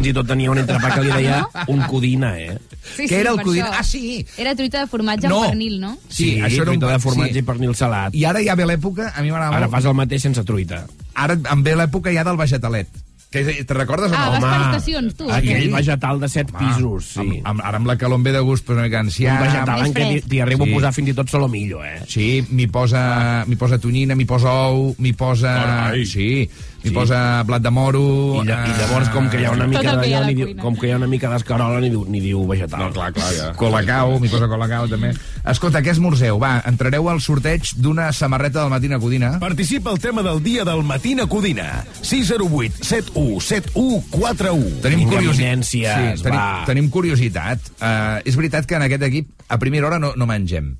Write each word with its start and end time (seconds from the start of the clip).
fins 0.00 0.10
i 0.10 0.14
tot 0.16 0.26
tenia 0.32 0.50
un 0.50 0.58
entrepà 0.62 0.94
que 0.96 1.02
li 1.04 1.12
deia 1.12 1.42
un 1.68 1.82
codina, 1.90 2.32
eh? 2.40 2.56
Sí, 2.96 3.04
Què 3.06 3.20
era 3.20 3.34
el 3.36 3.42
codina? 3.44 3.68
això. 3.68 3.78
Ah, 3.78 3.84
sí. 3.84 4.24
Era 4.40 4.54
truita 4.56 4.80
de 4.80 4.88
formatge 4.90 5.28
No. 5.28 5.42
amb 5.44 5.52
pernil, 5.52 5.76
no? 5.80 5.92
Sí, 6.08 6.38
això 6.40 6.62
era 6.64 6.72
un- 6.72 6.80
truita 6.80 6.94
de 6.96 6.98
formatge 7.04 7.32
sí. 7.36 7.44
i 7.44 7.46
pernil 7.52 7.74
salat. 7.76 8.14
I 8.16 8.24
ara 8.24 8.42
ja 8.42 8.56
ve 8.56 8.64
l'època, 8.66 9.12
a 9.14 9.20
mi 9.22 9.30
m'agrada 9.30 9.56
Ara 9.56 9.66
molt... 9.68 9.76
fas 9.76 9.84
el 9.92 9.94
mateix 9.94 10.22
sense 10.26 10.42
truita. 10.48 10.86
Ara 11.14 11.36
em 11.52 11.62
ve 11.62 11.76
l'època 11.76 12.12
ja 12.12 12.24
del 12.24 12.36
vegetalet. 12.40 12.88
Que, 13.30 13.44
te 13.62 13.74
recordes 13.74 14.10
Ah, 14.10 14.24
vas 14.32 14.40
per 14.42 14.60
estacions, 14.74 15.14
tu. 15.14 15.28
Aquell 15.30 15.62
Sí. 15.62 15.68
vegetal 15.70 16.18
de 16.18 16.28
set 16.28 16.48
pisos, 16.50 17.12
sí. 17.14 17.20
Amb, 17.44 17.46
amb, 17.46 17.60
ara 17.62 17.76
amb 17.78 17.86
la 17.86 17.94
calor 17.96 18.18
em 18.18 18.24
ve 18.24 18.32
de 18.32 18.40
gust, 18.40 18.66
però 18.66 18.72
una 18.80 18.88
mica 18.88 18.98
un 19.04 19.06
ancià. 19.06 19.36
vegetal 19.40 19.86
en 19.86 19.94
què 19.94 20.22
t'hi- 20.26 20.40
arribo 20.42 20.64
Sí. 20.64 20.70
a 20.72 20.74
posar 20.74 20.92
fins 20.92 21.08
i 21.10 21.14
tot 21.14 21.28
solomillo, 21.30 21.84
eh? 21.84 22.02
Sí, 22.08 22.44
m'hi 22.50 22.66
posa, 22.66 23.44
m'hi 23.46 23.54
posa 23.54 23.78
tonyina, 23.78 24.16
m'hi 24.16 24.24
posa 24.24 24.50
ou, 24.50 24.96
m'hi 24.98 25.12
posa... 25.12 25.54
Carai. 25.54 26.04
Sí, 26.06 26.50
m'hi 26.82 26.88
Sí. 26.90 26.94
posa 26.96 27.42
blat 27.44 27.60
de 27.62 27.70
moro... 27.70 28.00
I, 28.42 28.46
lla- 28.46 28.62
I 28.66 28.70
eh, 28.70 28.76
llavors, 28.80 29.08
com 29.12 29.28
que 29.28 29.40
hi 29.40 29.44
ha 29.44 29.50
una 29.52 29.66
mica 29.68 29.82
hi 29.82 29.86
d'allò, 29.90 30.20
la 30.20 30.26
ni 30.26 30.34
diu, 30.34 30.54
com 30.60 30.76
que 30.76 30.88
hi 30.88 30.92
ha 30.92 30.96
una 30.96 31.06
mica 31.06 31.28
d'escarola, 31.28 31.80
ni 31.80 31.90
diu, 31.92 32.04
ni 32.08 32.20
diu 32.24 32.46
vegetal. 32.48 32.80
No, 32.86 32.90
clar, 32.92 33.12
clar, 33.12 33.28
ja. 33.36 33.50
Colacao, 33.60 34.18
m'hi 34.20 34.28
posa 34.32 34.48
colacao, 34.48 34.88
també. 34.88 35.12
Escolta, 35.44 35.82
què 35.84 35.92
esmorzeu? 35.92 36.38
Va, 36.40 36.62
entrareu 36.68 37.08
al 37.12 37.20
sorteig 37.20 37.74
d'una 37.76 38.10
samarreta 38.16 38.62
del 38.62 38.70
Matina 38.72 38.98
Codina. 38.98 39.34
Participa 39.40 39.90
al 39.92 39.98
tema 40.00 40.22
del 40.24 40.42
dia 40.42 40.64
del 40.64 40.82
Matina 40.82 41.26
Codina. 41.26 41.84
608 42.02 42.84
71 42.84 43.40
71 43.40 44.02
41. 44.10 44.80
Tenim 44.82 44.98
Vinga, 45.04 45.16
curiosi- 45.18 45.44
eminències, 45.44 46.16
sí, 46.16 46.22
tenim, 46.24 46.38
va. 46.40 46.64
tenim 46.66 46.88
curiositat. 46.90 47.58
Uh, 47.80 48.20
és 48.24 48.36
veritat 48.36 48.64
que 48.66 48.74
en 48.80 48.82
aquest 48.88 49.02
equip 49.02 49.28
a 49.48 49.58
primera 49.58 49.86
hora 49.88 49.98
no, 49.98 50.14
no 50.16 50.26
mengem. 50.26 50.76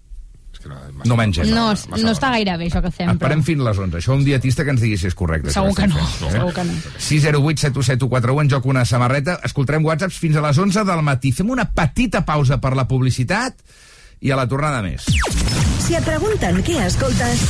No 1.08 1.16
mengem. 1.16 1.48
No, 1.54 1.70
no 1.72 2.12
està 2.12 2.30
gaire 2.34 2.56
bé 2.60 2.68
això 2.68 2.82
que 2.84 2.92
fem, 2.92 3.08
Esperem 3.14 3.40
però... 3.40 3.46
fins 3.46 3.64
les 3.66 3.80
11. 3.86 4.00
Això 4.02 4.16
un 4.16 4.24
dietista 4.26 4.66
que 4.66 4.74
ens 4.74 4.82
digui 4.84 4.98
si 5.00 5.08
és 5.08 5.16
correcte. 5.16 5.54
Segur 5.54 5.74
que 5.76 5.86
estem 5.88 5.94
no, 5.96 6.06
fent, 6.06 6.28
eh? 6.28 6.34
segur 6.36 6.54
que 6.56 6.64
no. 6.68 6.78
608 7.08 7.64
71741 7.66 8.44
en 8.44 8.52
joc 8.54 8.70
una 8.70 8.84
samarreta. 8.88 9.38
Escoltarem 9.48 9.86
whatsapps 9.86 10.20
fins 10.20 10.36
a 10.36 10.44
les 10.44 10.60
11 10.60 10.84
del 10.88 11.04
matí. 11.06 11.32
Fem 11.36 11.50
una 11.50 11.68
petita 11.74 12.24
pausa 12.28 12.60
per 12.60 12.74
la 12.78 12.86
publicitat 12.90 13.56
i 14.20 14.32
a 14.32 14.38
la 14.38 14.46
tornada 14.48 14.82
més. 14.84 15.08
Si 15.80 15.96
et 15.96 16.06
pregunten 16.06 16.60
què 16.66 16.80
escoltes, 16.84 17.46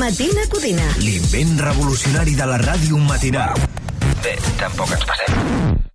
Matina 0.00 0.46
Codina. 0.50 0.86
L'invent 1.04 1.58
revolucionari 1.68 2.34
de 2.38 2.48
la 2.48 2.60
ràdio 2.64 2.98
matinal. 3.06 3.66
Bé, 4.24 4.38
tampoc 4.58 4.96
ens 4.96 5.06
passem. 5.06 5.85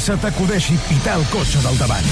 Ni 0.00 0.04
se 0.06 0.14
t'acudeixi 0.16 0.78
pitar 0.88 1.18
el 1.18 1.24
cotxe 1.28 1.60
del 1.60 1.76
davant. 1.76 2.06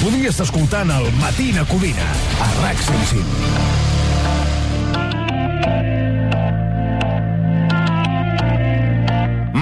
Podries 0.00 0.32
estar 0.32 0.42
escoltant 0.48 0.88
el 0.90 1.04
Matina 1.20 1.62
Codina 1.70 2.06
a 2.42 2.46
RAC 2.56 2.80
105. 2.82 3.22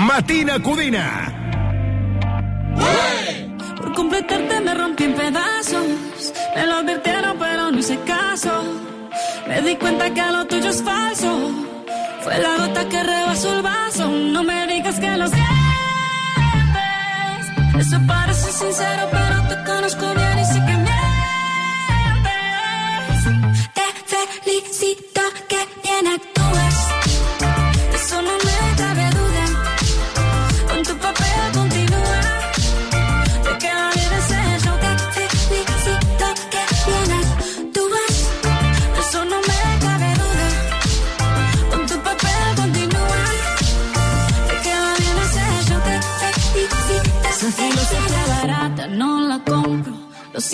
Matina 0.06 0.56
Codina. 0.64 1.04
Por 3.76 3.92
completarte 3.92 4.60
me 4.62 4.72
rompí 4.72 5.04
en 5.04 5.14
pedazos. 5.14 6.32
Me 6.56 6.66
lo 6.66 6.76
advirtieron, 6.76 7.36
pero 7.38 7.70
no 7.70 7.78
hice 7.80 7.98
caso. 8.06 8.64
Me 9.46 9.60
di 9.60 9.76
cuenta 9.76 10.08
que 10.08 10.22
lo 10.32 10.46
tuyo 10.46 10.70
es 10.70 10.82
falso. 10.82 11.52
Fue 12.22 12.38
la 12.38 12.56
gota 12.56 12.88
que 12.88 13.02
rebasó 13.02 13.56
el 13.56 13.60
vaso. 13.60 14.08
No 14.08 14.42
me 14.42 14.66
digas 14.68 14.98
que 14.98 15.18
lo 15.18 15.28
sientes. 15.28 15.63
Eso 17.78 17.98
parece 18.06 18.52
sincero, 18.52 19.08
pero 19.10 19.42
te 19.48 19.64
conozco 19.64 20.14
bien 20.14 20.23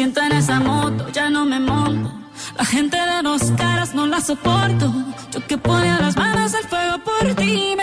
siento 0.01 0.23
en 0.23 0.33
esa 0.33 0.59
moto, 0.61 1.11
ya 1.13 1.29
no 1.29 1.45
me 1.45 1.61
monto. 1.61 2.11
La 2.57 2.65
gente 2.65 2.97
de 2.97 3.23
dos 3.23 3.51
caras 3.51 3.95
no 3.95 4.07
la 4.07 4.19
soporto. 4.23 4.91
Yo 5.31 5.47
que 5.47 5.59
ponía 5.59 6.01
las 6.01 6.17
manos 6.17 6.55
al 6.55 6.65
fuego 6.65 6.97
por 7.05 7.35
ti. 7.35 7.75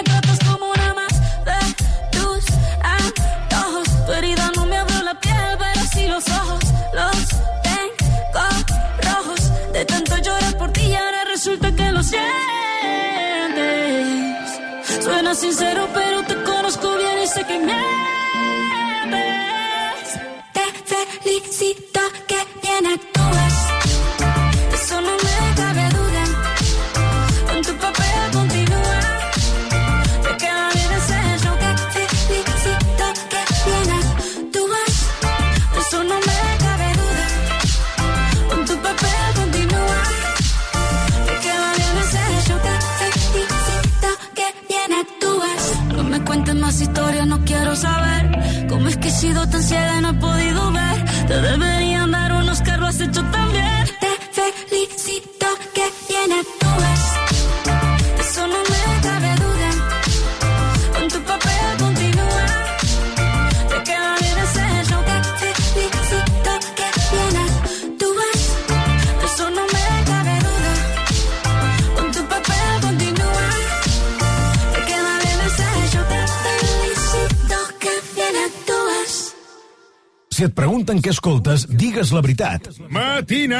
Pregunten 80.87 81.03
què 81.03 81.11
escoltes, 81.11 81.65
digues 81.67 82.13
la 82.15 82.21
veritat. 82.23 82.69
Matina 82.87 83.59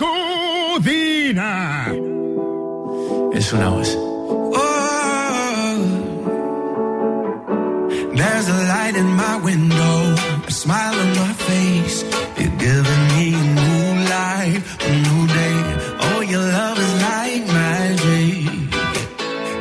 Codina. 0.00 1.48
És 3.36 3.50
una 3.52 3.68
voz. 3.74 3.90
There's 8.16 8.48
a 8.48 8.58
light 8.72 8.96
in 8.96 9.10
my 9.12 9.36
window, 9.44 10.16
a 10.48 10.50
smile 10.50 10.96
on 11.04 11.10
my 11.20 11.34
face. 11.44 12.00
You're 12.40 12.56
giving 12.64 13.04
me 13.12 13.26
a 13.36 13.44
new 13.60 13.84
life, 14.08 14.62
a 14.88 14.92
new 15.04 15.22
day. 15.36 15.58
Oh, 16.00 16.20
your 16.22 16.46
love 16.60 16.78
is 16.80 16.94
like 17.10 17.44
magic. 17.60 18.72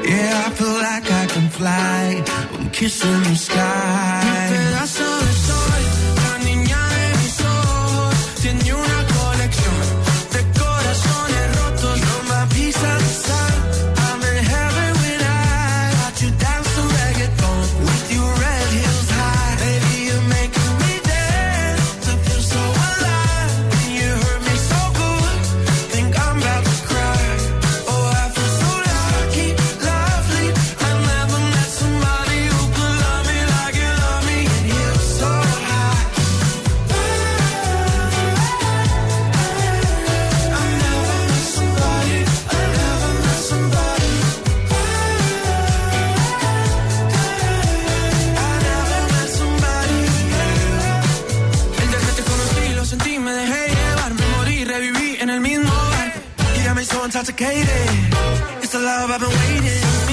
Yeah, 0.07 0.47
I 0.47 0.50
feel 0.56 0.77
like 0.88 1.12
I 1.12 1.25
can 1.35 1.50
fly. 1.50 2.24
I'm 2.56 2.69
kissing 2.69 3.24
the 3.27 3.35
intoxicated. 57.06 57.69
It's 58.63 58.72
the 58.72 58.80
love 58.80 59.12
I've 59.12 59.19
been 59.19 59.30
waiting. 59.30 60.05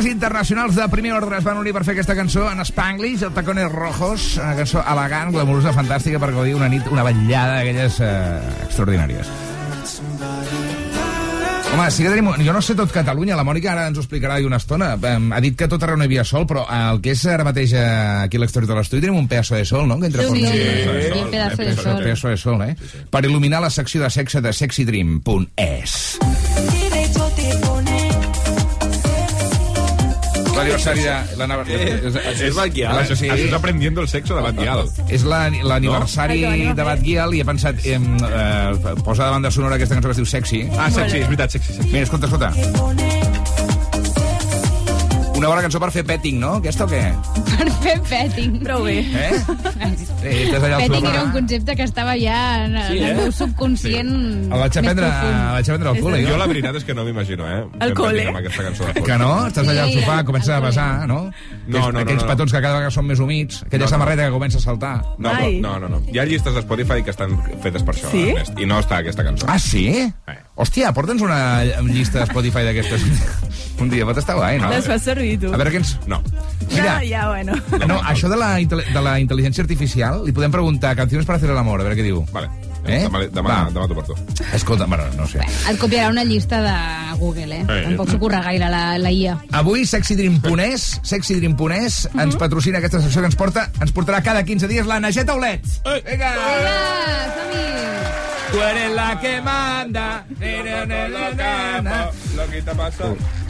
Artistes 0.00 0.14
internacionals 0.14 0.74
de 0.76 0.88
primer 0.88 1.12
ordre 1.12 1.36
es 1.38 1.44
van 1.44 1.58
unir 1.60 1.72
per 1.76 1.82
fer 1.84 1.92
aquesta 1.92 2.14
cançó 2.16 2.46
en 2.50 2.60
Spanglish, 2.64 3.22
el 3.26 3.32
Tacones 3.36 3.70
Rojos, 3.72 4.36
una 4.40 4.54
cançó 4.56 4.80
elegant, 4.88 5.32
glamurosa, 5.34 5.72
fantàstica, 5.76 6.18
per 6.22 6.30
gaudir 6.32 6.54
una 6.56 6.68
nit, 6.72 6.86
una 6.90 7.04
vetllada 7.04 7.58
d'aquelles 7.60 7.98
eh, 8.00 8.40
extraordinàries. 8.64 9.28
Home, 11.70 11.84
sí 11.94 12.02
que 12.02 12.10
tenim... 12.10 12.30
Jo 12.42 12.52
no 12.56 12.62
sé 12.64 12.74
tot 12.74 12.90
Catalunya, 12.90 13.36
la 13.38 13.44
Mònica 13.46 13.70
ara 13.74 13.84
ens 13.90 14.00
ho 14.00 14.02
explicarà 14.02 14.40
i 14.42 14.46
una 14.48 14.56
estona. 14.58 14.94
Ha 14.96 15.40
dit 15.44 15.54
que 15.56 15.68
tot 15.70 15.82
arreu 15.86 16.00
no 16.00 16.04
hi 16.06 16.10
havia 16.10 16.24
sol, 16.26 16.46
però 16.50 16.64
el 16.66 16.98
que 17.04 17.12
és 17.14 17.22
ara 17.30 17.44
mateix 17.46 17.76
eh, 17.76 17.84
aquí 18.24 18.40
a 18.40 18.42
l'exterior 18.42 18.72
de 18.72 18.78
l'estudi 18.80 19.04
tenim 19.04 19.20
un 19.20 19.28
pedaço 19.30 19.54
de 19.54 19.64
sol, 19.68 19.86
no? 19.86 20.00
Que 20.00 20.08
entra 20.10 20.24
Déu-n'hi-do. 20.24 20.50
per- 20.50 21.04
Sí, 21.12 21.20
un 21.20 21.30
pedazo 21.30 21.62
de 21.62 21.76
sol. 21.76 21.92
Un 21.94 22.02
pedazo 22.02 22.28
de 22.32 22.36
sol, 22.40 22.62
eh? 22.66 22.74
Per 23.10 23.22
il·luminar 23.28 23.60
la 23.62 23.70
secció 23.70 24.02
de 24.02 24.10
sexe 24.10 24.40
de 24.42 24.52
sexydream.es. 24.52 26.18
L'aniversari 30.60 31.02
de... 31.02 31.16
La, 31.40 31.48
És, 32.30 32.40
és 32.50 32.54
Batguial. 32.56 32.92
Ah, 32.96 33.02
Això, 33.04 33.16
sí. 33.18 33.28
Estàs 33.30 33.56
aprendiendo 33.58 34.00
el 34.04 34.08
sexo 34.12 34.36
de 34.36 34.42
Batguial. 34.46 34.84
És 35.08 35.24
la- 35.24 35.48
l'aniversari 35.50 36.40
No? 36.44 36.74
de 36.74 36.84
Batguial 36.86 37.34
i 37.34 37.40
he 37.40 37.44
pensat, 37.48 37.80
em, 37.86 38.06
eh, 38.20 38.94
posa 39.04 39.24
de 39.26 39.30
banda 39.30 39.50
sonora 39.50 39.76
aquesta 39.80 39.94
cançó 39.96 40.08
que 40.08 40.16
es 40.18 40.22
diu 40.22 40.26
Sexy. 40.26 40.62
Ah, 40.78 40.90
sexy, 40.90 41.18
és 41.24 41.28
veritat, 41.28 41.50
sexy, 41.58 41.72
sexy. 41.74 41.90
Mira, 41.92 42.04
escolta, 42.04 42.26
escolta. 42.26 43.29
Una 45.40 45.48
bona 45.48 45.62
cançó 45.64 45.78
per 45.80 45.88
fer 45.88 46.02
petting, 46.04 46.36
no? 46.36 46.50
Aquesta 46.60 46.84
o 46.84 46.88
què? 46.90 47.00
Per 47.48 47.66
fer 47.80 47.94
petting. 48.04 48.58
Prou 48.60 48.82
bé. 48.84 48.98
Eh? 49.00 49.30
Eh, 50.20 50.50
Petting 50.52 51.06
era 51.08 51.22
un 51.24 51.30
concepte 51.32 51.74
que 51.78 51.84
estava 51.86 52.12
ja 52.20 52.66
en, 52.66 52.74
Sí, 52.90 52.98
en 52.98 53.04
el 53.04 53.10
eh? 53.10 53.14
meu 53.22 53.30
subconscient 53.32 54.10
El 54.10 54.50
vaig 54.60 54.68
més 54.68 54.76
aprendre, 54.82 55.06
profund. 55.08 55.38
el 55.40 55.54
vaig 55.54 55.70
aprendre 55.70 55.88
al 55.94 56.00
col·le. 56.04 56.18
Jo 56.28 56.36
la 56.42 56.48
veritat 56.50 56.76
és 56.76 56.84
que 56.84 56.96
no 56.98 57.06
m'imagino, 57.06 57.46
eh? 57.48 57.62
Al 57.86 57.94
col·le. 57.96 58.26
Amb 58.28 58.40
aquesta 58.42 58.66
cançó. 58.66 58.90
Que 59.00 59.16
no? 59.22 59.30
Estàs 59.48 59.70
allà 59.72 59.86
al 59.86 59.94
Sí, 59.94 60.02
sofà, 60.02 60.18
comences 60.28 60.52
a 60.52 60.60
besar, 60.60 60.90
no? 61.08 61.20
No, 61.24 61.30
Aquells- 61.30 61.86
no, 61.86 61.92
no, 61.96 62.04
Aquells 62.04 62.24
petons 62.28 62.52
que 62.52 62.60
cada 62.60 62.74
vegada 62.76 62.90
són 62.98 63.08
més 63.08 63.18
humits, 63.24 63.62
aquella 63.64 63.86
No, 63.88 63.90
samarreta 63.94 64.26
que 64.28 64.36
comença 64.36 64.58
a 64.60 64.64
saltar. 64.66 64.92
No, 65.18 65.32
no, 65.64 65.78
no, 65.80 65.88
no. 65.88 66.02
Hi 66.12 66.18
ha 66.20 66.26
llistes 66.28 66.52
de 66.54 66.60
Spotify 66.66 67.00
que 67.02 67.16
estan 67.16 67.38
fetes 67.64 67.82
per 67.82 67.94
això, 67.96 68.12
Sí? 68.12 68.26
Ernest, 68.34 68.60
i 68.60 68.66
no 68.68 68.78
està 68.84 68.98
aquesta 69.00 69.24
cançó. 69.24 69.46
Ah, 69.48 69.58
sí? 69.58 69.86
Eh. 70.04 70.38
Hòstia, 70.60 70.92
porta'ns 70.92 71.22
una 71.24 71.64
llista 71.88 72.20
de 72.20 72.26
Spotify 72.28 72.66
d'aquestes. 72.68 73.00
Un 73.80 73.88
dia 73.88 74.04
pot 74.04 74.18
estar 74.20 74.34
guai, 74.36 74.58
no? 74.60 74.68
Les 74.68 74.84
fas 74.84 75.00
servir, 75.08 75.29
tu. 75.38 75.52
A 75.52 75.56
veure 75.60 75.70
què 75.70 75.76
ens... 75.82 75.98
No. 76.06 76.22
Mira, 76.70 77.00
Ja, 77.00 77.04
ja, 77.04 77.28
bueno. 77.28 77.54
no, 77.86 78.00
això 78.06 78.28
de 78.30 78.36
la, 78.36 78.56
de 78.58 79.00
la 79.02 79.18
intel·ligència 79.20 79.62
artificial, 79.62 80.24
li 80.24 80.32
podem 80.32 80.50
preguntar 80.52 80.94
canciones 80.96 81.26
para 81.26 81.36
hacer 81.38 81.50
el 81.50 81.58
amor, 81.58 81.80
a 81.80 81.84
veure 81.84 81.96
què 81.98 82.02
diu. 82.06 82.24
Vale. 82.32 82.48
Eh? 82.86 83.02
Demà, 83.04 83.20
demà, 83.28 83.48
Va. 83.48 83.56
demà 83.70 83.86
t'ho 83.86 83.94
porto. 83.94 84.14
Escolta, 84.56 84.86
bueno, 84.86 85.04
no 85.16 85.26
sé. 85.28 85.40
Et 85.68 85.76
copiarà 85.78 86.08
una 86.08 86.24
llista 86.24 86.62
de 86.64 87.18
Google, 87.18 87.58
eh? 87.58 87.64
Eh, 87.68 87.82
Tampoc 87.90 88.08
eh. 88.08 88.12
s'ho 88.12 88.18
corre 88.22 88.40
gaire 88.40 88.70
la, 88.72 88.96
la 88.98 89.10
IA. 89.12 89.36
Avui 89.52 89.84
sexydream.es 89.84 91.00
sexydream.es 91.02 92.08
Mhm. 92.14 92.20
ens 92.24 92.36
patrocina 92.40 92.78
aquesta 92.78 93.02
secció 93.02 93.20
que 93.20 93.26
ens 93.26 93.36
porta 93.36 93.68
ens 93.80 93.92
portarà 93.92 94.22
cada 94.22 94.42
15 94.44 94.66
dies 94.68 94.86
la 94.86 94.98
Nageta 95.00 95.34
Olet. 95.34 95.60
Vinga! 95.84 96.32
Vinga, 96.40 96.74
som-hi! 97.36 98.29
Tu 98.50 98.58
eres 98.58 98.90
la 98.96 99.20
que 99.20 99.40
manda. 99.42 100.24
Lo 102.36 102.46
que 102.50 102.62
te. 102.62 102.72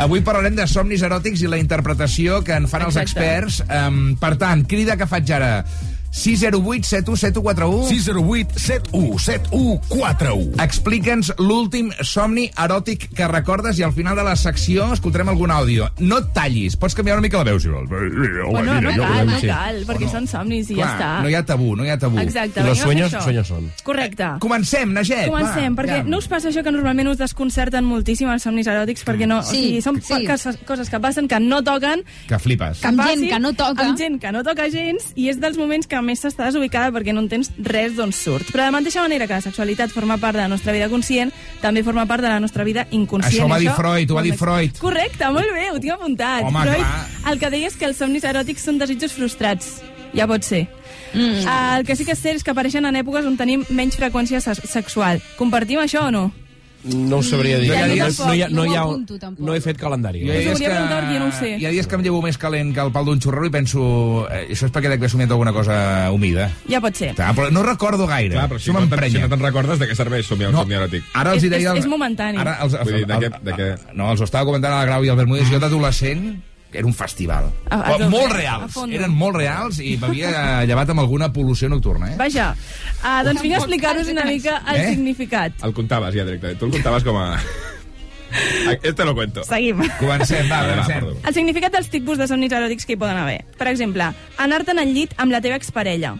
Avui 0.00 0.20
parlarem 0.24 0.56
de 0.58 0.66
somnis 0.68 1.02
eròtics 1.06 1.40
i 1.44 1.48
la 1.48 1.58
interpretació 1.60 2.42
que 2.44 2.56
en 2.56 2.68
fan 2.68 2.84
els 2.88 2.96
Exacte. 3.00 3.24
experts. 3.24 3.62
Um, 3.68 4.16
per 4.20 4.34
tant, 4.40 4.66
crida 4.68 4.96
que 5.00 5.08
faig 5.08 5.32
ara. 5.36 5.64
608 6.10 6.84
717141 6.84 7.88
608 7.88 8.58
71 8.58 9.18
7141 9.18 10.62
Explica'ns 10.64 11.32
l'últim 11.38 11.90
somni 12.02 12.48
eròtic 12.58 13.08
que 13.16 13.28
recordes 13.30 13.78
i 13.78 13.84
al 13.86 13.92
final 13.96 14.16
de 14.18 14.24
la 14.26 14.34
secció 14.36 14.88
escoltarem 14.94 15.30
algun 15.32 15.52
àudio. 15.54 15.86
No 16.02 16.18
et 16.20 16.30
tallis, 16.34 16.76
pots 16.80 16.96
canviar 16.98 17.16
una 17.18 17.24
mica 17.26 17.38
la 17.40 17.44
veu. 17.50 17.60
Si 17.60 17.68
vols. 17.70 17.88
Bueno, 17.90 18.80
no 18.80 18.92
cal, 18.96 19.26
no 19.28 19.38
cal, 19.44 19.80
perquè 19.88 20.10
són 20.10 20.26
somnis 20.30 20.70
i 20.70 20.76
ja 20.78 20.82
Clar, 20.84 20.96
està. 20.96 21.10
no 21.24 21.30
hi 21.30 21.36
ha 21.38 21.42
tabú, 21.46 21.74
no 21.78 21.86
hi 21.86 21.92
ha 21.92 21.98
tabú. 22.00 22.18
Exacte, 22.22 22.60
I 22.60 22.66
los 22.66 22.78
sueños, 22.78 23.12
sueños 23.12 23.46
son. 23.48 23.70
Correcte. 23.84 24.32
Comencem, 24.42 24.92
Naget. 24.96 25.28
Comencem, 25.30 25.74
va, 25.74 25.82
perquè 25.82 26.00
ja. 26.02 26.08
no 26.08 26.18
us 26.18 26.28
passa 26.30 26.50
això 26.50 26.64
que 26.66 26.72
normalment 26.74 27.12
us 27.12 27.20
desconcerten 27.20 27.86
moltíssim 27.86 28.30
els 28.32 28.42
somnis 28.46 28.68
eròtics, 28.70 29.04
perquè 29.06 29.28
no, 29.30 29.40
Sí, 29.40 29.48
o 29.48 29.60
sigui, 29.60 29.82
són 29.84 30.00
sí. 30.02 30.24
coses, 30.26 30.58
coses 30.68 30.90
que 30.90 31.00
passen 31.00 31.28
que 31.30 31.38
no 31.40 31.62
toquen, 31.64 32.04
Que 32.28 32.38
flipes. 32.38 32.84
Amb 32.84 33.00
passi, 33.00 33.16
gent 33.20 33.30
que 33.32 33.40
no 33.40 33.52
toca. 33.54 33.86
Amb 33.86 33.98
gent 33.98 34.18
que 34.20 34.32
no 34.32 34.42
toca 34.46 34.68
gens, 34.72 35.10
i 35.16 35.28
és 35.32 35.40
dels 35.40 35.58
moments 35.58 35.86
que 35.90 35.99
més 36.04 36.22
t'està 36.22 36.46
desubicada 36.48 36.92
perquè 36.94 37.14
no 37.14 37.22
entens 37.24 37.52
res 37.66 37.96
d'on 37.96 38.12
surt. 38.12 38.50
Però 38.50 38.64
de 38.64 38.70
la 38.70 38.76
mateixa 38.78 39.04
manera 39.04 39.28
que 39.28 39.38
la 39.38 39.44
sexualitat 39.44 39.92
forma 39.94 40.18
part 40.18 40.38
de 40.38 40.42
la 40.42 40.48
nostra 40.52 40.74
vida 40.76 40.88
conscient, 40.92 41.32
també 41.60 41.84
forma 41.86 42.06
part 42.10 42.24
de 42.24 42.32
la 42.32 42.40
nostra 42.40 42.64
vida 42.64 42.86
inconscient. 42.90 43.34
Això 43.34 43.46
ho 43.46 43.52
va 43.52 43.60
dir 43.62 43.70
Freud, 43.76 44.10
ho 44.10 44.18
va 44.18 44.26
dir 44.26 44.34
Freud. 44.38 44.80
Correcte, 44.80 45.30
molt 45.34 45.54
bé, 45.54 45.70
ho 45.70 45.80
tinc 45.80 45.96
apuntat. 45.96 46.44
Home, 46.48 46.66
Freud, 46.66 46.84
clar. 46.84 47.32
el 47.32 47.40
que 47.40 47.54
deia 47.56 47.70
és 47.70 47.78
que 47.78 47.88
els 47.88 48.00
somnis 48.00 48.26
eròtics 48.26 48.68
són 48.68 48.78
desitjos 48.80 49.16
frustrats. 49.16 49.78
Ja 50.14 50.26
pot 50.26 50.42
ser. 50.42 50.66
Mm. 51.14 51.46
El 51.46 51.86
que 51.86 51.96
sí 51.96 52.04
que 52.06 52.14
és 52.14 52.22
cert 52.22 52.40
és 52.40 52.46
que 52.46 52.52
apareixen 52.54 52.86
en 52.86 52.98
èpoques 52.98 53.26
on 53.26 53.38
tenim 53.38 53.64
menys 53.70 53.98
freqüència 53.98 54.40
se 54.42 54.54
sexual. 54.66 55.22
Compartim 55.38 55.82
això 55.82 56.06
o 56.08 56.14
no? 56.14 56.30
No 56.82 57.18
ho 57.18 57.22
sabria 57.22 57.58
dir. 57.58 57.68
No, 57.68 57.76
no, 57.76 57.92
hi 57.94 58.00
ha, 58.00 58.08
no, 58.08 58.32
hi 58.34 58.42
ha, 58.42 58.48
No 58.48 58.62
ho 58.64 58.92
apunto, 58.92 59.18
tampoc. 59.18 59.44
no 59.46 59.54
he 59.54 59.60
fet 59.60 59.76
calendari. 59.76 60.20
Jo 60.24 60.32
hi 60.32 60.36
ha 60.36 60.40
dies 60.40 60.58
que, 60.60 61.18
no 61.18 61.26
ho 61.26 61.32
sé. 61.32 61.50
hi 61.58 61.66
ha 61.66 61.70
dies 61.70 61.86
que 61.86 61.94
em 61.98 62.02
llevo 62.02 62.22
més 62.22 62.38
calent 62.38 62.72
que 62.74 62.80
el 62.80 62.90
pal 62.92 63.04
d'un 63.04 63.20
xurro 63.20 63.44
i 63.44 63.50
penso... 63.50 63.82
Eh, 64.30 64.46
això 64.54 64.64
és 64.70 64.72
perquè 64.72 64.88
dec 64.88 64.98
haver 65.02 65.10
somiat 65.12 65.30
alguna 65.30 65.52
cosa 65.52 66.10
humida. 66.10 66.50
Ja 66.70 66.80
pot 66.80 66.96
ser. 66.96 67.12
Clar, 67.14 67.34
però 67.36 67.50
no 67.52 67.62
recordo 67.62 68.06
gaire. 68.06 68.32
Clar, 68.34 68.48
però 68.48 68.58
si 68.58 68.70
això 68.70 68.80
no, 68.80 68.86
te'n- 68.88 69.10
si 69.12 69.18
no 69.20 69.28
te'n 69.28 69.44
recordes, 69.44 69.78
de 69.78 69.88
què 69.90 69.94
serveix 69.98 70.24
somiar 70.26 70.48
un 70.50 70.56
No, 70.56 70.64
somni 70.64 70.74
eròtic? 70.80 71.04
ara 71.14 71.32
els 71.36 71.42
hi 71.44 71.46
És- 71.46 71.52
deia... 71.58 71.72
és- 71.74 71.84
és 71.84 71.86
momentani. 71.90 72.38
Ara 72.38 72.56
els, 72.64 72.72
els, 72.74 72.88
Vull 72.88 72.96
dir, 73.02 73.06
de 73.06 73.18
què- 73.26 73.42
de 73.44 73.52
què? 73.60 73.70
No, 73.94 74.10
els 74.12 74.20
ho 74.20 74.24
estava 74.24 74.44
comentant 74.48 74.72
a 74.72 74.78
la 74.80 74.86
Grau 74.88 75.04
i 75.04 75.08
el 75.12 75.16
Bermúdez. 75.20 75.50
Jo 75.50 75.58
d'adolescent 75.60 76.42
era 76.72 76.86
un 76.86 76.94
festival. 76.94 77.50
A- 77.68 77.76
a 77.80 77.96
Però 77.96 78.08
molt 78.10 78.30
a 78.32 78.36
reals. 78.36 78.76
Eren 78.90 79.10
molt 79.10 79.36
reals 79.36 79.80
i 79.80 79.96
m'havia 79.98 80.30
llevat 80.68 80.90
amb 80.90 81.00
alguna 81.00 81.30
pol·lució 81.32 81.68
nocturna, 81.72 82.12
eh? 82.12 82.16
Vaja, 82.20 82.52
uh, 83.02 83.20
doncs 83.26 83.42
vinc 83.42 83.54
a 83.54 83.58
explicar-vos 83.64 84.08
una 84.12 84.24
mica 84.24 84.62
el 84.68 84.76
Eh? 84.76 84.88
significat. 84.94 85.52
El 85.62 85.72
contaves 85.74 86.14
ja 86.14 86.24
directament. 86.24 86.58
Tu 86.58 86.64
el 86.66 86.72
contaves 86.78 87.04
com 87.04 87.16
a... 87.18 87.28
Este 88.82 89.04
lo 89.04 89.12
cuento. 89.14 89.42
Seguim. 89.42 89.80
Comencem, 89.98 90.46
va, 90.50 90.60
va. 90.62 90.98
El 91.26 91.34
significat 91.34 91.72
dels 91.74 91.88
tipus 91.90 92.18
de 92.20 92.28
somnis 92.30 92.52
eròtics 92.54 92.86
que 92.86 92.94
hi 92.94 92.98
poden 93.00 93.18
haver. 93.18 93.40
Per 93.58 93.66
exemple, 93.66 94.06
anar-te'n 94.38 94.78
al 94.78 94.92
llit 94.94 95.16
amb 95.18 95.32
la 95.34 95.40
teva 95.42 95.56
exparella. 95.58 96.14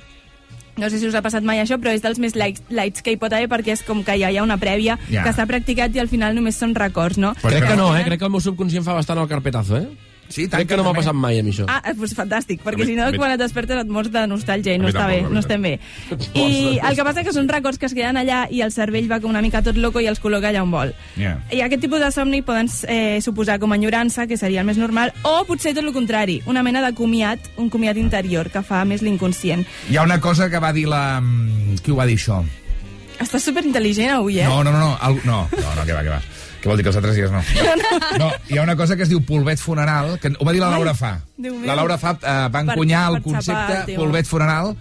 No 0.80 0.88
sé 0.90 0.98
si 0.98 1.06
us 1.06 1.14
ha 1.14 1.22
passat 1.22 1.44
mai 1.46 1.60
això, 1.62 1.76
però 1.78 1.92
és 1.94 2.02
dels 2.02 2.18
més 2.18 2.34
lights, 2.34 2.62
lights 2.72 3.02
que 3.06 3.12
hi 3.14 3.18
pot 3.20 3.32
haver 3.36 3.46
perquè 3.52 3.74
és 3.76 3.82
com 3.86 4.02
que 4.02 4.14
ja 4.18 4.30
hi 4.32 4.38
ha 4.38 4.42
una 4.42 4.56
prèvia 4.58 4.98
Ja. 5.10 5.22
que 5.22 5.32
s'ha 5.36 5.46
practicat 5.46 5.94
i 5.94 6.00
al 6.02 6.08
final 6.08 6.34
només 6.34 6.56
són 6.58 6.74
records, 6.74 7.18
no? 7.18 7.34
Crec 7.42 7.66
que 7.68 7.76
no, 7.76 7.92
eh? 7.96 8.02
Crec 8.06 8.18
que 8.18 8.24
el 8.26 8.32
meu 8.34 8.40
subconscient 8.40 8.82
fa 8.86 8.94
bastant 8.96 9.18
el 9.20 9.28
carpetazo, 9.28 9.76
eh? 9.78 9.88
Sí, 10.30 10.44
Crec 10.48 10.68
que 10.70 10.76
no 10.78 10.84
m'ha 10.86 10.92
passat 10.94 11.12
mai 11.18 11.40
a 11.40 11.42
mi 11.42 11.50
això. 11.50 11.64
Ah, 11.66 11.82
doncs 11.92 12.12
fantàstic, 12.14 12.60
perquè 12.62 12.78
mi- 12.78 12.86
si 12.86 12.94
no, 12.94 13.08
mi- 13.10 13.18
quan 13.18 13.32
et 13.34 13.40
despertes 13.40 13.80
et 13.82 13.88
mors 13.90 14.08
de 14.14 14.20
nostàlgia 14.30 14.76
i 14.76 14.78
no 14.78 14.86
està 14.88 15.08
bé, 15.10 15.20
no 15.26 15.40
estem 15.42 15.60
bé. 15.62 15.72
I 16.38 16.78
el 16.86 16.94
que 16.96 17.04
passa 17.04 17.24
que 17.26 17.32
són 17.34 17.48
records 17.50 17.78
que 17.82 17.86
es 17.90 17.94
queden 17.98 18.16
allà 18.20 18.44
i 18.50 18.62
el 18.62 18.70
cervell 18.70 19.10
va 19.10 19.18
com 19.20 19.30
una 19.34 19.42
mica 19.42 19.60
tot 19.66 19.76
loco 19.76 19.98
i 20.00 20.06
els 20.06 20.22
col·loca 20.22 20.48
allà 20.52 20.62
on 20.62 20.70
vol. 20.70 20.94
Ja. 21.18 21.34
I 21.50 21.60
aquest 21.66 21.82
tipus 21.82 21.98
de 22.00 22.12
somni 22.14 22.42
poden 22.46 22.70
eh, 22.86 23.18
suposar 23.20 23.58
com 23.58 23.74
enyorança, 23.74 24.28
que 24.30 24.38
seria 24.38 24.60
el 24.62 24.66
més 24.70 24.78
normal, 24.78 25.12
o 25.26 25.42
potser 25.50 25.74
tot 25.74 25.82
el 25.84 25.92
contrari, 25.92 26.40
una 26.46 26.62
mena 26.62 26.80
de 26.86 26.94
comiat, 26.94 27.50
un 27.58 27.68
comiat 27.68 27.96
interior 27.98 28.50
que 28.54 28.62
fa 28.62 28.84
més 28.84 29.02
l'inconscient. 29.02 29.66
Hi 29.90 29.96
ha 29.98 30.06
una 30.06 30.20
cosa 30.20 30.48
que 30.48 30.58
va 30.62 30.72
dir 30.72 30.86
la... 30.86 31.20
mm, 31.20 31.82
Qui 31.82 31.90
ho 31.90 31.96
va 31.98 32.06
dir, 32.06 32.14
això? 32.22 32.38
Estàs 33.20 33.42
superintel·ligent 33.50 34.14
avui, 34.14 34.38
eh? 34.40 34.46
No, 34.48 34.62
no, 34.64 34.70
no, 34.72 34.78
no, 34.80 34.94
el, 35.10 35.18
no, 35.26 35.42
no, 35.52 35.74
no, 35.76 35.84
que 35.84 35.92
va, 35.92 36.02
que 36.06 36.08
va. 36.14 36.22
Què 36.60 36.68
vol 36.68 36.76
dir 36.76 36.84
que 36.84 36.90
els 36.92 36.98
altres 37.00 37.16
dies 37.16 37.30
no? 37.32 37.40
No, 38.20 38.30
hi 38.50 38.58
ha 38.58 38.62
una 38.62 38.76
cosa 38.76 38.96
que 38.96 39.06
es 39.06 39.10
diu 39.12 39.22
polvet 39.24 39.60
funeral, 39.62 40.18
que 40.20 40.32
ho 40.36 40.44
va 40.46 40.52
dir 40.52 40.60
la 40.60 40.70
Laura 40.74 40.92
Fa. 40.94 41.14
La 41.64 41.76
Laura 41.78 41.96
Fa 42.00 42.16
eh, 42.20 42.36
va 42.52 42.64
encunyar 42.66 43.06
el 43.10 43.20
per 43.20 43.22
xapar 43.22 43.22
el 43.22 43.24
concepte 43.30 43.78
tema. 43.92 44.02
polvet 44.02 44.28
funeral, 44.28 44.74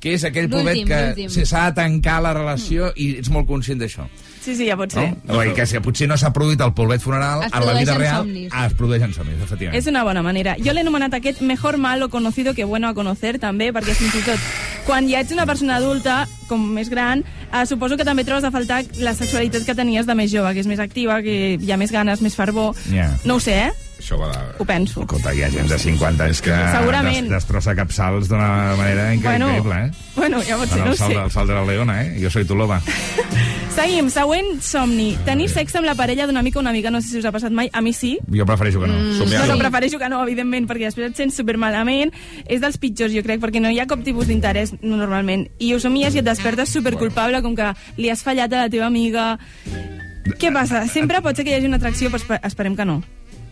que 0.00 0.14
és 0.14 0.24
aquell 0.24 0.48
polvet 0.48 0.80
que 0.88 1.28
s'ha 1.44 1.66
de 1.68 1.76
tancar 1.80 2.20
la 2.24 2.32
relació 2.36 2.92
i 2.96 3.10
ets 3.20 3.28
molt 3.34 3.48
conscient 3.50 3.80
d'això. 3.82 4.06
Sí, 4.48 4.54
sí, 4.56 4.64
ja 4.64 4.78
pot 4.80 4.94
ser. 4.94 5.10
No? 5.28 5.36
O 5.36 5.42
que 5.52 5.66
si 5.68 5.76
potser 5.84 6.06
no 6.08 6.16
s'ha 6.16 6.30
produït 6.32 6.62
el 6.64 6.70
polvet 6.72 7.02
funeral, 7.04 7.42
en 7.44 7.66
la 7.66 7.74
vida 7.76 7.98
real 7.98 8.22
somnis. 8.22 8.48
es 8.48 8.76
produeixen 8.78 9.12
somnis, 9.12 9.42
efectivament. 9.44 9.76
És 9.76 9.90
una 9.90 10.06
bona 10.08 10.22
manera. 10.24 10.54
Jo 10.64 10.72
l'he 10.72 10.80
anomenat 10.80 11.12
aquest 11.18 11.42
mejor 11.44 11.76
mal 11.76 12.02
o 12.02 12.08
conocido 12.08 12.54
que 12.54 12.64
bueno 12.64 12.88
a 12.88 12.94
conocer, 12.96 13.36
també, 13.38 13.74
perquè 13.76 13.92
fins 13.92 14.16
i 14.16 14.22
tot 14.24 14.40
quan 14.86 15.04
ja 15.04 15.20
ets 15.20 15.36
una 15.36 15.44
persona 15.44 15.76
adulta, 15.76 16.22
com 16.48 16.64
més 16.72 16.88
gran, 16.88 17.26
eh, 17.52 17.66
suposo 17.68 17.98
que 18.00 18.06
també 18.08 18.24
trobes 18.24 18.44
a 18.48 18.50
faltar 18.50 18.86
la 18.96 19.12
sexualitat 19.12 19.66
que 19.68 19.74
tenies 19.76 20.08
de 20.08 20.16
més 20.16 20.32
jove, 20.32 20.54
que 20.54 20.64
és 20.64 20.70
més 20.70 20.80
activa, 20.80 21.20
que 21.20 21.58
hi 21.60 21.72
ha 21.72 21.76
més 21.76 21.92
ganes, 21.92 22.24
més 22.24 22.34
fervor. 22.34 22.72
Ja. 22.88 23.10
No 23.28 23.36
ho 23.36 23.40
sé, 23.44 23.66
eh? 23.66 23.87
Això 23.98 24.16
va 24.16 24.28
de... 24.30 24.42
Ho 24.62 24.64
penso. 24.64 25.00
Escolta, 25.02 25.32
hi 25.34 25.42
ha 25.42 25.50
gent 25.50 25.68
de 25.68 25.78
50 25.78 26.24
anys 26.28 26.40
que 26.42 26.54
Segurament. 26.72 27.26
des- 27.26 27.32
destrossa 27.34 27.74
capçals 27.74 28.28
d'una 28.30 28.76
manera 28.78 29.08
increïble, 29.14 29.62
Bueno, 29.62 29.78
eh? 29.86 29.90
bueno, 30.16 30.42
ja 30.46 30.56
pot 30.56 30.68
ser, 30.70 30.84
no 30.84 30.92
ho 30.92 30.96
salt, 30.96 31.12
sé. 31.14 31.18
el 31.24 31.30
salt 31.34 31.48
de 31.50 31.54
la 31.58 31.64
leona, 31.66 31.96
eh? 32.04 32.16
Jo 32.22 32.30
soy 32.30 32.44
tu 32.46 32.54
loba. 32.56 32.80
Seguim, 33.78 34.08
següent 34.10 34.56
somni. 34.64 35.12
Tenir 35.26 35.46
sexe 35.50 35.78
amb 35.78 35.86
la 35.86 35.94
parella 35.94 36.24
d'un 36.26 36.36
amic 36.40 36.56
o 36.56 36.60
una 36.62 36.70
amiga, 36.70 36.90
no 36.90 36.98
sé 37.02 37.08
si 37.12 37.18
us 37.20 37.26
ha 37.28 37.32
passat 37.34 37.52
mai, 37.54 37.68
a 37.72 37.82
mi 37.84 37.92
sí. 37.92 38.16
Jo 38.34 38.46
prefereixo 38.46 38.80
que 38.80 38.88
no. 38.90 38.96
No, 38.98 39.12
Somiar-ho. 39.20 39.52
no, 39.52 39.58
prefereixo 39.60 39.98
que 40.00 40.08
no, 40.10 40.22
evidentment, 40.26 40.66
perquè 40.70 40.88
després 40.88 41.10
et 41.12 41.20
sents 41.20 41.36
supermalament. 41.38 42.10
És 42.48 42.60
dels 42.64 42.78
pitjors, 42.82 43.12
jo 43.14 43.22
crec, 43.22 43.38
perquè 43.42 43.60
no 43.62 43.70
hi 43.70 43.78
ha 43.78 43.86
cap 43.86 44.02
tipus 44.02 44.26
d'interès 44.26 44.74
normalment. 44.82 45.46
I 45.62 45.74
ho 45.74 45.78
somies 45.82 46.14
i 46.16 46.22
et 46.22 46.26
despertes 46.26 46.72
superculpable, 46.74 47.42
com 47.44 47.54
que 47.54 47.70
li 47.98 48.10
has 48.10 48.22
fallat 48.26 48.50
a 48.52 48.64
la 48.66 48.72
teva 48.72 48.86
amiga. 48.90 49.36
Què 50.38 50.50
passa? 50.52 50.82
Sempre 50.90 51.22
pot 51.22 51.36
ser 51.38 51.44
que 51.46 51.54
hi 51.54 51.60
hagi 51.60 51.70
una 51.70 51.78
atracció, 51.78 52.10
però 52.10 52.18
espe- 52.22 52.40
esperem 52.50 52.74
que 52.76 52.84
no. 52.88 52.98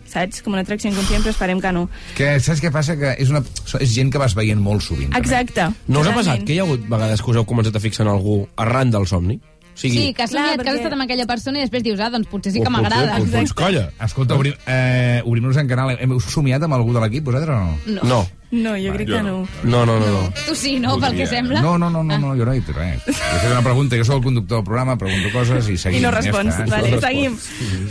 Saps? 0.09 0.43
Com 0.43 0.55
una 0.55 0.63
atracció 0.63 0.91
inconscient, 0.91 1.23
però 1.25 1.35
esperem 1.35 1.61
que 1.61 1.73
no. 1.73 1.89
Que, 2.17 2.37
saps 2.41 2.63
què 2.63 2.71
passa? 2.73 2.97
Que 2.97 3.15
és, 3.19 3.29
una, 3.33 3.43
és 3.81 3.91
gent 3.95 4.11
que 4.13 4.19
vas 4.23 4.35
veient 4.39 4.61
molt 4.63 4.83
sovint. 4.87 5.11
també. 5.13 5.25
Exacte. 5.27 5.69
No 5.89 6.01
us 6.01 6.07
ha 6.09 6.15
passat 6.15 6.45
que 6.47 6.55
hi 6.55 6.59
ha 6.61 6.65
hagut 6.69 6.87
vegades 6.89 7.21
que 7.23 7.31
us 7.31 7.37
heu 7.37 7.45
començat 7.45 7.77
a 7.77 7.81
fixar 7.83 8.07
en 8.07 8.13
algú 8.15 8.47
arran 8.57 8.91
del 8.91 9.07
somni? 9.07 9.41
O 9.77 9.79
sigui, 9.79 9.99
Sí, 9.99 10.13
que 10.15 10.23
has 10.23 10.31
somiat 10.31 10.55
que 10.57 10.63
has 10.63 10.67
perquè- 10.77 10.79
estat 10.81 10.93
amb 10.95 11.03
aquella 11.03 11.27
persona 11.29 11.59
i 11.59 11.61
després 11.67 11.83
dius, 11.85 12.01
ah, 12.01 12.09
doncs 12.09 12.29
potser 12.33 12.51
sí 12.55 12.63
que 12.65 12.71
m'agrada. 12.71 13.19
Doncs, 13.19 13.31
doncs 13.31 13.53
colla. 13.53 13.91
Escolta, 14.01 14.35
obrim, 14.35 14.55
eh, 14.67 15.21
obrim-nos 15.23 15.59
en 15.59 15.69
canal. 15.69 15.91
Heu 16.01 16.19
somiat 16.21 16.63
amb 16.63 16.73
algú 16.79 16.95
de 16.95 17.01
l'equip, 17.03 17.25
vosaltres 17.25 17.53
o 17.53 17.61
no? 17.61 17.77
No. 17.87 18.03
No, 18.09 18.27
No, 18.51 18.77
jo 18.79 18.93
crec 18.95 19.09
jo 19.09 19.17
que 19.17 19.23
no. 19.25 19.39
no. 19.65 19.85
no, 19.85 19.87
no, 19.87 19.99
no. 19.99 20.23
no. 20.23 20.33
Tu 20.47 20.55
sí, 20.55 20.79
no, 20.79 20.99
pel 21.03 21.17
que 21.17 21.27
sembla. 21.27 21.61
No, 21.61 21.77
no, 21.79 21.91
no, 21.91 22.05
no, 22.05 22.17
no, 22.19 22.35
jo 22.39 22.45
no 22.47 22.53
he 22.53 22.61
dit 22.61 22.69
res. 22.77 23.03
Jo 23.05 23.11
he 23.13 23.41
fet 23.43 23.51
una 23.51 23.63
pregunta, 23.63 23.97
jo 23.99 24.05
sóc 24.07 24.17
el 24.21 24.23
conductor 24.29 24.59
del 24.61 24.65
programa, 24.65 24.97
pregunto 24.97 25.33
coses 25.35 25.69
i 25.69 25.77
seguim. 25.77 25.99
I 25.99 26.03
no 26.05 26.13
ja 26.13 26.21
respons. 26.21 26.55
està. 26.55 26.69
vale, 26.71 26.91
respons. 26.95 27.03
seguim. 27.03 27.39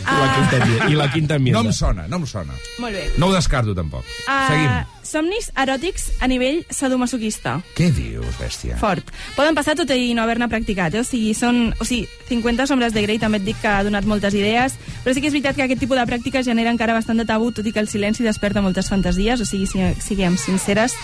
la 0.00 0.24
Ah, 0.24 0.48
quinta, 0.50 0.88
I 0.90 0.94
la 0.94 1.10
quinta 1.12 1.34
No 1.38 1.44
mierda. 1.44 1.60
em 1.68 1.72
sona, 1.72 2.08
no 2.08 2.16
em 2.16 2.26
sona. 2.26 2.54
molt 2.78 2.94
bé. 2.94 3.04
No 3.18 3.26
ho 3.28 3.34
descarto, 3.34 3.74
tampoc. 3.74 4.04
Ah, 4.26 4.46
Seguim. 4.48 4.95
Somnis 5.06 5.50
eròtics 5.56 6.08
a 6.20 6.28
nivell 6.30 6.62
sadomasoquista. 6.70 7.56
Què 7.76 7.90
dius, 7.94 8.36
bèstia? 8.40 8.76
Fort. 8.80 9.12
Poden 9.36 9.56
passar 9.56 9.76
tot 9.78 9.90
i 9.94 10.12
no 10.16 10.24
haver-ne 10.24 10.48
practicat, 10.52 10.94
eh? 10.94 11.04
O 11.04 11.06
sigui, 11.06 11.32
són... 11.38 11.70
O 11.80 11.86
sigui, 11.88 12.06
50 12.28 12.66
sombres 12.66 12.94
de 12.94 13.04
Grey 13.04 13.20
també 13.22 13.38
et 13.38 13.46
dic 13.46 13.60
que 13.62 13.70
ha 13.70 13.84
donat 13.86 14.06
moltes 14.08 14.34
idees, 14.34 14.74
però 15.04 15.14
sí 15.14 15.22
que 15.22 15.30
és 15.30 15.36
veritat 15.36 15.58
que 15.58 15.66
aquest 15.66 15.82
tipus 15.84 16.00
de 16.00 16.06
pràctiques 16.10 16.48
genera 16.48 16.72
encara 16.74 16.96
bastant 16.96 17.22
de 17.22 17.28
tabú, 17.28 17.52
tot 17.54 17.66
i 17.66 17.72
que 17.72 17.82
el 17.82 17.90
silenci 17.90 18.26
desperta 18.26 18.64
moltes 18.64 18.90
fantasies, 18.90 19.40
o 19.40 19.48
sigui, 19.48 19.70
si, 19.70 19.86
siguem 20.02 20.38
sinceres. 20.40 20.96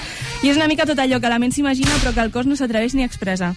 I 0.43 0.51
és 0.51 0.59
una 0.59 0.71
mica 0.71 0.89
tot 0.89 0.99
allò 0.99 1.23
que 1.23 1.31
la 1.31 1.39
ment 1.43 1.55
s'imagina 1.55 2.01
però 2.03 2.15
que 2.17 2.27
el 2.27 2.35
cos 2.35 2.51
no 2.51 2.59
s'atreveix 2.59 2.99
ni 2.99 3.07
a 3.07 3.11
expressar. 3.11 3.55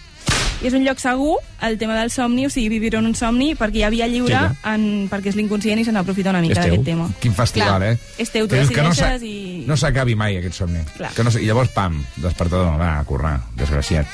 I 0.62 0.68
és 0.70 0.72
un 0.74 0.84
lloc 0.86 0.98
segur, 0.98 1.36
el 1.62 1.76
tema 1.78 1.94
del 1.98 2.10
somni, 2.10 2.46
o 2.46 2.50
sigui, 2.50 2.70
vivir 2.72 2.94
en 2.96 3.04
un 3.06 3.14
somni, 3.14 3.50
perquè 3.54 3.76
hi 3.76 3.82
ha 3.84 3.90
via 3.92 4.06
lliure, 4.08 4.38
Sí, 4.38 4.56
en, 4.72 4.86
perquè 5.10 5.28
és 5.28 5.36
l'inconscient 5.36 5.78
i 5.78 5.84
se 5.84 5.92
n'aprofita 5.92 6.30
una 6.32 6.40
mica 6.40 6.62
d'aquest 6.62 6.84
tema. 6.84 7.10
Quin 7.20 7.34
festival, 7.36 7.76
Clar. 7.82 7.92
eh? 7.92 7.98
És 8.18 8.30
teu, 8.32 8.48
tu 8.48 8.54
Que 8.56 8.62
no 8.62 8.68
decideixes 8.88 9.20
s'a- 9.20 9.26
i- 9.26 9.64
No 9.66 9.76
s'acabi 9.76 10.14
mai, 10.16 10.38
aquest 10.38 10.54
somni. 10.54 10.80
Clar. 10.96 11.12
Que 11.12 11.22
no, 11.24 11.30
I 11.30 11.44
llavors, 11.46 11.68
pam, 11.76 12.02
despertador, 12.16 12.78
va, 12.80 12.98
a 13.00 13.04
currar, 13.04 13.40
desgraciat. 13.54 14.06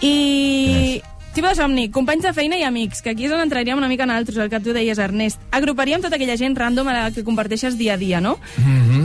I... 0.00 1.02
Tipus 1.32 1.56
de 1.56 1.62
somni, 1.62 1.86
companys 1.88 2.26
de 2.26 2.30
feina 2.36 2.58
i 2.60 2.62
amics, 2.66 3.00
que 3.00 3.08
aquí 3.14 3.24
és 3.24 3.32
on 3.32 3.40
entraríem 3.40 3.78
una 3.80 3.88
mica 3.88 4.04
en 4.04 4.10
altres, 4.12 4.36
el 4.36 4.50
que 4.52 4.58
tu 4.60 4.74
deies, 4.76 4.98
Ernest. 5.00 5.40
Agruparíem 5.56 6.02
tota 6.04 6.18
aquella 6.18 6.36
gent 6.36 6.58
random 6.58 6.90
a 6.92 6.96
la 6.98 7.06
que 7.10 7.24
comparteixes 7.24 7.78
dia 7.80 7.94
a 7.94 7.96
dia, 7.96 8.20
no? 8.20 8.34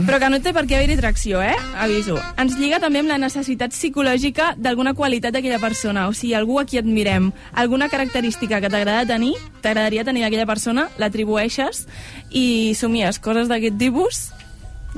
Però 0.04 0.18
que 0.20 0.28
no 0.28 0.42
té 0.44 0.52
per 0.52 0.66
què 0.68 0.76
haver-hi 0.76 0.98
tracció, 1.00 1.40
eh? 1.40 1.56
Aviso. 1.80 2.18
Ens 2.36 2.58
lliga 2.60 2.82
també 2.84 3.00
amb 3.00 3.08
la 3.08 3.16
necessitat 3.16 3.72
psicològica 3.72 4.52
d'alguna 4.60 4.92
qualitat 4.92 5.32
d'aquella 5.32 5.56
persona, 5.62 6.04
o 6.08 6.12
sigui, 6.12 6.34
algú 6.36 6.60
a 6.60 6.66
qui 6.68 6.76
admirem, 6.76 7.32
alguna 7.54 7.88
característica 7.88 8.60
que 8.60 8.68
t'agrada 8.68 9.08
tenir, 9.08 9.32
t'agradaria 9.62 10.04
tenir 10.04 10.26
d'aquella 10.26 10.46
persona, 10.46 10.90
l'atribueixes 11.00 11.86
i 12.28 12.74
somies 12.76 13.24
coses 13.24 13.48
d'aquest 13.48 13.80
tipus... 13.80 14.28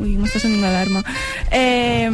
Ui, 0.00 0.16
m'està 0.16 0.40
sonant 0.40 0.62
l'alarma. 0.64 1.02
Eh, 1.52 2.09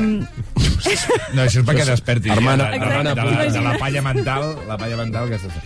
No, 1.35 1.43
això 1.43 1.61
és 1.61 1.67
perquè 1.67 1.85
despertis. 1.87 2.31
Hermana- 2.33 2.71
de, 2.71 2.79
de, 2.79 2.85
hermana 2.85 3.15
de, 3.15 3.25
la, 3.25 3.45
de 3.53 3.61
la 3.65 3.73
palla 3.79 4.03
mental, 4.03 4.45
la 4.69 4.77
palla 4.79 4.97
mental 4.97 5.29
que 5.29 5.39
estàs. 5.39 5.57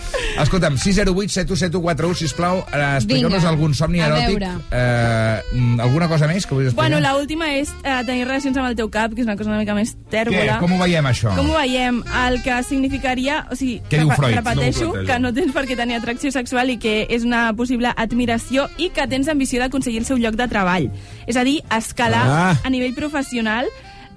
Escolta'm, 0.40 0.78
608 0.80 1.32
7141, 1.34 2.14
sisplau, 2.16 2.62
eh, 2.72 2.98
Vinga, 3.06 3.40
algun 3.48 3.74
somni 3.74 4.00
a 4.00 4.08
eròtic. 4.08 4.38
veure. 4.38 4.50
Eh, 4.70 5.42
mm, 5.52 5.80
alguna 5.80 6.08
cosa 6.08 6.26
més 6.30 6.46
que 6.46 6.54
vulguis 6.54 6.70
explicar? 6.72 6.88
bueno, 6.90 7.00
la 7.00 7.16
última 7.16 7.50
és 7.56 7.68
eh, 7.82 8.00
tenir 8.06 8.24
relacions 8.26 8.56
amb 8.56 8.68
el 8.70 8.76
teu 8.76 8.88
cap, 8.90 9.12
que 9.14 9.20
és 9.20 9.26
una 9.26 9.36
cosa 9.36 9.50
una 9.50 9.58
mica 9.58 9.74
més 9.74 9.94
Què? 9.96 10.10
tèrbola. 10.10 10.58
Com 10.60 10.72
ho 10.72 10.78
veiem, 10.78 11.04
això? 11.06 11.34
Com 11.36 11.50
ho 11.50 11.58
veiem? 11.58 12.02
El 12.26 12.40
que 12.42 12.62
significaria... 12.62 13.46
O 13.50 13.56
sigui, 13.56 13.80
Què 13.90 13.98
diu 14.00 14.10
Freud? 14.10 14.34
repeteixo 14.36 14.92
No 14.94 15.04
que 15.06 15.18
no 15.18 15.32
tens 15.34 15.52
per 15.52 15.66
què 15.66 15.76
tenir 15.76 15.96
atracció 15.96 16.30
sexual 16.32 16.70
i 16.70 16.78
que 16.78 17.06
és 17.10 17.24
una 17.24 17.52
possible 17.54 17.92
admiració 17.96 18.68
i 18.78 18.90
que 18.90 19.06
tens 19.08 19.28
ambició 19.28 19.60
d'aconseguir 19.60 20.00
el 20.00 20.06
seu 20.06 20.16
lloc 20.16 20.34
de 20.36 20.48
treball. 20.48 20.90
És 21.26 21.36
a 21.36 21.44
dir, 21.44 21.60
escalar 21.76 22.09
Ah. 22.18 22.58
a 22.64 22.70
nivell 22.70 22.94
professional 22.94 23.66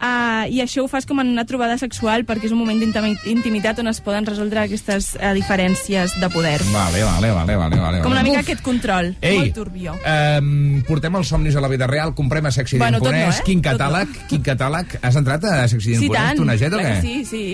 Uh, 0.04 0.50
I 0.52 0.58
això 0.60 0.82
ho 0.84 0.90
fas 0.92 1.06
com 1.08 1.22
en 1.22 1.30
una 1.32 1.46
trobada 1.48 1.78
sexual 1.80 2.26
perquè 2.28 2.50
és 2.50 2.52
un 2.52 2.60
moment 2.60 2.76
d'intimitat 2.82 3.78
on 3.80 3.88
es 3.88 4.02
poden 4.04 4.26
resoldre 4.28 4.60
aquestes 4.66 5.14
uh, 5.16 5.30
diferències 5.38 6.18
de 6.20 6.30
poder. 6.34 6.58
Vale, 6.74 7.06
vale, 7.08 7.30
vale, 7.32 7.56
vale, 7.56 7.80
vale. 7.80 8.02
Com 8.04 8.12
una 8.12 8.24
mica 8.26 8.42
aquest 8.42 8.60
control, 8.66 9.14
Ei, 9.22 9.38
molt 9.40 9.56
turbió. 9.56 9.96
Um, 10.04 10.82
portem 10.90 11.16
els 11.22 11.32
somnis 11.32 11.56
a 11.56 11.64
la 11.64 11.72
vida 11.72 11.88
real, 11.88 12.12
comprem 12.18 12.50
a 12.50 12.52
Sexy 12.52 12.82
Bueno, 12.84 13.00
tot 13.00 13.14
no, 13.16 13.22
eh? 13.22 13.40
Quin 13.48 13.64
Tot 13.64 13.72
no. 13.72 13.78
catàleg, 13.80 14.20
quin 14.34 14.44
catàleg. 14.44 15.00
Has 15.00 15.22
entrat 15.24 15.48
a 15.48 15.56
Sexy 15.72 15.94
Sí, 15.94 16.10
Imponès, 16.10 16.20
tant. 16.34 16.42
tu, 16.42 16.52
Naget, 16.52 16.76
o 16.76 16.84
què? 16.84 16.94
Sí, 17.00 17.16
sí. 17.24 17.46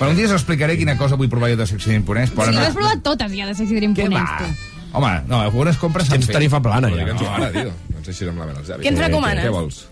Per 0.00 0.08
un 0.08 0.16
dia 0.16 0.30
us 0.30 0.36
explicaré 0.38 0.80
quina 0.80 0.96
cosa 0.96 1.20
vull 1.20 1.28
provar 1.28 1.52
jo 1.52 1.60
de 1.60 1.68
Sexy 1.68 1.92
Imponès. 1.92 2.32
Sí, 2.32 2.56
no 2.56 2.64
has 2.64 2.76
provat 2.76 3.04
totes 3.04 3.36
ja 3.36 3.52
de 3.52 3.58
Sexy 3.58 3.84
va? 4.08 4.28
tu. 4.40 4.79
Home, 4.92 5.22
no, 5.28 5.40
algunes 5.40 5.76
compres 5.78 6.06
s'han 6.08 6.18
Tens 6.18 6.26
fet. 6.26 6.34
tarifa 6.34 6.60
plana, 6.60 6.88
ja. 6.90 7.06
no? 7.06 7.18
para, 7.20 7.50
tio. 7.52 7.70
No 7.90 7.98
ens 8.00 8.06
deixis 8.06 8.28
amb 8.28 8.38
la 8.42 8.46
mena 8.46 8.60
llavis. 8.60 8.84
Què 8.84 8.88
ens 8.90 8.98
Eh, 8.98 9.06
recomanes? 9.06 9.44
Què 9.44 9.50
vols? 9.54 9.84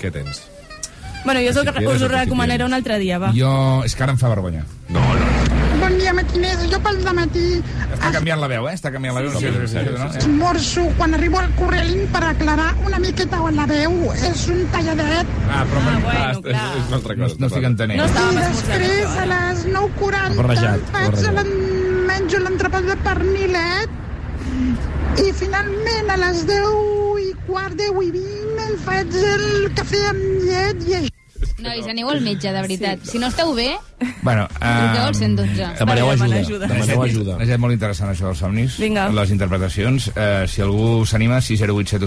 Què 0.00 0.10
tens? 0.12 0.42
Bueno, 1.24 1.40
jo 1.42 1.50
us, 1.50 1.54
Si 1.54 1.84
ho- 1.84 1.90
us 1.92 2.02
ho 2.02 2.08
recomanaré 2.08 2.64
un 2.64 2.72
altre 2.72 2.98
dia, 2.98 3.18
va. 3.18 3.32
Jo... 3.36 3.82
És 3.84 3.94
que 3.94 4.02
ara 4.04 4.12
em 4.12 4.18
fa 4.18 4.28
vergonya. 4.30 4.64
No, 4.88 5.00
no. 5.02 5.26
Bon 5.80 5.96
dia, 5.98 6.12
matiners. 6.14 6.62
Jo 6.72 6.78
pel 6.82 6.96
matí 7.14 7.60
Està 7.92 8.10
canviant 8.12 8.40
la 8.40 8.48
veu, 8.48 8.68
eh? 8.68 8.72
Està 8.74 8.90
canviant 8.94 9.14
la 9.14 9.20
veu. 9.22 9.30
Sí, 9.38 9.44
no 9.46 9.52
sé 9.52 9.66
sí, 9.66 9.74
si- 9.78 9.84
sí, 9.84 9.98
no? 9.98 10.12
sí, 10.12 10.18
esmorzo 10.18 10.86
quan 10.96 11.14
arribo 11.14 11.38
al 11.40 11.50
corrent 11.58 12.06
per 12.14 12.22
aclarar 12.24 12.74
una 12.86 12.98
miqueta 12.98 13.42
la 13.50 13.66
veu. 13.66 14.12
És 14.14 14.46
un 14.48 14.64
talladet. 14.72 15.26
Ah, 15.50 15.64
però... 15.68 15.80
Ah, 15.82 16.00
bueno, 16.02 16.24
Ah, 16.24 16.30
és, 16.32 16.38
clar. 16.38 16.66
és 16.78 16.86
una 16.88 16.96
altra 16.96 17.14
No, 17.16 17.22
cosa. 17.24 17.36
no 17.38 17.46
estic 17.46 17.64
entenent. 17.64 17.98
No 18.00 18.06
I 18.06 18.08
estàvem 18.08 18.38
esmorzant 18.38 18.80
després, 18.80 19.06
a 19.06 19.22
ara. 19.22 19.52
les 19.52 19.66
9.40, 19.66 20.36
Barrejat, 20.36 20.80
faig 20.92 21.10
barrejat. 21.10 21.34
l'en- 21.34 22.06
menjo 22.08 22.38
l'entrepat 22.38 22.82
de 22.84 22.96
pernilet 22.96 23.90
i 25.18 25.32
finalment 25.36 26.10
a 26.14 26.16
les 26.24 26.44
10 26.48 27.22
i 27.24 27.30
quart, 27.46 27.76
10 27.78 28.02
i 28.06 28.10
20 28.16 28.64
em 28.68 28.76
faig 28.86 29.20
el 29.34 29.46
cafè 29.78 30.02
amb 30.10 30.26
llet 30.48 30.84
i 30.88 30.98
això. 31.02 31.14
Nois, 31.58 31.86
aneu 31.90 32.06
al 32.10 32.20
metge, 32.22 32.52
de 32.54 32.60
veritat. 32.62 33.02
Si 33.02 33.18
no 33.18 33.26
esteu 33.32 33.50
bé, 33.54 33.72
Bueno, 34.22 34.46
truqueu 34.48 35.04
al 35.08 35.14
112. 35.14 35.66
Demaneu 35.78 36.06
Vale, 36.06 36.38
ajuda. 36.38 36.68
Demaneu 36.70 37.02
ajuda. 37.02 37.36
És 37.42 37.58
molt 37.58 37.74
interessant 37.74 38.12
això 38.12 38.28
dels 38.28 38.38
somnis, 38.38 38.76
Vinga. 38.78 39.08
les 39.14 39.32
interpretacions. 39.34 40.10
Eh, 40.14 40.46
si 40.46 40.62
algú 40.62 41.04
s'anima, 41.06 41.40
608 41.40 41.98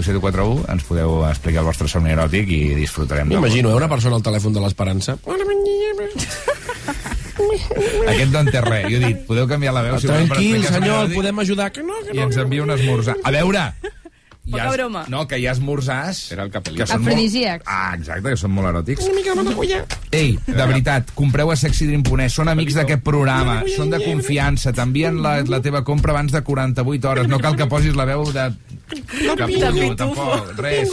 ens 0.72 0.84
podeu 0.88 1.26
explicar 1.28 1.60
el 1.60 1.68
vostre 1.68 1.88
somni 1.88 2.12
eròtic 2.12 2.48
i 2.48 2.62
disfrutarem. 2.78 3.28
M'imagino, 3.28 3.70
eh, 3.70 3.74
una 3.74 3.88
persona 3.88 4.16
al 4.16 4.22
telèfon 4.22 4.52
de 4.52 4.60
l'Esperança. 4.60 5.18
Aquest 8.08 8.32
no 8.32 8.42
en 8.42 8.50
té 8.52 8.60
res. 8.64 8.86
Jo 8.90 8.98
he 8.98 9.02
dit, 9.06 9.24
podeu 9.28 9.48
canviar 9.50 9.74
la 9.76 9.82
veu? 9.86 9.98
Si 10.00 10.10
Tranquil, 10.10 10.62
senyor, 10.66 11.08
el 11.08 11.16
podem 11.16 11.42
ajudar. 11.44 11.72
Que 11.72 11.82
no, 11.86 11.98
que 12.04 12.14
I 12.14 12.20
no. 12.20 12.28
ens 12.28 12.38
envia 12.42 12.62
un 12.62 12.70
esmorzar. 12.74 13.16
A 13.22 13.30
veure... 13.34 13.66
hi 14.44 14.58
ha- 14.58 14.70
broma. 14.72 15.04
No, 15.08 15.22
que 15.30 15.38
hi 15.38 15.46
ha 15.46 15.52
esmorzars... 15.54 16.24
Era 16.34 16.42
el 16.42 16.50
capellí. 16.50 16.80
que 16.80 16.86
són 16.90 17.04
molt-. 17.04 17.62
Ah, 17.66 17.92
exacte, 17.94 18.32
que 18.32 18.36
són 18.40 18.50
molt 18.56 18.68
eròtics. 18.72 19.04
Una 19.06 19.14
mica 19.20 19.34
de 19.36 19.42
mataculla. 19.42 19.82
Ei, 20.10 20.32
de 20.48 20.66
veritat, 20.66 21.12
compreu 21.14 21.52
a 21.52 21.56
Sexy 21.56 21.86
Dream 21.86 22.02
Ponès, 22.06 22.34
són 22.34 22.50
amics 22.50 22.74
d'aquest 22.80 23.04
programa, 23.06 23.60
són 23.76 23.92
de 23.94 24.02
confiança, 24.02 24.74
t'envien 24.74 25.22
la, 25.22 25.38
la 25.46 25.62
teva 25.62 25.84
compra 25.86 26.12
abans 26.16 26.34
de 26.34 26.42
48 26.42 27.08
hores, 27.12 27.30
no 27.30 27.38
cal 27.42 27.56
que 27.56 27.68
posis 27.70 27.94
la 27.98 28.08
veu 28.10 28.26
de... 28.34 28.50
Capullo, 29.38 29.94
tampoc, 29.96 30.52
res. 30.58 30.90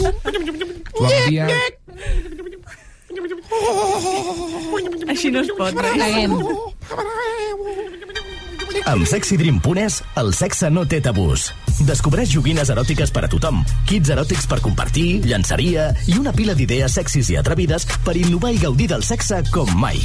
T'ho 0.94 1.10
envia... 1.10 1.50
Així 5.10 5.30
no 5.34 5.40
es 5.42 5.50
pot, 5.58 5.74
res. 5.74 5.94
Pleguem. 5.96 6.36
Amb 8.86 9.06
Sexy 9.06 9.36
Dream 9.36 9.60
Punes, 9.62 10.00
el 10.18 10.32
sexe 10.34 10.70
no 10.70 10.84
té 10.88 11.00
tabús. 11.04 11.50
Descobreix 11.86 12.30
joguines 12.32 12.70
eròtiques 12.72 13.12
per 13.14 13.24
a 13.26 13.30
tothom, 13.30 13.60
kits 13.88 14.10
eròtics 14.14 14.46
per 14.50 14.60
compartir, 14.64 15.20
llançaria 15.26 15.90
i 16.10 16.16
una 16.18 16.32
pila 16.36 16.54
d'idees 16.58 16.96
sexis 16.98 17.30
i 17.32 17.38
atrevides 17.40 17.86
per 18.06 18.16
innovar 18.18 18.52
i 18.54 18.60
gaudir 18.62 18.88
del 18.90 19.04
sexe 19.06 19.42
com 19.52 19.70
mai. 19.80 20.00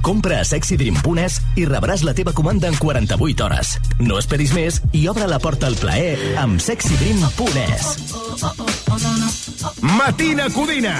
Compra 0.00 0.40
a 0.40 0.46
Sexy 0.48 0.78
Dream 0.80 0.96
Punes 1.04 1.40
i 1.60 1.66
rebràs 1.68 2.04
la 2.06 2.14
teva 2.16 2.32
comanda 2.36 2.70
en 2.70 2.78
48 2.80 3.44
hores. 3.44 3.74
No 4.00 4.16
esperis 4.20 4.54
més 4.56 4.80
i 4.96 5.04
obre 5.12 5.28
la 5.28 5.40
porta 5.42 5.68
al 5.68 5.76
plaer 5.80 6.16
amb 6.40 6.60
Sexy 6.64 6.96
Dream 6.96 7.20
Punes. 7.36 7.92
Matina 9.84 10.48
Codina. 10.54 10.96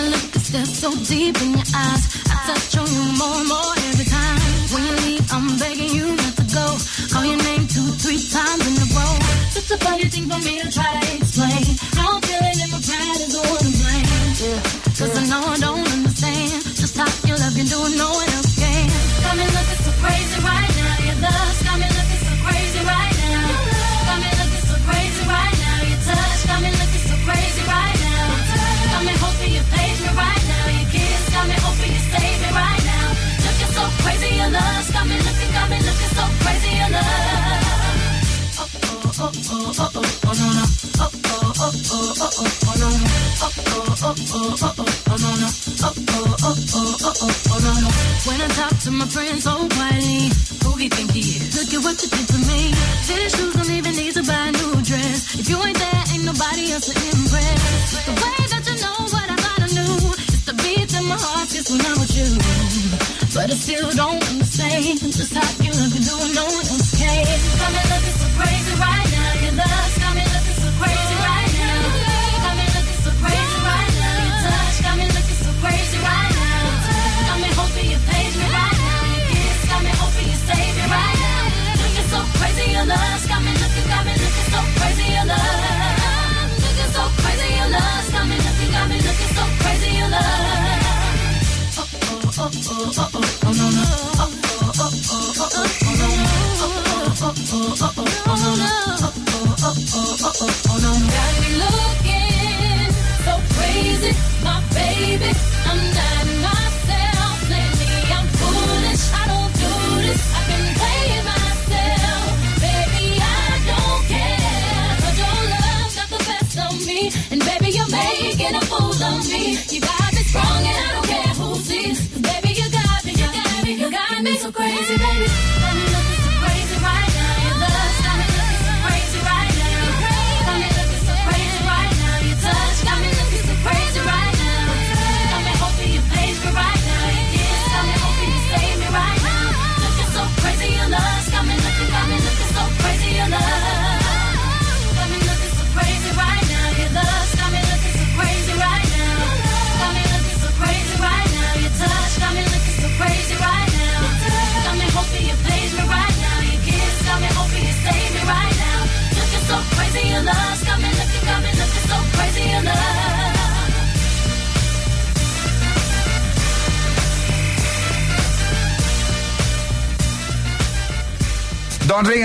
I 0.00 0.08
look 0.08 0.34
a 0.34 0.40
step 0.40 0.64
so 0.64 0.88
deep 1.04 1.36
in 1.44 1.52
your 1.52 1.68
eyes. 1.76 2.04
I 2.32 2.34
touch 2.48 2.72
on 2.80 2.88
you 2.88 3.04
more 3.20 3.36
and 3.36 3.48
more 3.52 3.74
every 3.92 4.08
time. 4.08 4.40
When 4.72 4.82
you 4.88 4.96
leave, 5.04 5.26
I'm 5.28 5.58
begging 5.60 5.92
you 5.92 6.16
not 6.16 6.34
to 6.40 6.44
go. 6.56 6.66
Call 7.12 7.24
your 7.28 7.36
name 7.36 7.68
two, 7.68 7.84
three 8.00 8.16
times 8.16 8.64
in 8.64 8.80
a 8.80 8.86
row. 8.96 9.14
Such 9.52 9.76
a 9.76 9.78
funny 9.84 10.08
thing 10.08 10.24
for 10.24 10.40
me 10.40 10.56
to 10.62 10.72
try 10.72 10.88
to 10.88 11.16
explain. 11.20 11.64
How 12.00 12.16
I'm 12.16 12.22
feeling 12.24 12.58
and 12.64 12.72
my 12.72 12.80
pride 12.80 13.20
is 13.20 13.32
the 13.36 13.42
one 13.44 13.60
to 13.60 13.72
blame. 13.76 14.08
Yeah. 14.40 14.60
Cause 14.96 15.12
I 15.20 15.24
know 15.28 15.42
I 15.52 15.56
don't 15.60 15.79
oh, 39.20 39.32
oh, 39.50 39.72
oh, 39.78 39.90
oh, 39.94 40.04
oh, 40.24 40.34
no, 40.40 40.48
no. 40.50 40.64
Oh, 41.00 41.10
oh, 41.10 41.52
oh, 41.60 41.72
oh, 41.90 42.14
oh, 42.20 42.32
oh, 42.40 42.48
oh, 42.66 42.76
no, 42.80 42.88
no. 42.90 43.04
Oh, 43.40 43.52
oh, 43.60 44.00
oh, 44.00 44.16
oh, 44.32 44.56
oh, 44.60 44.74
oh, 44.78 44.88
oh, 45.10 45.18
no, 45.20 45.30
no. 45.36 45.48
Oh, 45.80 45.92
oh, 46.10 46.36
oh, 46.40 46.56
oh, 46.74 46.96
oh, 47.00 47.14
oh, 47.20 47.34
oh, 47.50 47.58
no, 47.64 47.72
no. 47.84 47.90
When 48.28 48.40
I 48.40 48.48
talk 48.54 48.74
to 48.84 48.90
my 48.90 49.06
friends 49.06 49.44
so 49.44 49.54
quietly, 49.76 50.30
who 50.64 50.76
he 50.76 50.88
think 50.88 51.10
he 51.12 51.20
is? 51.20 51.52
Look 51.56 51.72
at 51.74 51.84
what 51.84 51.96
you 52.02 52.08
did 52.08 52.26
to 52.28 52.38
me. 52.48 52.72
Fitted 53.04 53.30
shoes 53.32 53.54
don't 53.54 53.70
even 53.70 53.94
need 53.96 54.14
to 54.14 54.22
buy 54.24 54.48
a 54.48 54.52
new 54.52 54.72
dress. 54.82 55.36
If 55.38 55.48
you 55.48 55.56
ain't 55.64 55.78
there, 55.78 56.02
ain't 56.12 56.24
nobody 56.24 56.72
else 56.72 56.88
to 56.88 56.94
impress. 56.96 58.06
The 58.06 58.12
way 58.16 58.40
that 58.52 58.64
you 58.68 58.76
know 58.80 58.98
what 59.12 59.26
I 59.28 59.36
thought 59.36 59.62
I 59.64 59.68
knew. 59.72 59.96
It's 60.32 60.44
the 60.48 60.54
beat 60.64 60.92
in 60.96 61.04
my 61.08 61.16
heart 61.20 61.48
just 61.48 61.68
when 61.70 61.80
I'm 61.84 61.96
with 62.00 62.12
you. 62.16 62.28
But 63.32 63.48
I 63.50 63.54
still 63.56 63.90
don't 63.92 64.20
understand 64.28 65.00
just 65.00 65.32
how 65.32 65.48
you 65.64 65.72
look 65.76 65.92
and 65.96 66.04
do 66.04 66.16
no 66.34 66.44
one 66.44 66.66
else 66.66 66.92
can. 66.98 67.24
Me 67.24 67.82
looking 67.88 68.16
so 68.20 68.26
crazy 68.36 68.74
right 68.80 69.09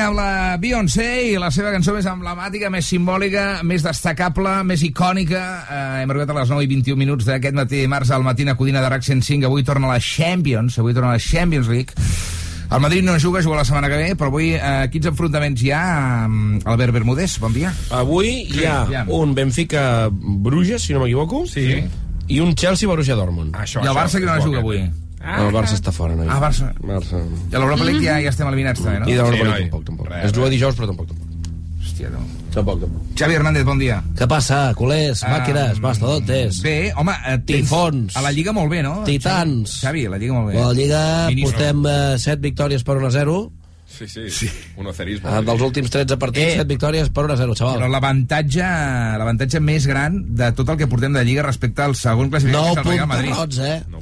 amb 0.05 0.17
la 0.19 0.57
Beyoncé 0.61 1.05
i 1.31 1.37
la 1.41 1.47
seva 1.53 1.71
cançó 1.73 1.93
més 1.95 2.05
emblemàtica, 2.09 2.69
més 2.73 2.85
simbòlica, 2.91 3.63
més 3.65 3.83
destacable, 3.85 4.51
més 4.67 4.83
icònica. 4.85 5.41
Eh, 5.65 6.01
hem 6.03 6.11
arribat 6.13 6.29
a 6.29 6.35
les 6.39 6.51
9 6.51 6.65
i 6.65 6.69
21 6.69 6.99
minuts 6.99 7.25
d'aquest 7.25 7.55
matí 7.57 7.81
de 7.81 7.87
març 7.89 8.11
al 8.13 8.23
matí 8.25 8.45
a 8.47 8.55
Codina 8.55 8.81
de 8.83 8.89
RAC 8.91 9.03
105. 9.07 9.47
Avui 9.49 9.63
torna 9.65 9.89
la 9.89 9.99
Champions, 9.99 10.77
avui 10.79 10.93
torna 10.93 11.11
la 11.15 11.19
Champions 11.19 11.67
League. 11.71 11.93
El 12.71 12.81
Madrid 12.81 13.03
no 13.05 13.17
juga, 13.21 13.41
juga 13.45 13.57
la 13.61 13.65
setmana 13.65 13.89
que 13.89 13.97
ve, 13.97 14.15
però 14.17 14.29
avui 14.31 14.51
eh, 14.57 14.87
quins 14.91 15.05
enfrontaments 15.11 15.61
hi 15.63 15.71
ha? 15.71 15.83
Albert 16.65 16.93
Bermudés, 16.93 17.37
bon 17.39 17.53
dia. 17.53 17.73
Avui 17.93 18.43
hi 18.49 18.65
ha 18.65 18.85
Ja. 18.91 19.05
un 19.07 19.33
Benfica-Bruges, 19.35 20.81
si 20.83 20.93
no 20.93 20.99
m'equivoco, 21.01 21.45
Sí. 21.47 21.83
i 22.27 22.39
un 22.39 22.55
Chelsea-Borussia 22.55 23.15
Dortmund. 23.15 23.55
Això, 23.55 23.83
I 23.83 23.87
el 23.87 23.93
Barça 23.95 24.19
que 24.19 24.25
no 24.25 24.39
juga 24.41 24.59
aquest, 24.59 24.93
eh? 25.25 25.41
El 25.47 25.51
Barça 25.53 25.73
està 25.75 25.91
fora, 25.91 26.15
no? 26.15 26.23
Ah, 26.29 26.39
Barça. 26.39 26.71
Barça. 26.81 27.17
I 27.51 27.55
a 27.55 27.59
l'Europa 27.59 27.83
League 27.83 28.03
ja, 28.05 28.19
ja 28.21 28.29
estem 28.29 28.47
eliminats, 28.47 28.81
també, 28.81 28.99
no? 28.99 29.09
I 29.09 29.13
de 29.13 29.21
l'Europa 29.21 29.37
Sí, 29.37 29.43
League 29.43 29.59
noi. 29.59 29.69
tampoc, 29.69 29.85
tampoc. 29.85 30.07
Res, 30.13 30.25
Es 30.25 30.33
juga 30.37 30.49
dijous, 30.49 30.75
però 30.75 30.87
tampoc, 30.87 31.07
tampoc. 31.07 31.31
Hòstia, 31.85 32.09
no. 32.11 32.19
Tampoc, 32.55 32.79
tampoc. 32.81 33.01
Xavi 33.19 33.33
Hernández, 33.35 33.63
bon 33.65 33.79
dia. 33.79 34.01
¿Qué 34.17 34.27
pasa, 34.27 34.73
culés, 34.75 35.23
máquinas, 35.27 35.77
Um, 35.77 35.81
mastodontes? 35.81 36.61
Bé, 36.61 36.93
home, 36.95 37.11
eh, 37.25 37.37
tens 37.45 37.45
Tifons. 37.67 38.15
A 38.17 38.21
la 38.21 38.31
Lliga 38.31 38.51
molt 38.53 38.69
bé, 38.71 38.81
no? 38.83 39.03
Titans. 39.03 39.79
Xavi, 39.81 40.05
a 40.05 40.09
la 40.09 40.17
Lliga 40.17 40.33
molt 40.33 40.51
bé. 40.53 40.57
A 40.61 40.67
la 40.67 40.73
Lliga 40.73 41.27
Ministre. 41.27 41.73
portem 41.73 41.85
eh, 41.85 42.17
7 42.19 42.41
victòries 42.41 42.83
per 42.83 42.97
1 42.97 43.07
a 43.07 43.11
0. 43.11 43.51
Sí, 43.87 44.07
sí, 44.09 44.29
sí. 44.29 44.49
Un 44.75 44.87
ocerisme. 44.87 45.29
Eh, 45.29 45.41
dels 45.45 45.61
últims 45.61 45.89
13 45.89 46.17
partits, 46.17 46.47
Eh. 46.47 46.55
7 46.57 46.67
victòries 46.67 47.09
per 47.09 47.23
1 47.25 47.33
a 47.33 47.37
0, 47.37 47.53
Però 47.53 47.71
xaval. 47.75 47.91
l'avantatge 47.91 48.59
l'avantatge 49.19 49.59
més 49.61 49.85
gran 49.87 50.17
de 50.35 50.51
tot 50.51 50.67
el 50.69 50.77
que 50.77 50.87
portem 50.87 51.13
de 51.13 51.23
Lliga 51.23 51.43
respecte 51.43 51.81
al 51.81 51.95
segon 51.95 52.29
classificat, 52.29 52.59
que 52.59 52.65
9 52.65 52.71
és 52.71 52.77
el 52.77 52.83
Real 52.91 53.07
punts 53.07 53.15
Madrid. 53.15 53.33
rots, 53.35 53.57
eh? 53.59 53.83
No. 53.89 53.99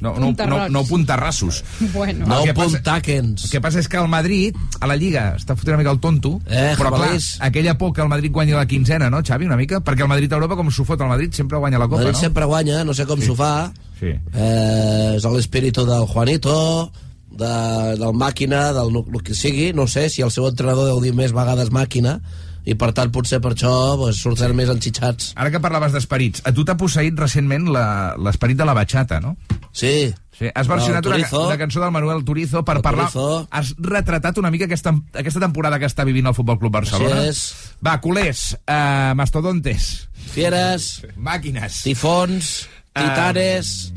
No, 0.00 0.14
no, 0.18 0.32
no, 0.46 0.68
no 0.68 0.84
puntarrassos. 0.84 1.64
Bueno. 1.94 2.26
No 2.26 2.42
passa- 2.54 2.78
puntàquens. 2.82 3.44
El 3.44 3.50
que 3.50 3.60
passa 3.60 3.78
és 3.80 3.88
que 3.88 3.96
el 3.96 4.08
Madrid, 4.08 4.54
a 4.80 4.86
la 4.86 4.96
Lliga, 4.96 5.36
està 5.36 5.56
fotent 5.56 5.74
una 5.74 5.78
mica 5.78 5.90
el 5.92 6.00
tonto, 6.00 6.40
Eh, 6.46 6.74
però 6.76 6.88
clar, 6.90 7.00
jabalís. 7.06 7.38
aquella 7.40 7.76
por 7.78 7.92
que 7.92 8.02
el 8.02 8.08
Madrid 8.08 8.30
guanyi 8.32 8.52
la 8.52 8.66
quinzena, 8.66 9.08
no, 9.10 9.22
Xavi, 9.22 9.46
una 9.46 9.56
mica? 9.56 9.80
Perquè 9.80 10.02
el 10.02 10.08
Madrid 10.08 10.32
a 10.32 10.36
Europa, 10.36 10.56
com 10.56 10.70
s'ho 10.70 10.84
fot 10.84 11.00
el 11.00 11.08
Madrid, 11.08 11.32
sempre 11.32 11.58
guanya 11.58 11.78
la 11.78 11.86
Copa, 11.88 12.02
Madrid 12.02 12.12
no? 12.12 12.18
sempre 12.20 12.44
guanya, 12.44 12.84
no 12.84 12.94
sé 12.94 13.06
com 13.06 13.20
s'ho 13.20 13.34
fa. 13.34 13.72
Sí. 13.98 14.12
Eh, 14.34 15.14
és 15.16 15.24
l'espíritu 15.24 15.86
del 15.86 16.06
Juanito, 16.06 16.92
de, 17.30 17.96
del 17.98 18.12
màquina, 18.14 18.72
del 18.72 18.94
el 18.96 19.22
que 19.22 19.34
sigui, 19.34 19.72
no 19.72 19.86
sé 19.86 20.08
si 20.10 20.22
el 20.22 20.30
seu 20.30 20.46
entrenador 20.48 20.86
deu 20.86 21.00
dir 21.00 21.12
més 21.14 21.32
vegades 21.32 21.70
màquina, 21.70 22.20
i 22.66 22.74
per 22.74 22.90
tant 22.96 23.12
potser 23.14 23.38
per 23.40 23.52
això 23.54 23.72
pues, 24.00 24.18
surten 24.18 24.52
més 24.58 24.68
enxitxats. 24.72 25.32
Ara 25.38 25.52
que 25.54 25.60
parlaves 25.62 25.94
d'esperits, 25.94 26.42
a 26.44 26.52
tu 26.52 26.64
t'ha 26.66 26.74
posseït 26.76 27.14
recentment 27.18 27.68
la- 27.72 28.14
l'esperit 28.18 28.58
de 28.58 28.66
la 28.66 28.74
bachata, 28.74 29.20
no? 29.22 29.36
Sí. 29.72 30.12
Sí, 30.36 30.50
has 30.52 30.68
versionat 30.68 31.06
una, 31.08 31.16
una 31.16 31.56
cançó 31.56 31.80
del 31.80 31.92
Manuel 31.94 32.24
Turizo 32.26 32.60
per 32.66 32.74
El 32.76 32.82
parlar... 32.84 33.06
Turizo. 33.08 33.46
Has 33.50 33.70
retratat 33.78 34.36
una 34.42 34.50
mica 34.52 34.66
aquesta, 34.68 34.92
aquesta 35.14 35.40
temporada 35.40 35.78
que 35.80 35.88
està 35.88 36.04
vivint 36.04 36.26
el 36.28 36.34
Futbol 36.36 36.58
Club 36.60 36.74
Barcelona. 36.74 37.22
Així 37.22 37.30
és. 37.30 37.40
Va, 37.86 37.94
culers, 38.04 38.50
uh, 38.66 39.14
mastodontes, 39.16 40.08
Fieres, 40.34 40.90
màquines... 41.16 41.80
tifons, 41.86 42.66
titanes, 42.92 43.92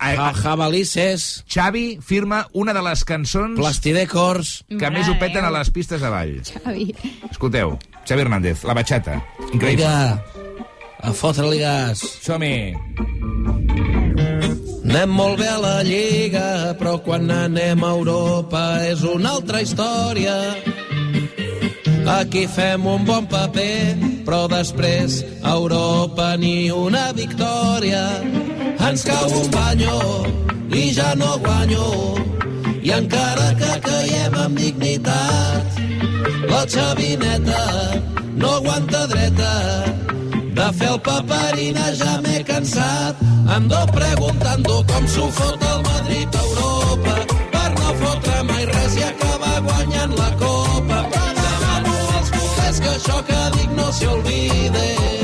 ja- 0.00 0.32
jabalices, 0.34 1.44
Xavi 1.50 1.98
firma 2.02 2.46
una 2.52 2.72
de 2.72 2.82
les 2.82 3.04
cançons 3.04 3.58
plastidecors... 3.58 4.64
que 4.68 4.90
més 4.94 5.08
ho 5.10 5.16
peten 5.18 5.44
a 5.44 5.50
les 5.50 5.70
pistes 5.74 6.00
de 6.00 6.10
ball. 6.12 6.36
Xavi. 6.46 6.94
Escolteu, 7.30 7.76
Xavi 8.06 8.20
Hernández, 8.26 8.62
la 8.64 8.74
bachata. 8.78 9.18
Increïble. 9.52 9.82
Vinga, 9.82 10.22
a 11.02 11.12
fotre-li 11.12 11.58
gas. 11.62 12.02
Som-hi. 12.22 12.74
Anem 14.88 15.10
molt 15.12 15.36
bé 15.38 15.46
a 15.52 15.58
la 15.60 15.74
Lliga, 15.84 16.72
però 16.80 16.94
quan 17.04 17.28
anem 17.30 17.82
a 17.84 17.90
Europa 17.92 18.62
és 18.88 19.02
una 19.04 19.34
altra 19.36 19.60
història. 19.60 20.32
Aquí 22.08 22.46
fem 22.48 22.86
un 22.88 23.04
bon 23.04 23.26
paper, 23.28 23.98
però 24.24 24.46
després 24.48 25.20
a 25.42 25.52
Europa 25.58 26.30
ni 26.40 26.70
una 26.72 27.10
victòria. 27.12 28.00
Ens 28.88 29.02
cau 29.04 29.28
un 29.36 29.50
banyo 29.52 29.96
i 30.72 30.82
ja 30.96 31.10
no 31.20 31.34
guanyo, 31.44 31.88
i 32.80 32.92
encara 32.96 33.48
que 33.60 33.72
caiem 33.84 34.36
amb 34.44 34.56
dignitat, 34.56 35.76
la 36.48 36.62
xavineta 36.74 37.64
no 38.40 38.54
aguanta 38.60 39.02
dreta, 39.12 39.52
de 40.56 40.70
fer 40.78 40.88
el 40.94 41.00
paperina 41.10 41.90
ja 42.00 42.14
m'he 42.24 42.40
cansat. 42.48 43.20
Ando 43.58 43.82
preguntando 43.92 44.80
com 44.88 45.06
s'ho 45.12 45.28
fot 45.36 45.68
el 45.72 45.84
Madrid 45.90 46.40
a 46.40 46.42
Europa 46.48 47.14
per 47.52 47.68
no 47.76 47.94
fotre 48.00 48.42
mai 48.48 48.64
res 48.72 48.96
i 48.96 49.04
acabar 49.10 49.56
guanyant 49.68 50.16
la 50.22 50.30
Copa. 50.46 51.04
Demano 51.12 51.94
als 52.16 52.34
culers 52.38 52.82
que 52.86 52.90
això 52.96 53.22
que 53.30 53.44
dic 53.58 53.70
no 53.82 53.92
se 54.00 54.12
olvide. 54.16 55.17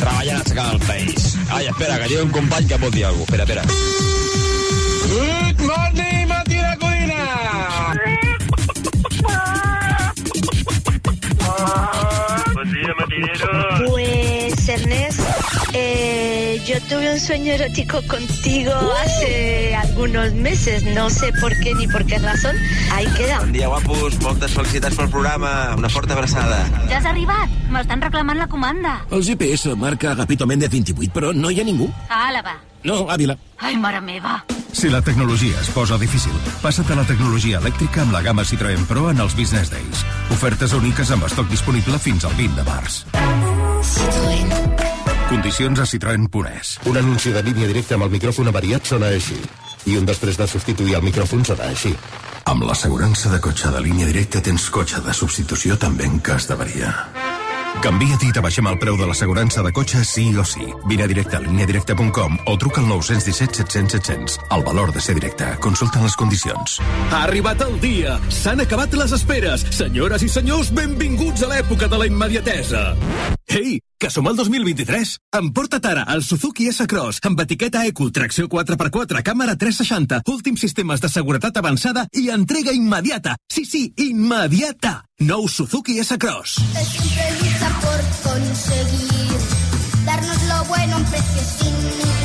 Treballant 0.00 0.38
a 0.38 0.44
aixecar 0.44 0.68
el 0.74 0.80
país. 0.86 1.34
Ai, 1.50 1.66
espera, 1.72 1.98
que 2.00 2.12
tinc 2.14 2.24
un 2.28 2.38
company 2.40 2.70
que 2.70 2.80
pot 2.84 2.96
dir 2.96 3.04
alguna 3.10 3.26
cosa. 3.26 3.44
Espera, 3.44 3.66
espera. 3.68 4.09
Tuve 16.90 17.12
un 17.12 17.20
sueño 17.20 17.52
erótico 17.52 18.02
contigo 18.08 18.72
hace 19.04 19.76
algunos 19.76 20.32
meses, 20.34 20.82
no 20.82 21.08
sé 21.08 21.32
por 21.40 21.56
qué 21.60 21.72
ni 21.76 21.86
por 21.86 22.04
qué 22.04 22.18
razón. 22.18 22.56
Ahí 22.92 23.06
queda. 23.16 23.38
Bon 23.38 23.52
dia, 23.52 23.68
guapos. 23.68 24.20
Moltes 24.20 24.50
felicitats 24.50 24.96
pel 24.98 25.08
programa. 25.08 25.76
Una 25.78 25.88
forta 25.88 26.18
abraçada. 26.18 26.64
Ja 26.90 26.98
has 26.98 27.06
arribat? 27.06 27.48
M'estan 27.70 28.02
reclamant 28.02 28.42
la 28.42 28.48
comanda. 28.50 29.04
El 29.10 29.22
GPS 29.22 29.76
marca 29.78 30.10
Agapito 30.10 30.46
Méndez 30.50 30.70
28, 30.70 31.12
però 31.14 31.30
no 31.32 31.50
hi 31.50 31.60
ha 31.60 31.64
ningú. 31.64 31.86
A 32.08 32.26
Àlava. 32.28 32.58
No, 32.82 33.06
Àvila. 33.08 33.38
Ai, 33.58 33.76
mare 33.76 34.00
meva. 34.00 34.40
Si 34.72 34.90
la 34.90 35.02
tecnologia 35.02 35.60
es 35.60 35.70
posa 35.70 35.98
difícil, 35.98 36.34
passa't 36.62 36.90
a 36.90 36.98
la 36.98 37.04
tecnologia 37.06 37.58
elèctrica 37.58 38.02
amb 38.02 38.14
la 38.14 38.22
gamma 38.22 38.42
Citroën 38.46 38.86
Pro 38.90 39.10
en 39.10 39.22
els 39.22 39.36
Business 39.38 39.70
Days. 39.70 40.04
Ofertes 40.34 40.74
úniques 40.74 41.10
amb 41.14 41.26
estoc 41.30 41.50
disponible 41.50 41.98
fins 42.02 42.26
al 42.26 42.34
20 42.38 42.58
de 42.58 42.66
març. 42.66 43.04
Condicions 45.30 45.78
a 45.78 45.86
citroen.es. 45.86 46.80
Un 46.86 46.96
anunci 46.96 47.30
de 47.30 47.40
línia 47.40 47.68
directa 47.70 47.94
amb 47.94 48.08
el 48.08 48.10
micròfon 48.10 48.50
avariat 48.50 48.88
sona 48.90 49.12
així. 49.14 49.36
I 49.86 49.94
un 50.00 50.08
després 50.08 50.34
de 50.34 50.48
substituir 50.50 50.96
el 50.98 51.04
micròfon 51.06 51.44
sona 51.46 51.68
així. 51.70 51.92
Amb 52.50 52.66
l'assegurança 52.66 53.30
de 53.30 53.38
cotxe 53.38 53.70
de 53.70 53.78
línia 53.84 54.08
directa 54.10 54.42
tens 54.42 54.66
cotxe 54.74 54.98
de 55.06 55.14
substitució 55.14 55.78
també 55.78 56.10
en 56.10 56.18
cas 56.18 56.50
d'avaria. 56.50 56.90
Canvia't 57.78 58.26
i 58.26 58.32
t'abaixem 58.34 58.66
el 58.66 58.80
preu 58.82 58.98
de 58.98 59.06
l'assegurança 59.06 59.62
de 59.62 59.70
cotxe 59.70 60.02
sí 60.02 60.26
o 60.34 60.42
sí. 60.42 60.66
Vine 60.90 61.06
a 61.06 61.10
directe 61.14 61.38
a 61.38 61.44
lineadirecta.com 61.46 62.38
o 62.50 62.58
truca 62.58 62.82
al 62.82 62.90
917 62.90 63.62
700 63.62 64.00
700. 64.02 64.38
El 64.50 64.66
valor 64.66 64.90
de 64.90 65.00
ser 65.00 65.14
directe. 65.14 65.46
Consulta 65.62 66.02
les 66.02 66.18
condicions. 66.18 66.80
Ha 67.12 67.22
arribat 67.22 67.62
el 67.68 67.78
dia. 67.78 68.18
S'han 68.34 68.66
acabat 68.66 68.98
les 68.98 69.14
esperes. 69.14 69.62
Senyores 69.70 70.26
i 70.26 70.28
senyors, 70.28 70.74
benvinguts 70.74 71.46
a 71.46 71.54
l'època 71.54 71.86
de 71.86 72.02
la 72.02 72.10
immediatesa. 72.10 72.88
Ei, 73.50 73.80
que 73.98 74.10
som 74.14 74.28
al 74.30 74.36
2023. 74.38 75.16
Emporta't 75.34 75.86
ara 75.90 76.04
el 76.14 76.22
Suzuki 76.22 76.68
S-Cross 76.70 77.18
amb 77.26 77.40
etiqueta 77.42 77.82
Eco, 77.88 78.06
tracció 78.14 78.46
4x4, 78.46 79.24
càmera 79.26 79.56
360, 79.58 80.22
últims 80.30 80.62
sistemes 80.62 81.02
de 81.02 81.10
seguretat 81.10 81.58
avançada 81.58 82.06
i 82.14 82.28
entrega 82.30 82.70
immediata. 82.70 83.34
Sí, 83.50 83.64
sí, 83.66 83.82
immediata. 83.98 85.00
Nou 85.26 85.48
Suzuki 85.48 85.98
S-Cross. 85.98 86.60
Lucha 86.70 87.74
por 87.82 88.00
conseguir 88.30 89.42
darnos 90.06 90.42
lo 90.46 90.64
bueno 90.70 90.94
a 90.94 90.98
un 90.98 91.04
precio 91.10 91.42
sin 91.58 92.19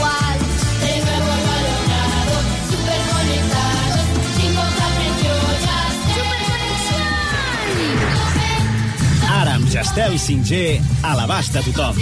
Gestel 9.76 10.14
5G 10.16 10.80
a 11.04 11.18
l'abast 11.20 11.52
de 11.52 11.60
tothom. 11.68 12.00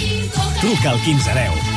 Truca 0.62 0.91
al 0.93 0.99
1510. 1.09 1.72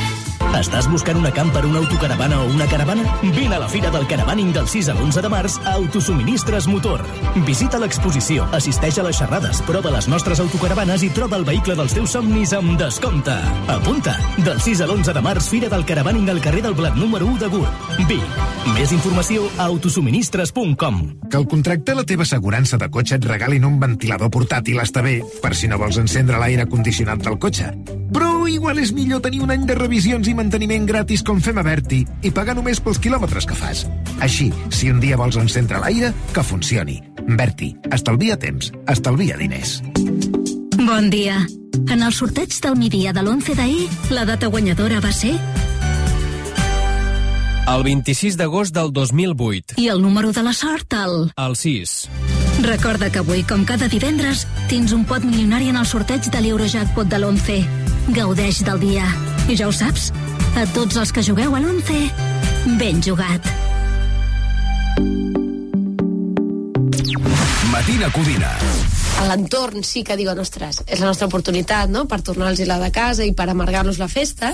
Estàs 0.55 0.87
buscant 0.89 1.19
una 1.19 1.33
camper, 1.35 1.65
una 1.67 1.81
autocaravana 1.83 2.39
o 2.43 2.47
una 2.49 2.67
caravana? 2.71 3.03
Vine 3.23 3.57
a 3.57 3.59
la 3.59 3.69
Fira 3.69 3.91
del 3.91 4.07
Caravaning 4.07 4.53
del 4.55 4.69
6 4.69 4.89
a 4.89 4.95
l'11 4.95 5.23
de 5.25 5.31
març 5.33 5.59
a 5.65 5.75
Autosuministres 5.75 6.69
Motor. 6.71 7.03
Visita 7.47 7.81
l'exposició, 7.83 8.47
assisteix 8.57 8.99
a 8.99 9.07
les 9.07 9.19
xerrades, 9.19 9.61
prova 9.67 9.91
les 9.95 10.09
nostres 10.09 10.41
autocaravanes 10.41 11.03
i 11.03 11.11
troba 11.11 11.41
el 11.41 11.45
vehicle 11.49 11.77
dels 11.77 11.97
teus 11.97 12.15
somnis 12.15 12.55
amb 12.57 12.79
descompte. 12.79 13.35
Apunta! 13.73 14.17
Del 14.39 14.61
6 14.63 14.85
a 14.85 14.89
l'11 14.89 15.17
de 15.17 15.25
març, 15.27 15.51
Fira 15.51 15.73
del 15.73 15.85
Caravaning 15.89 16.31
al 16.31 16.41
carrer 16.45 16.63
del 16.65 16.79
Blat 16.79 16.97
número 16.97 17.27
1 17.27 17.43
de 17.43 17.51
Gurb. 17.53 17.85
Vic. 18.07 18.41
Més 18.77 18.93
informació 18.93 19.51
a 19.59 19.67
autosuministres.com. 19.67 21.03
Que 21.31 21.39
el 21.39 21.47
contracte 21.51 21.93
a 21.93 22.01
la 22.01 22.07
teva 22.09 22.27
assegurança 22.27 22.79
de 22.81 22.89
cotxe 22.93 23.17
et 23.19 23.29
regalin 23.29 23.65
un 23.67 23.79
ventilador 23.83 24.31
portàtil 24.33 24.81
està 24.83 25.05
bé, 25.05 25.21
per 25.43 25.55
si 25.55 25.69
no 25.71 25.79
vols 25.81 26.01
encendre 26.03 26.41
l'aire 26.41 26.67
condicionat 26.71 27.23
del 27.25 27.39
cotxe. 27.43 27.71
Però 28.13 28.47
igual 28.49 28.79
és 28.79 28.93
millor 28.95 29.23
tenir 29.25 29.41
un 29.43 29.51
any 29.51 29.65
de 29.67 29.75
revisions 29.79 30.29
i 30.31 30.35
manteniment 30.37 30.87
gratis 30.89 31.25
com 31.27 31.41
fem 31.43 31.59
a 31.59 31.65
Berti 31.67 32.03
i 32.23 32.33
pagar 32.35 32.55
només 32.59 32.81
pels 32.85 33.01
quilòmetres 33.03 33.49
que 33.49 33.57
fas. 33.59 33.85
Així, 34.23 34.51
si 34.71 34.91
un 34.93 35.01
dia 35.03 35.19
vols 35.19 35.39
encendre 35.41 35.81
l'aire, 35.83 36.13
que 36.33 36.45
funcioni. 36.45 37.01
Berti, 37.27 37.73
estalvia 37.93 38.37
temps, 38.39 38.71
estalvia 38.93 39.39
diners. 39.41 39.81
Bon 40.77 41.11
dia. 41.11 41.41
En 41.91 42.03
el 42.03 42.13
sorteig 42.13 42.55
del 42.63 42.77
migdia 42.79 43.13
de 43.17 43.25
l'11 43.25 43.57
d'ahir, 43.59 43.89
la 44.15 44.27
data 44.29 44.53
guanyadora 44.53 45.01
va 45.05 45.13
ser... 45.13 45.35
El 47.67 47.83
26 47.83 48.37
d'agost 48.39 48.71
del 48.77 48.93
2008. 48.95 49.75
I 49.83 49.89
el 49.91 50.01
número 50.03 50.31
de 50.33 50.45
la 50.47 50.53
sort, 50.55 50.93
el... 50.95 51.33
El 51.35 51.57
6. 51.59 52.26
Recorda 52.67 53.11
que 53.15 53.21
avui, 53.23 53.45
com 53.47 53.63
cada 53.63 53.87
divendres, 53.87 54.41
tens 54.67 54.91
un 54.91 55.05
pot 55.07 55.23
milionari 55.23 55.69
en 55.71 55.77
el 55.79 55.87
sorteig 55.87 56.27
de 56.35 56.41
l'Eurojackpot 56.43 57.07
de 57.07 57.21
l'11. 57.21 57.61
Gaudeix 58.17 58.59
del 58.67 58.81
dia. 58.83 59.07
I 59.47 59.55
ja 59.55 59.69
ho 59.71 59.75
saps, 59.75 60.09
a 60.59 60.65
tots 60.75 60.99
els 60.99 61.15
que 61.15 61.23
jugueu 61.23 61.55
a 61.55 61.61
l'11, 61.63 62.11
ben 62.81 62.99
jugat. 63.07 63.47
Matina 67.71 68.11
Codina. 68.11 68.51
a 69.17 69.25
l'entorn 69.31 69.87
sí 69.87 70.03
que 70.05 70.17
diuen, 70.19 70.39
ostres, 70.43 70.83
és 70.87 70.99
la 71.01 71.07
nostra 71.07 71.31
oportunitat, 71.31 71.89
no?, 71.89 72.05
per 72.11 72.21
tornar-los 72.21 72.67
la 72.67 72.81
de 72.83 72.91
casa 72.91 73.25
i 73.25 73.33
per 73.33 73.47
amargar-los 73.49 74.03
la 74.03 74.11
festa. 74.11 74.53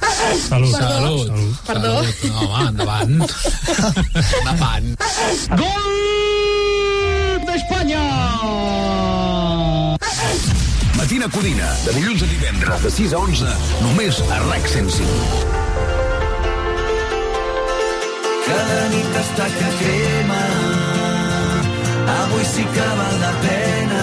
Salut. 0.00 0.74
Perdó. 0.74 1.24
Salut. 1.24 1.66
Perdó. 1.66 1.94
Salut. 2.02 2.24
No, 2.24 2.50
home, 2.50 2.68
endavant. 2.74 3.20
endavant. 4.42 4.96
Gol 5.54 6.09
d'Espanya! 7.60 8.02
Matina 10.96 11.28
Codina, 11.28 11.68
de 11.84 11.92
dilluns 11.92 12.22
a 12.22 12.26
divendres, 12.26 12.82
de 12.82 12.90
6 12.90 13.12
a 13.12 13.18
11, 13.18 13.54
només 13.84 14.20
a 14.28 14.38
RAC 14.48 14.68
105. 14.68 15.04
Cada 18.46 18.80
nit 18.90 19.18
està 19.20 19.46
que 19.56 19.68
crema 19.78 20.40
Avui 22.16 22.44
sí 22.50 22.64
que 22.74 22.88
val 22.98 23.16
la 23.22 23.30
pena 23.44 24.02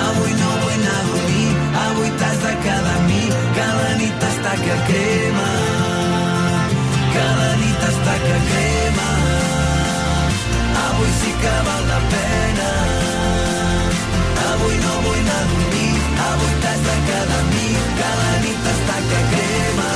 Avui 0.00 0.34
no 0.40 0.50
vull 0.64 0.74
anar 0.80 0.98
a 0.98 1.06
dormir 1.12 1.48
Avui 1.84 2.12
t'has 2.18 2.38
de 2.48 2.54
quedar 2.66 2.98
amb 2.98 3.10
mi 3.12 3.24
Cada 3.60 3.88
nit 4.02 4.28
està 4.32 4.58
que 4.66 4.78
crema 4.90 5.50
Cada 7.14 7.50
nit 7.62 7.90
està 7.94 8.22
que 8.26 8.38
crema 8.50 8.73
Avui 11.04 11.16
sí 11.20 11.32
que 11.40 11.54
val 11.66 11.82
la 11.88 11.98
pena. 12.12 12.68
Avui 14.52 14.76
no 14.84 14.94
vull 15.06 15.18
anar 15.18 15.40
a 15.42 15.48
dormir. 15.50 15.92
Avui 16.28 16.54
t'has 16.62 16.80
de 16.86 16.96
quedar 17.08 17.40
amb 17.42 17.58
mi. 17.58 17.66
Cada 18.00 18.30
nit 18.46 18.70
està 18.72 18.96
que 19.10 19.20
crema 19.34 19.93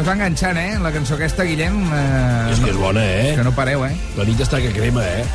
que 0.00 0.04
es 0.04 0.08
va 0.08 0.14
enganxant, 0.16 0.56
eh, 0.56 0.78
la 0.80 0.90
cançó 0.94 1.14
aquesta, 1.18 1.44
Guillem. 1.44 1.74
Eh, 1.92 2.52
És 2.54 2.60
que 2.64 2.70
és 2.70 2.76
bona, 2.80 3.02
eh? 3.04 3.34
Que 3.36 3.42
no 3.44 3.50
pareu, 3.52 3.82
eh? 3.84 3.92
La 4.16 4.24
nit 4.24 4.38
està 4.40 4.56
que 4.62 4.70
crema, 4.72 5.02
eh? 5.04 5.26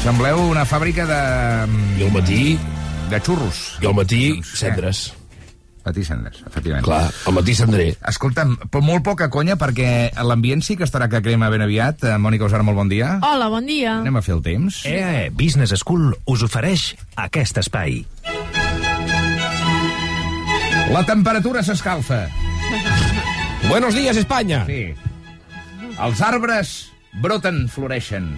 Sembleu 0.00 0.40
una 0.48 0.64
fàbrica 0.64 1.04
de... 1.04 1.18
I 2.00 2.06
al 2.06 2.12
matí... 2.14 2.56
De 3.10 3.20
xurros. 3.20 3.58
I 3.82 3.90
al 3.90 3.92
matí, 3.98 4.22
Doncs, 4.38 4.54
cendres. 4.56 5.02
Matí 5.84 6.06
cendres, 6.08 6.40
efectivament. 6.48 6.86
Clar, 6.86 7.10
al 7.12 7.36
matí 7.36 7.52
cendrer. 7.58 7.90
Escolta'm, 8.08 8.54
però 8.72 8.80
molt 8.80 9.04
poca 9.04 9.28
conya, 9.28 9.58
perquè 9.60 10.08
l'ambient 10.24 10.64
sí 10.64 10.78
que 10.80 10.88
estarà 10.88 11.10
que 11.12 11.20
crema 11.20 11.52
ben 11.52 11.66
aviat. 11.66 12.08
Eh, 12.08 12.16
Mònica 12.16 12.48
Osara, 12.48 12.64
molt 12.64 12.80
bon 12.80 12.88
dia. 12.88 13.18
Hola, 13.20 13.50
bon 13.52 13.68
dia. 13.68 13.98
Anem 14.00 14.16
a 14.16 14.24
fer 14.24 14.38
el 14.38 14.42
temps. 14.46 14.86
EAE 14.88 15.28
Business 15.36 15.76
School 15.84 16.14
us 16.24 16.48
ofereix 16.48 16.94
aquest 17.28 17.60
espai. 17.60 18.06
La 20.96 21.04
temperatura 21.04 21.60
s'escalfa. 21.60 22.24
Buenos 23.68 23.94
días, 23.94 24.16
España. 24.16 24.64
Sí. 24.66 24.94
Els 25.94 26.20
arbres 26.20 26.74
broten, 27.22 27.64
floreixen 27.70 28.28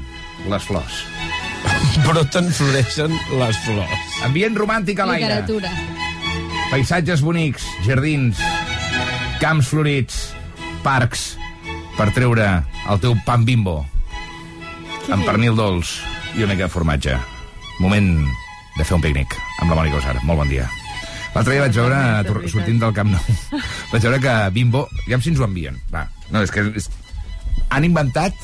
les 0.51 0.67
flors. 0.69 1.03
Broten, 2.07 2.51
floreixen 2.53 3.13
les 3.41 3.59
flors. 3.65 4.15
Ambient 4.27 4.57
romàntic 4.59 5.01
a 5.01 5.09
l'aire. 5.09 5.27
Literatura. 5.27 5.73
Paisatges 6.71 7.23
bonics, 7.25 7.65
jardins, 7.87 8.41
camps 9.41 9.71
florits, 9.71 10.23
parcs, 10.85 11.35
per 11.97 12.11
treure 12.17 12.49
el 12.91 13.01
teu 13.03 13.17
pan 13.27 13.47
bimbo 13.47 13.81
amb 15.13 15.23
pernil 15.25 15.55
dolç 15.57 16.01
i 16.37 16.43
una 16.45 16.55
mica 16.55 16.67
de 16.67 16.73
formatge. 16.73 17.15
Moment 17.81 18.11
de 18.77 18.85
fer 18.85 18.97
un 18.97 19.05
pícnic 19.05 19.37
amb 19.63 19.71
la 19.71 19.79
Mònica 19.79 20.01
Osar. 20.03 20.19
Molt 20.25 20.43
bon 20.45 20.51
dia. 20.51 20.67
L'altre 21.37 21.55
dia 21.55 21.63
vaig 21.67 21.77
veure, 21.77 22.01
tor- 22.27 22.43
sortint 22.51 22.79
del 22.83 22.95
Camp 22.97 23.11
Nou, 23.13 23.39
vaig 23.93 24.03
veure 24.09 24.21
que 24.25 24.35
Bimbo... 24.57 24.87
Ja 25.07 25.21
si 25.21 25.31
ens 25.35 25.41
ho 25.43 25.47
envien. 25.49 25.77
Va. 25.93 26.07
No, 26.33 26.43
és 26.43 26.51
que... 26.55 26.65
És... 26.81 26.89
Han 27.71 27.85
inventat 27.87 28.35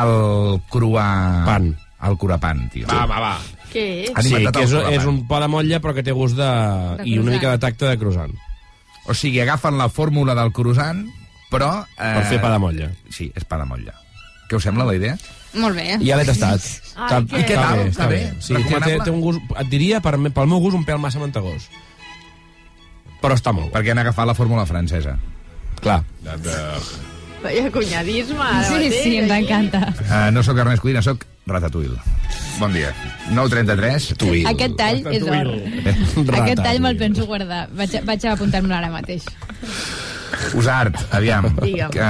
el 0.00 0.60
cruà... 0.70 1.06
Pan. 1.48 1.72
El 2.00 2.14
cruapan, 2.16 2.62
tio. 2.72 2.86
Va, 2.88 3.02
va, 3.10 3.18
va. 3.20 3.32
Què 3.70 3.82
és? 4.06 4.12
Han 4.16 4.24
Sí, 4.24 4.30
inventat 4.32 4.56
que 4.56 4.62
el 4.62 4.68
és, 4.68 4.72
cruapan. 4.72 4.94
és 4.96 5.08
un 5.10 5.18
pa 5.28 5.40
de 5.42 5.48
motlla, 5.52 5.80
però 5.84 5.92
que 5.96 6.04
té 6.06 6.14
gust 6.16 6.38
de... 6.38 6.46
De 7.02 7.04
i 7.10 7.18
una 7.20 7.34
mica 7.34 7.50
de 7.52 7.60
tacte 7.60 7.90
de 7.90 7.98
croissant. 8.00 8.32
O 9.10 9.16
sigui, 9.16 9.40
agafen 9.42 9.76
la 9.80 9.90
fórmula 9.92 10.32
del 10.38 10.52
croissant, 10.56 11.02
però... 11.52 11.72
Eh... 11.98 12.14
Per 12.16 12.24
fer 12.30 12.38
pa 12.40 12.54
de 12.54 12.62
motlla. 12.62 12.88
Sí, 13.12 13.28
és 13.36 13.44
pa 13.44 13.58
de 13.60 13.66
motlla. 13.68 13.92
Què 14.48 14.56
us 14.56 14.64
sembla 14.64 14.86
la 14.88 14.94
idea? 14.96 15.18
Molt 15.54 15.74
bé. 15.74 15.98
Ja 16.06 16.16
l'he 16.16 16.24
tastat. 16.28 16.62
Ai, 16.96 17.22
què? 17.26 17.40
I 17.40 17.44
què 17.48 17.54
tal? 17.58 17.80
Està 17.88 18.06
bé? 18.10 18.20
Sí, 18.38 18.54
té, 18.54 18.80
té, 18.84 18.98
té 19.04 19.10
un 19.10 19.20
gust, 19.24 19.40
et 19.58 19.70
diria, 19.72 20.00
per, 20.04 20.14
pel 20.18 20.46
meu 20.50 20.60
gust, 20.62 20.76
un 20.78 20.84
pèl 20.86 20.98
massa 21.02 21.18
mantegós. 21.18 21.66
Però 23.20 23.34
està 23.36 23.52
molt 23.52 23.68
bo. 23.68 23.74
Perquè 23.74 23.90
han 23.92 23.98
agafat 24.04 24.26
la 24.30 24.34
fórmula 24.38 24.66
francesa. 24.66 25.16
Clar. 25.80 26.02
Vaya 27.42 27.70
cunyadisme, 27.72 28.36
ara 28.44 28.62
Sí, 28.68 28.74
mateix. 28.74 28.96
sí, 29.02 29.16
ens 29.16 29.30
encanta. 29.32 29.78
Uh, 30.04 30.30
no 30.32 30.42
sóc 30.44 30.58
Ernest 30.60 30.82
Codina, 30.84 31.00
sóc 31.02 31.24
Ratatouille. 31.48 31.96
Bon 32.60 32.72
dia. 32.72 32.92
9.33. 33.32 34.10
Tuil. 34.20 34.46
Aquest 34.46 34.76
tall 34.76 35.00
és 35.08 35.22
or. 35.24 35.48
Aquest 36.36 36.60
tall 36.62 36.80
me'l 36.84 36.98
penso 37.00 37.24
guardar. 37.26 37.62
Vaig, 37.74 37.94
a- 37.96 38.02
vaig 38.04 38.26
a 38.28 38.34
apuntar-me 38.36 38.74
ara 38.76 38.90
mateix. 38.92 39.24
Usart, 40.54 40.96
aviam. 41.14 41.48
Digue'm. 41.60 41.90
Que 41.94 42.06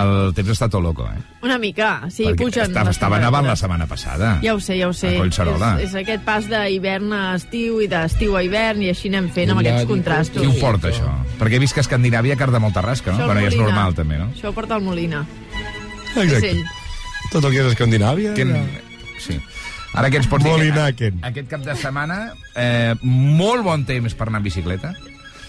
el 0.00 0.12
temps 0.36 0.50
està 0.54 0.68
tot 0.70 0.82
loco, 0.82 1.06
eh? 1.06 1.18
Una 1.46 1.58
mica, 1.62 2.08
sí, 2.10 2.24
Perquè 2.26 2.44
pugen. 2.44 2.70
estava, 2.70 2.90
estava 2.90 3.18
nevant 3.22 3.46
la 3.46 3.54
setmana 3.56 3.86
passada. 3.86 4.38
Ja 4.42 4.54
ho 4.56 4.60
sé, 4.60 4.76
ja 4.78 4.88
ho 4.88 4.94
sé. 4.96 5.14
A 5.16 5.20
Collserola. 5.22 5.72
És, 5.78 5.90
és 5.92 6.00
aquest 6.02 6.24
pas 6.26 6.48
d'hivern 6.50 7.12
a 7.14 7.22
estiu 7.36 7.78
i 7.84 7.86
d'estiu 7.90 8.34
a 8.36 8.42
hivern 8.42 8.82
i 8.82 8.90
així 8.90 9.10
anem 9.12 9.30
fent 9.34 9.52
amb 9.54 9.62
aquests 9.62 9.86
contrastos. 9.90 10.42
Qui 10.42 10.50
ho 10.50 10.56
porta, 10.60 10.90
això? 10.90 11.12
Perquè 11.38 11.58
he 11.60 11.62
vist 11.62 11.76
que 11.76 11.82
a 11.82 11.86
Escandinàvia 11.86 12.38
carda 12.40 12.58
molta 12.62 12.82
rasca, 12.82 13.12
no? 13.12 13.18
Això 13.22 13.30
Bueno, 13.30 13.44
ja 13.44 13.52
és 13.52 13.60
normal, 13.60 13.94
també, 13.94 14.18
no? 14.18 14.30
Això 14.34 14.50
ho 14.50 14.56
porta 14.56 14.76
el 14.80 14.82
Molina. 14.86 15.24
Exacte. 16.16 16.36
És 16.36 16.42
ell. 16.54 16.64
Tot 17.30 17.44
el 17.44 17.52
que 17.52 17.62
és 17.62 17.72
Escandinàvia. 17.74 18.34
Que... 18.34 18.48
Sí. 19.22 19.38
Ara 19.98 20.10
què 20.12 20.20
ens 20.20 20.28
pots 20.30 20.44
dir? 20.44 20.52
Molinaken. 20.52 21.22
Aquest 21.26 21.48
cap 21.50 21.62
de 21.64 21.74
setmana, 21.78 22.18
eh, 22.54 22.94
molt 23.02 23.64
bon 23.64 23.84
temps 23.88 24.14
per 24.14 24.28
anar 24.28 24.42
en 24.42 24.48
bicicleta. 24.50 24.92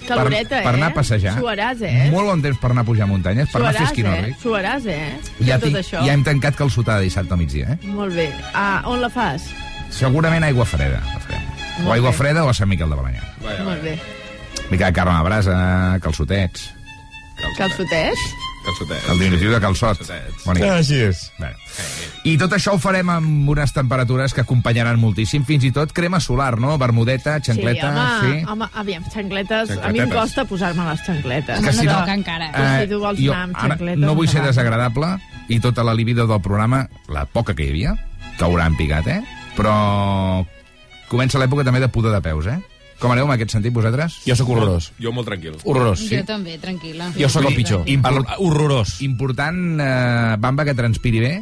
Caloreta, 0.10 0.50
per, 0.56 0.64
per 0.66 0.74
anar 0.76 0.90
eh? 0.90 0.92
a 0.92 0.96
passejar. 0.98 1.34
Suaràs, 1.40 1.84
eh? 1.86 2.10
Molt 2.14 2.32
bon 2.32 2.44
temps 2.46 2.60
per 2.62 2.72
anar 2.74 2.84
a 2.86 2.90
pujar 2.90 3.08
muntanyes, 3.10 3.50
per 3.52 3.62
anar 3.62 3.72
a 3.72 3.78
fer 3.78 3.88
Suaràs, 3.88 3.94
esquí 3.94 4.30
eh? 4.30 4.36
Suaràs, 4.44 4.90
eh? 4.90 5.46
Ja, 5.46 5.60
tot 5.60 5.70
tinc, 5.70 5.80
això. 5.84 6.04
ja 6.06 6.14
hem 6.18 6.26
tancat 6.28 6.58
calçotada 6.60 7.06
dissabte 7.06 7.36
al 7.36 7.42
migdia, 7.42 7.78
eh? 7.78 7.94
Molt 7.96 8.16
bé. 8.18 8.30
Ah, 8.54 8.82
on 8.90 9.02
la 9.04 9.10
fas? 9.14 9.48
Segurament 9.94 10.44
aigua 10.46 10.66
freda, 10.70 11.00
la 11.06 11.24
farem. 11.24 11.48
O 11.86 11.94
aigua 11.94 12.12
bé. 12.12 12.18
freda 12.18 12.44
o 12.44 12.50
a 12.50 12.54
Sant 12.54 12.70
Miquel 12.70 12.90
de 12.90 13.00
Balanyà. 13.00 13.24
Molt 13.64 13.84
bé. 13.84 13.96
Mica 14.70 14.86
de 14.90 14.94
carn 14.94 15.16
a 15.16 15.24
brasa, 15.24 15.56
calçotets. 16.04 16.70
Calçotets? 17.40 17.58
Calçotets. 17.58 18.49
El 19.10 19.20
diminutiu 19.20 19.52
de 19.54 19.60
calçot. 19.64 20.02
Bonica. 20.46 20.76
Així 20.78 21.00
és. 21.10 21.24
Bé. 21.40 21.50
I 22.30 22.36
tot 22.42 22.54
això 22.58 22.74
ho 22.76 22.80
farem 22.82 23.10
amb 23.14 23.50
unes 23.50 23.72
temperatures 23.74 24.34
que 24.36 24.44
acompanyaran 24.44 25.00
moltíssim, 25.00 25.46
fins 25.48 25.64
i 25.68 25.72
tot 25.76 25.94
crema 25.96 26.20
solar, 26.20 26.58
no? 26.60 26.78
Bermudeta, 26.82 27.38
xancleta... 27.46 27.90
sí, 27.90 28.28
home, 28.28 28.40
sí. 28.40 28.46
home, 28.52 28.70
aviam, 28.84 29.06
xancletes, 29.14 29.74
a 29.78 29.92
mi 29.96 30.04
em 30.04 30.12
costa 30.14 30.46
posar-me 30.50 30.86
les 30.90 31.04
xancletes. 31.08 31.64
Que 31.66 31.74
si 31.74 31.88
no- 31.88 32.00
encara. 32.14 32.52
Però 32.54 32.70
si 32.84 32.92
tu 32.92 33.00
vols 33.00 33.20
jo 33.24 33.34
anar 33.34 33.72
amb 33.80 33.82
no 34.04 34.16
vull 34.18 34.30
ser 34.32 34.44
desagradable 34.46 35.16
i 35.50 35.60
tota 35.64 35.84
la 35.84 35.96
libido 35.98 36.28
del 36.28 36.42
programa, 36.42 36.86
la 37.08 37.26
poca 37.26 37.56
que 37.56 37.66
hi 37.66 37.74
havia, 37.74 37.96
caurà 38.40 38.68
en 38.70 38.76
picat, 38.80 39.08
eh? 39.08 39.22
Però 39.58 40.46
comença 41.10 41.40
l'època 41.42 41.66
també 41.66 41.82
de 41.82 41.90
pudor 41.90 42.14
de 42.14 42.22
peus, 42.22 42.46
eh? 42.48 42.60
Com 43.00 43.12
aneu 43.14 43.26
en 43.30 43.32
aquest 43.32 43.52
sentit, 43.56 43.72
vosaltres? 43.74 44.18
Jo 44.28 44.36
sóc 44.36 44.50
horrorós. 44.52 44.90
Jo 45.00 45.14
molt 45.16 45.28
tranquil. 45.30 45.56
Horrorós, 45.64 46.00
sí. 46.04 46.18
Jo 46.18 46.26
també, 46.28 46.58
tranquil·la. 46.60 47.14
Jo 47.16 47.30
sóc 47.32 47.46
el 47.48 47.56
pitjor. 47.56 47.86
Impor 47.88 48.26
horrorós. 48.44 48.98
Important, 49.02 49.80
eh, 49.80 50.36
bamba, 50.38 50.66
que 50.68 50.74
transpiri 50.76 51.20
bé 51.24 51.42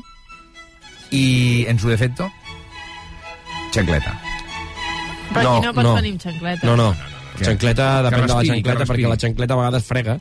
i 1.11 1.65
en 1.67 1.79
su 1.79 1.89
defecto, 1.89 2.29
xancleta. 3.73 4.13
Però 5.33 5.43
No, 5.43 5.55
aquí 5.57 5.65
no 5.67 5.73
pots 5.73 5.83
no. 5.87 5.93
venir 5.95 6.11
amb 6.13 6.21
xancletes. 6.21 6.63
No, 6.63 6.75
no. 6.77 6.95
Què? 7.37 7.45
Xancleta 7.45 7.87
Que 8.01 8.03
depèn 8.07 8.11
de 8.11 8.27
la 8.27 8.27
respiri, 8.27 8.47
que 8.47 8.53
xancleta, 8.55 8.79
respiri. 8.79 9.03
perquè 9.03 9.09
la 9.09 9.17
xancleta 9.17 9.53
a 9.53 9.57
vegades 9.57 9.83
frega 9.85 10.19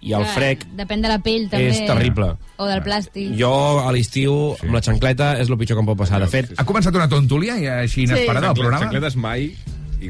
i 0.00 0.12
el 0.12 0.22
Clar, 0.22 0.34
frec 0.34 0.64
Depèn 0.76 1.00
de 1.02 1.08
la 1.08 1.18
pell, 1.18 1.48
també. 1.50 1.68
és 1.68 1.80
terrible. 1.86 2.36
O 2.56 2.66
del 2.66 2.82
plàstic. 2.84 3.34
Jo, 3.36 3.80
a 3.80 3.92
l'estiu, 3.92 4.54
amb 4.62 4.72
la 4.74 4.80
xancleta, 4.82 5.38
és 5.40 5.48
el 5.48 5.56
pitjor 5.58 5.76
que 5.76 5.80
em 5.80 5.86
pot 5.86 5.98
passar. 5.98 6.20
De 6.20 6.26
fet, 6.28 6.52
Ha 6.58 6.64
començat 6.64 6.94
una 6.94 7.08
tontulia 7.08 7.58
i 7.58 7.66
així 7.66 8.02
inesperada 8.04 8.48
al 8.48 8.54
programa? 8.54 8.84
Xancletes 8.86 9.16
mai 9.16 9.54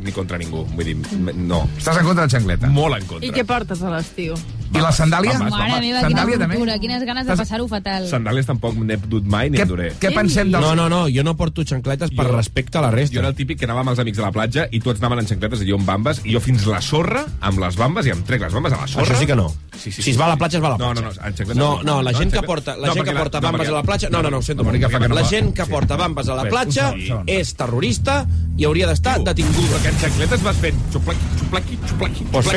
ni 0.01 0.13
contra 0.13 0.39
ningú. 0.39 0.65
Vull 0.75 0.85
dir, 0.85 0.97
no. 1.37 1.69
Estàs 1.79 1.99
en 2.01 2.07
contra 2.07 2.27
de 2.27 2.33
la 2.33 2.39
xancleta? 2.39 2.69
Molt 2.69 2.97
en 3.01 3.07
contra. 3.07 3.27
I 3.29 3.33
què 3.33 3.45
portes 3.47 3.83
a 3.83 3.91
l'estiu? 3.91 4.35
I 4.75 4.81
la 4.83 4.91
sandàlia? 4.91 5.37
Mare 5.39 5.53
meva, 5.53 5.81
quina 5.81 6.01
Sandàlia 6.03 6.39
també? 6.41 6.57
cultura, 6.57 6.79
quines 6.83 7.05
ganes 7.07 7.27
de 7.29 7.37
passar-ho 7.39 7.69
fatal. 7.71 8.09
Sandàlies 8.11 8.47
tampoc 8.49 8.75
n'he 8.75 8.97
dut 9.07 9.25
mai 9.31 9.51
ni 9.51 9.59
Què, 9.59 9.63
en 9.63 9.69
duré. 9.69 9.93
què 10.03 10.11
pensem 10.15 10.51
dels... 10.51 10.61
no, 10.65 10.75
no, 10.75 10.89
no, 10.91 11.05
jo 11.09 11.23
no 11.23 11.37
porto 11.39 11.63
xancletes 11.63 12.11
per 12.17 12.27
respecte 12.33 12.79
a 12.79 12.81
la 12.83 12.89
Jo 12.91 12.97
resta. 12.97 13.19
era 13.21 13.29
el 13.29 13.37
típic 13.39 13.59
que 13.61 13.67
anava 13.69 13.81
amb 13.85 13.91
els 13.91 14.01
amics 14.03 14.19
a 14.19 14.23
la 14.23 14.33
platja 14.33 14.67
i 14.73 14.81
tots 14.81 14.99
anaven 15.01 15.21
en 15.23 15.29
xancletes 15.31 15.63
i 15.63 15.69
jo 15.71 15.77
amb 15.79 15.87
bambes 15.87 16.21
i 16.25 16.33
jo 16.35 16.41
fins 16.41 16.67
la 16.67 16.81
sorra 16.83 17.23
amb 17.41 17.61
les 17.63 17.77
bambes 17.77 18.07
i 18.07 18.11
em 18.11 18.25
trec 18.27 18.41
les 18.43 18.53
bambes 18.53 18.73
a 18.73 18.81
la 18.81 18.89
sorra. 18.89 19.07
Això 19.07 19.21
sí 19.21 19.27
que 19.31 19.37
no. 19.37 19.47
Sí, 19.79 19.93
sí, 19.93 20.03
Si 20.03 20.11
es 20.11 20.19
va 20.19 20.27
a 20.27 20.29
la 20.31 20.37
platja, 20.37 20.59
es 20.59 20.65
va 20.65 20.69
a 20.69 20.71
la 20.73 20.79
No, 20.79 20.91
platja. 20.91 21.03
no, 21.03 21.13
no, 21.15 21.27
en 21.29 21.35
xancletes 21.37 21.57
No, 21.57 21.83
no, 21.85 22.03
la 22.03 22.11
en 22.11 22.17
gent 22.17 22.33
que 22.33 22.39
xancletes- 22.41 22.47
porta, 22.47 22.77
la 22.77 22.87
no, 22.89 22.95
gent 22.95 23.05
que 23.07 23.13
porta 23.15 23.41
no, 23.41 23.47
bambes 23.53 23.69
a 23.69 23.73
la 23.73 23.83
platja... 23.85 24.09
No, 24.11 24.23
no, 24.23 24.31
no, 24.31 24.39
ho 24.39 24.43
sento. 24.43 24.65
La 24.65 24.73
que 24.73 25.09
no 25.09 25.25
gent 25.25 25.55
que 25.55 25.65
Sí. 25.65 25.71
porta 25.71 25.97
bambes 25.97 26.29
a 26.29 26.35
la 26.35 26.45
platja 26.49 26.95
és 27.27 27.55
terrorista 27.55 28.27
i 28.57 28.65
hauria 28.65 28.87
d'estar 28.89 29.21
detingut. 29.23 29.71
En 29.85 29.95
xancletes 30.01 30.43
vas 30.43 30.57
fent. 30.57 30.75
Pues 31.05 31.05
fes 31.05 31.39
xuplequi. 31.41 31.77
xuplequi, 31.87 32.25
Pues 32.33 32.47
fes 32.47 32.55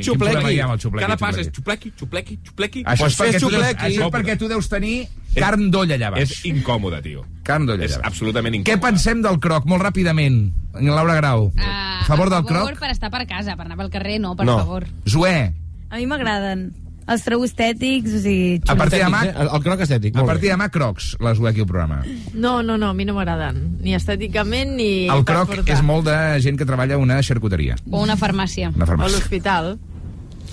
Quin 0.00 0.18
problema 0.18 0.40
xuplequi. 0.42 0.60
amb 0.60 0.72
el 0.72 0.78
xuplequi, 0.80 1.06
Cada 1.06 1.16
pas 1.16 1.36
és 1.38 1.48
xuplequi? 1.50 1.92
xuplaqui, 1.98 2.38
xuplaqui... 2.44 2.82
Això, 2.84 3.06
és 3.06 3.16
perquè 3.18 3.38
tu 3.40 3.48
això 3.48 3.88
és 3.88 4.12
perquè 4.12 4.36
tu 4.38 4.48
deus 4.48 4.68
tenir 4.68 5.08
carn 5.34 5.70
d'olla 5.70 5.94
allà 5.96 6.10
baix. 6.10 6.30
És 6.30 6.44
incòmode, 6.44 7.00
tio. 7.02 7.24
Carn 7.42 7.64
d'olla 7.66 7.84
És 7.84 7.92
allà 7.96 8.02
baix. 8.02 8.12
absolutament 8.12 8.54
Què 8.54 8.58
incòmode. 8.74 8.82
pensem 8.82 9.22
del 9.22 9.38
croc, 9.40 9.64
molt 9.64 9.82
ràpidament? 9.82 10.52
Laura 10.80 11.14
Grau. 11.16 11.52
Ah, 11.58 12.00
a 12.02 12.04
favor 12.04 12.28
del 12.28 12.38
a 12.38 12.42
favor 12.44 12.68
croc? 12.68 12.78
per 12.80 12.90
estar 12.90 13.10
per 13.10 13.26
casa, 13.26 13.56
per 13.56 13.64
anar 13.66 13.76
pel 13.78 13.90
carrer, 13.90 14.20
no, 14.20 14.36
per 14.36 14.44
no. 14.46 14.58
favor. 14.58 14.86
Zoé, 15.06 15.54
A 15.90 15.96
mi 15.96 16.04
m'agraden. 16.06 16.74
Els 17.08 17.22
trobo 17.24 17.46
estètics, 17.48 18.12
o 18.18 18.20
sigui... 18.20 18.58
a 18.68 18.74
partir 18.76 18.98
de 19.00 19.04
demà... 19.06 19.22
Eh? 19.24 19.32
El, 19.40 19.48
el 19.56 19.62
croc 19.64 19.80
estètic. 19.86 20.16
A 20.20 20.24
partir 20.28 20.50
de 20.50 20.54
demà, 20.54 20.66
crocs, 20.74 21.14
la 21.24 21.32
Zoé 21.38 21.50
aquí 21.54 21.62
al 21.64 21.68
programa. 21.70 22.02
No, 22.34 22.58
no, 22.62 22.76
no, 22.76 22.90
a 22.92 22.96
mi 22.96 23.06
no 23.08 23.14
m'agraden. 23.16 23.62
Ni 23.80 23.94
estèticament, 23.96 24.74
ni... 24.76 24.90
El 25.08 25.24
croc 25.28 25.48
portar. 25.54 25.76
és 25.78 25.80
molt 25.84 26.04
de 26.10 26.18
gent 26.44 26.60
que 26.60 26.66
treballa 26.68 26.98
a 26.98 27.02
una 27.02 27.20
xarcuteria. 27.24 27.78
O 27.90 28.02
una 28.04 28.18
farmàcia. 28.20 28.74
Una 28.76 28.84
A 28.84 28.90
farmàcia. 28.92 29.16
l'hospital. 29.16 29.78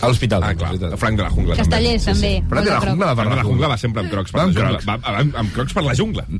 A 0.01 0.07
l'hospital. 0.09 0.43
Ah, 0.43 0.53
clar, 0.53 0.73
el 0.75 0.97
Frank 0.99 1.15
de 1.17 1.23
la 1.23 1.29
jungla. 1.31 1.55
Castellers, 1.55 2.03
també. 2.05 2.31
Però 2.49 2.61
de 2.61 2.69
la 2.69 2.79
jungla 2.81 3.05
va 3.07 3.15
per 3.15 3.23
Frank 3.25 3.31
de 3.31 3.35
la 3.35 3.41
la 3.41 3.47
jungla 3.47 3.67
va 3.71 3.77
sempre 3.77 4.01
amb 4.03 4.11
crocs 4.11 4.31
per 4.31 4.39
la 4.39 4.43
amb 4.45 4.53
jungla. 4.57 4.69
crocs. 4.71 4.85
Va, 4.89 4.97
va, 4.97 5.13
amb, 5.21 5.35
amb 5.41 5.53
crocs 5.55 5.73
per 5.73 5.83
la 5.83 5.95
jungla. 5.95 6.25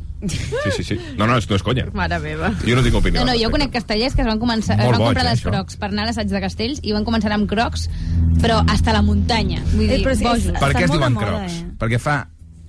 Sí, 0.66 0.72
sí, 0.78 0.84
sí. 0.84 0.96
No, 1.18 1.28
no, 1.28 1.38
és, 1.38 1.46
no 1.50 1.56
és 1.56 1.62
conya. 1.64 1.86
Mare 1.94 2.18
meva. 2.20 2.50
Jo 2.66 2.76
no 2.76 2.82
tinc 2.84 2.96
opinió. 2.98 3.22
No, 3.22 3.28
no, 3.32 3.36
jo 3.40 3.50
conec 3.54 3.72
castellers 3.72 4.16
que 4.18 4.24
es 4.24 4.28
van, 4.28 4.40
començar, 4.42 4.76
es 4.80 4.86
van 4.90 4.98
boig, 4.98 5.06
comprar 5.14 5.24
eh, 5.26 5.30
les 5.30 5.40
això. 5.40 5.52
crocs 5.52 5.78
per 5.78 5.90
anar 5.92 6.04
a 6.04 6.10
l'assaig 6.10 6.32
de 6.34 6.42
castells 6.42 6.80
i 6.84 6.92
van 6.96 7.06
començar 7.06 7.32
amb 7.36 7.48
crocs, 7.50 7.88
però 8.42 8.64
hasta 8.68 8.92
la 8.96 9.04
muntanya. 9.06 9.62
Vull 9.76 9.86
Eh, 9.86 9.98
dir, 9.98 10.04
però 10.04 10.16
és 10.16 10.20
que 10.24 10.28
bojos. 10.28 10.60
Per 10.60 10.72
què 10.74 10.84
es 10.88 10.92
diuen 10.92 11.14
moda, 11.14 11.28
crocs? 11.28 11.54
eh? 11.62 11.68
Perquè 11.84 12.00
fa 12.02 12.18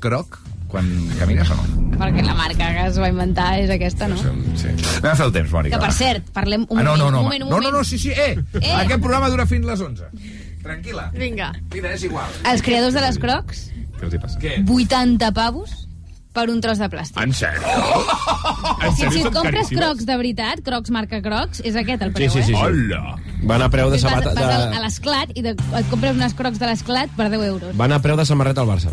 croc 0.04 0.38
quan 0.68 0.86
camines 1.18 1.48
o 1.50 1.56
no? 1.56 1.66
Perquè 1.96 2.22
la 2.26 2.34
marca 2.36 2.68
que 2.76 2.86
es 2.90 2.98
va 3.00 3.08
inventar 3.08 3.48
és 3.62 3.70
aquesta, 3.72 4.08
no? 4.12 4.16
Sí. 4.20 4.68
Anem 4.98 5.12
a 5.12 5.16
fer 5.16 5.26
el 5.30 5.32
temps, 5.32 5.50
Mònica. 5.56 5.78
Que, 5.78 5.84
per 5.86 5.92
cert, 5.96 6.28
parlem 6.36 6.66
un 6.68 6.78
Ah, 6.78 6.82
no, 6.82 6.90
moment, 6.92 7.00
no, 7.00 7.10
no, 7.10 7.18
un 7.20 7.24
moment, 7.30 7.42
un 7.44 7.48
no, 7.48 7.56
no, 7.56 7.62
moment. 7.62 7.78
no, 7.78 7.84
sí, 7.84 7.98
sí, 7.98 8.10
eh, 8.10 8.36
Eh. 8.60 8.72
Aquest 8.82 9.00
programa 9.00 9.30
dura 9.32 9.46
fins 9.46 9.64
les 9.64 9.80
11. 9.80 10.10
Tranquil·la. 10.66 11.08
Vinga. 11.14 11.52
Mira, 11.72 11.92
és 11.94 12.02
igual. 12.08 12.30
Els 12.50 12.62
creadors 12.66 12.94
de 12.96 13.00
les 13.06 13.18
crocs, 13.22 13.66
Què 13.96 14.04
els 14.10 14.14
hi 14.14 14.18
passa? 14.20 14.38
Què? 14.42 14.56
80 14.66 15.30
pavos 15.32 15.70
per 16.36 16.50
un 16.52 16.58
tros 16.60 16.76
de 16.82 16.88
plàstic. 16.92 17.16
En 17.22 17.32
sèrio? 17.32 17.62
En 18.84 18.92
Si, 18.96 19.06
si 19.10 19.20
et 19.22 19.30
compres 19.32 19.54
caríssimes? 19.54 19.78
crocs 19.80 20.04
de 20.06 20.16
veritat, 20.20 20.60
crocs 20.66 20.90
marca 20.92 21.22
crocs, 21.24 21.62
és 21.64 21.76
aquest 21.80 22.02
el 22.04 22.10
Sí, 22.10 22.14
preu, 22.18 22.30
sí, 22.34 22.42
sí. 22.42 22.52
sí. 22.52 22.54
Hola! 22.60 23.16
Van 23.48 23.62
a 23.62 23.70
preu 23.72 23.88
de 23.90 23.96
eh? 23.96 24.00
Vas, 24.02 24.10
samarreta... 24.10 24.34
vas 24.34 24.54
al- 24.54 24.66
a 24.72 24.74
De... 24.76 24.82
l'esclat 24.84 25.32
i 25.34 25.42
de, 25.46 25.54
et 25.80 25.88
compres 25.90 26.16
unes 26.18 26.34
crocs 26.36 26.58
de 26.60 26.66
l'esclat 26.68 27.10
per 27.16 27.30
10 27.32 27.46
euros. 27.48 27.76
Van 27.76 27.92
a 27.92 28.00
preu 28.04 28.16
de 28.20 28.26
samarreta 28.28 28.60
al 28.60 28.68
Barça. 28.68 28.92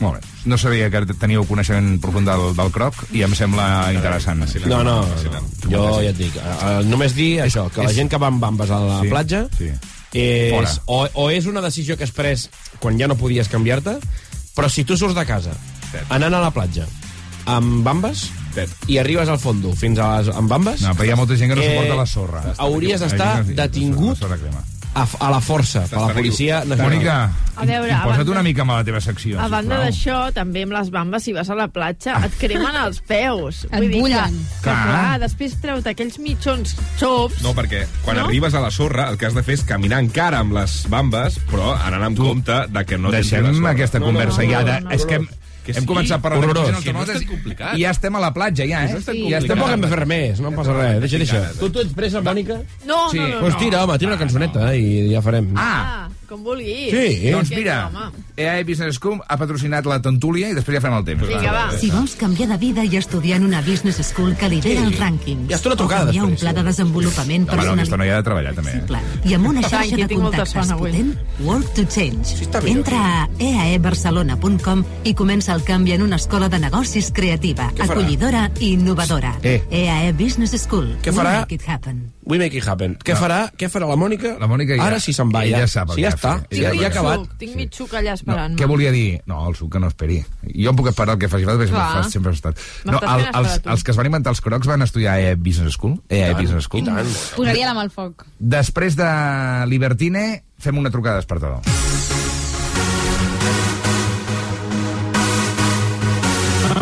Molt 0.00 0.16
bé. 0.16 0.28
No 0.48 0.56
sabia 0.56 0.88
que 0.88 1.02
teníeu 1.12 1.44
coneixement 1.44 1.98
profund 2.00 2.24
del, 2.30 2.54
del 2.56 2.70
croc 2.72 2.96
i 3.12 3.20
em 3.26 3.34
sembla 3.36 3.92
interessant. 3.92 4.40
No, 4.64 4.80
no, 4.82 5.02
no. 5.04 5.42
jo 5.68 5.82
ja 6.00 6.08
et 6.08 6.16
dic, 6.16 6.38
eh, 6.40 6.80
només 6.88 7.12
dir 7.14 7.42
això, 7.44 7.66
que 7.68 7.82
la 7.84 7.90
és- 7.90 7.96
gent 8.00 8.08
que 8.08 8.16
va 8.16 8.30
amb 8.32 8.40
bambes 8.40 8.70
a 8.72 8.78
la 8.80 9.00
Sí, 9.02 9.10
platja 9.12 9.42
sí. 9.58 9.68
És, 10.14 10.80
o, 10.86 11.04
o 11.14 11.28
és 11.30 11.46
una 11.46 11.62
decisió 11.62 11.96
que 11.96 12.06
has 12.06 12.14
pres 12.14 12.48
quan 12.80 12.98
ja 12.98 13.08
no 13.10 13.18
podies 13.20 13.50
canviar-te, 13.52 13.98
però 14.56 14.70
si 14.70 14.84
tu 14.84 14.98
surts 14.98 15.14
de 15.14 15.26
casa 15.28 15.54
anant 16.10 16.34
a 16.34 16.42
la 16.42 16.50
platja 16.54 16.86
amb 17.50 17.84
bambes 17.86 18.28
i 18.90 18.98
arribes 18.98 19.30
al 19.30 19.38
fondo 19.42 19.72
fins 19.78 19.98
a 20.02 20.10
les, 20.18 20.30
amb 20.34 20.50
bambes... 20.50 20.82
No, 20.82 20.94
però 20.98 21.06
hi 21.06 21.14
ha 21.14 21.18
molta 21.18 21.38
gent 21.38 21.52
que 21.52 21.58
no 21.58 21.64
suporta 21.64 21.98
la 21.98 22.06
sorra. 22.06 22.42
Hauries 22.58 23.02
d'estar 23.04 23.32
detingut. 23.46 24.18
A, 24.94 25.04
a 25.20 25.30
la 25.30 25.40
força 25.40 25.84
per 25.88 25.98
la 26.00 26.12
policia 26.14 26.64
nacional. 26.64 26.90
Mònica, 26.90 27.16
A 27.60 27.64
veure, 27.68 27.92
a 27.92 28.02
posa't 28.04 28.18
banda- 28.24 28.32
una 28.32 28.42
mica 28.42 28.62
amb 28.62 28.72
la 28.72 28.84
teva 28.84 29.00
secció, 29.04 29.38
A 29.40 29.48
banda 29.52 29.78
d'això, 29.82 30.32
també 30.32 30.62
amb 30.64 30.72
les 30.72 30.90
bambes, 30.90 31.22
si 31.22 31.32
vas 31.36 31.50
a 31.50 31.54
la 31.54 31.68
platja, 31.68 32.16
et 32.24 32.32
cremen 32.40 32.76
els 32.84 33.00
peus. 33.06 33.64
Et 33.70 33.90
bullen. 33.92 34.30
Que, 34.32 34.54
que 34.56 34.62
Clar. 34.70 34.86
clar, 34.88 35.18
després 35.20 35.56
treus 35.60 35.86
aquells 35.86 36.18
mitjons 36.18 36.74
xops. 36.98 37.42
No, 37.44 37.52
perquè 37.54 37.84
quan 38.04 38.16
No? 38.16 38.22
no? 38.22 38.28
arribes 38.28 38.54
a 38.54 38.60
la 38.60 38.70
sorra 38.70 39.10
el 39.10 39.18
que 39.18 39.26
has 39.26 39.34
de 39.34 39.42
fer 39.42 39.54
és 39.54 39.64
caminar 39.64 40.00
encara 40.00 40.38
amb 40.40 40.52
les 40.56 40.86
bambes, 40.88 41.38
però 41.50 41.74
anant 41.78 42.02
amb 42.10 42.18
compte 42.18 42.64
de 42.68 42.84
que 42.84 42.98
no 42.98 43.10
Deixem 43.10 43.42
t'entri 43.44 43.52
la 43.52 43.60
sorra. 43.60 43.70
aquesta 43.76 44.00
conversa 44.00 44.42
ja. 44.48 44.62
De, 44.64 44.80
és 44.94 45.04
que 45.06 45.14
hem, 45.20 45.28
Que 45.64 45.72
hem 45.76 45.82
sí, 45.84 45.86
començat 45.86 46.16
a 46.18 46.22
parlar 46.24 46.38
horrorós. 46.48 46.82
Que 46.84 46.92
no 46.92 47.02
és 47.04 47.10
tan 47.12 47.26
complicat. 47.28 47.74
i 47.76 47.82
ja 47.84 47.90
estem 47.90 48.14
a 48.16 48.20
la 48.20 48.32
platja, 48.32 48.64
ja, 48.64 48.84
eh? 48.86 48.92
No 48.92 48.98
és 48.98 49.04
tan 49.04 49.14
I 49.16 49.20
complicat. 49.26 49.48
tampoc 49.50 49.70
hem 49.74 49.80
de 49.84 49.88
fer 49.88 49.98
res 50.00 50.08
més, 50.08 50.40
no 50.40 50.52
passa 50.56 50.72
res. 50.78 51.00
Deixa, 51.04 51.18
deixa. 51.18 51.42
Tu, 51.60 51.68
tu 51.70 51.80
ets 51.84 51.92
pressa, 51.94 52.22
Mònica? 52.24 52.60
No, 52.86 53.10
Sí. 53.10 53.18
no, 53.18 53.28
no. 53.28 53.40
Pues 53.40 53.54
no. 53.54 53.58
tira, 53.60 53.84
home, 53.84 53.98
tira 53.98 54.12
una 54.14 54.18
cançoneta 54.18 54.74
i 54.74 55.10
ja 55.12 55.20
farem. 55.22 55.52
Ah, 55.56 56.08
com 56.30 56.44
vulguis. 56.46 56.90
Sí. 56.94 57.30
Doncs 57.34 57.50
mira, 57.50 57.90
no. 57.92 58.06
EAE 58.38 58.62
Business 58.64 58.96
School 59.00 59.18
ha 59.26 59.36
patrocinat 59.36 59.84
la 59.90 59.98
Tentúlia 60.00 60.48
i 60.52 60.54
després 60.56 60.78
ja 60.78 60.82
farem 60.84 60.96
el 61.00 61.04
temps. 61.08 61.26
Vinga, 61.28 61.52
va. 61.52 61.64
Si 61.80 61.90
vols 61.90 62.14
canviar 62.20 62.48
de 62.52 62.58
vida 62.62 62.84
i 62.86 62.96
estudiar 62.96 63.40
en 63.40 63.48
una 63.48 63.60
business 63.66 63.98
school 64.06 64.36
que 64.38 64.48
lidera 64.48 64.80
Sí. 64.80 64.86
els 64.86 65.00
rànquings, 65.00 65.48
Ja 65.50 65.56
està 65.58 65.66
una 65.66 65.74
o 65.74 65.80
trucada 65.82 66.04
canviar 66.06 66.24
un 66.24 66.36
pla 66.36 66.52
de 66.52 66.62
desenvolupament 66.62 67.48
Home, 67.50 67.64
no, 67.66 67.72
aquesta 67.74 67.96
noia 67.96 68.14
ha 68.14 68.22
de 68.22 68.22
treballar, 68.22 68.54
també. 68.54 68.70
Eh? 68.78 69.28
i 69.28 69.34
amb 69.34 69.46
una 69.50 69.62
xarxa 69.62 69.96
de 69.96 70.08
contactes 70.14 70.72
potent, 70.78 71.14
Work 71.40 71.74
to 71.74 71.84
Change. 71.84 72.38
està 72.46 72.62
millor, 72.62 72.78
Entra 72.78 73.22
a 73.24 73.28
eaebarcelona.com 73.38 74.84
i 75.04 75.14
comença 75.14 75.52
el 75.54 75.62
canvi 75.64 75.92
en 75.92 76.02
una 76.02 76.16
escola 76.16 76.48
de 76.48 76.58
negocis 76.58 77.10
creativa, 77.12 77.72
acollidora 77.78 78.50
i 78.60 78.72
innovadora. 78.74 79.36
Eh. 79.42 79.62
EAE 79.70 80.12
Business 80.12 80.54
School. 80.62 80.96
Què 81.02 81.12
farà? 81.12 81.40
Make 81.40 81.54
it 81.54 81.62
happen. 81.68 82.12
We 82.30 82.38
make 82.38 82.54
it 82.56 82.62
happen. 82.66 82.94
Què 83.02 83.16
farà, 83.18 83.40
què 83.58 83.66
farà 83.68 83.88
la 83.90 83.96
Mònica? 83.98 84.36
La 84.38 84.46
Mònica 84.46 84.76
ja- 84.78 84.84
Ara 84.86 85.00
sí 85.02 85.12
se'n 85.12 85.32
va, 85.34 85.42
ella 85.44 85.64
ja. 85.64 85.66
sap 85.66 85.90
sí, 85.96 86.02
ja 86.04 86.12
està. 86.14 86.36
fer. 86.48 86.60
Ja, 86.60 86.70
ja 86.70 86.78
el 86.78 86.84
acabat. 86.86 87.24
Suc, 87.24 87.32
tinc 87.40 87.56
mig 87.56 87.72
suc 87.74 87.92
allà 87.98 88.12
No, 88.14 88.20
esperant. 88.20 88.54
què 88.60 88.66
volia 88.70 88.92
dir? 88.94 89.20
No, 89.26 89.40
el 89.48 89.56
suc 89.58 89.72
que 89.72 89.80
no 89.82 89.88
esperi. 89.90 90.20
Jo 90.54 90.70
em 90.70 90.76
puc 90.76 90.86
esperar 90.92 91.14
el 91.16 91.18
que 91.18 91.28
faci 91.28 91.44
falta, 91.44 91.58
perquè 91.64 91.66
sempre, 91.72 91.82
Clar. 91.82 92.04
fa- 92.04 92.10
sempre 92.10 92.30
has 92.30 92.36
estat. 92.36 92.58
No, 92.84 93.00
el, 93.02 93.26
els, 93.34 93.60
els 93.66 93.82
que 93.84 93.90
es 93.90 93.96
van 93.96 94.06
inventar 94.06 94.30
els 94.30 94.40
crocs 94.40 94.66
van 94.70 94.82
estudiar 94.82 95.14
a 95.14 95.20
EAE 95.20 95.34
Business 95.34 95.74
School. 95.74 96.00
EAE 96.08 96.34
Business 96.34 96.64
School. 96.70 96.84
Posaria 97.36 97.66
la 97.66 97.74
mà 97.74 97.82
al 97.82 97.90
foc. 97.90 98.24
Després 98.38 98.94
de 98.96 99.10
Libertine, 99.66 100.44
fem 100.58 100.78
una 100.78 100.90
trucada 100.90 101.16
despertador. 101.16 101.60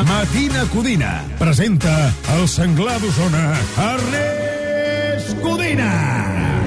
Matina 0.07 0.65
Codina 0.73 1.23
presenta 1.39 2.13
el 2.37 2.49
senglar 2.49 2.99
d'Osona, 3.01 3.45
Ernest 3.77 4.48
Codina. 5.43 6.58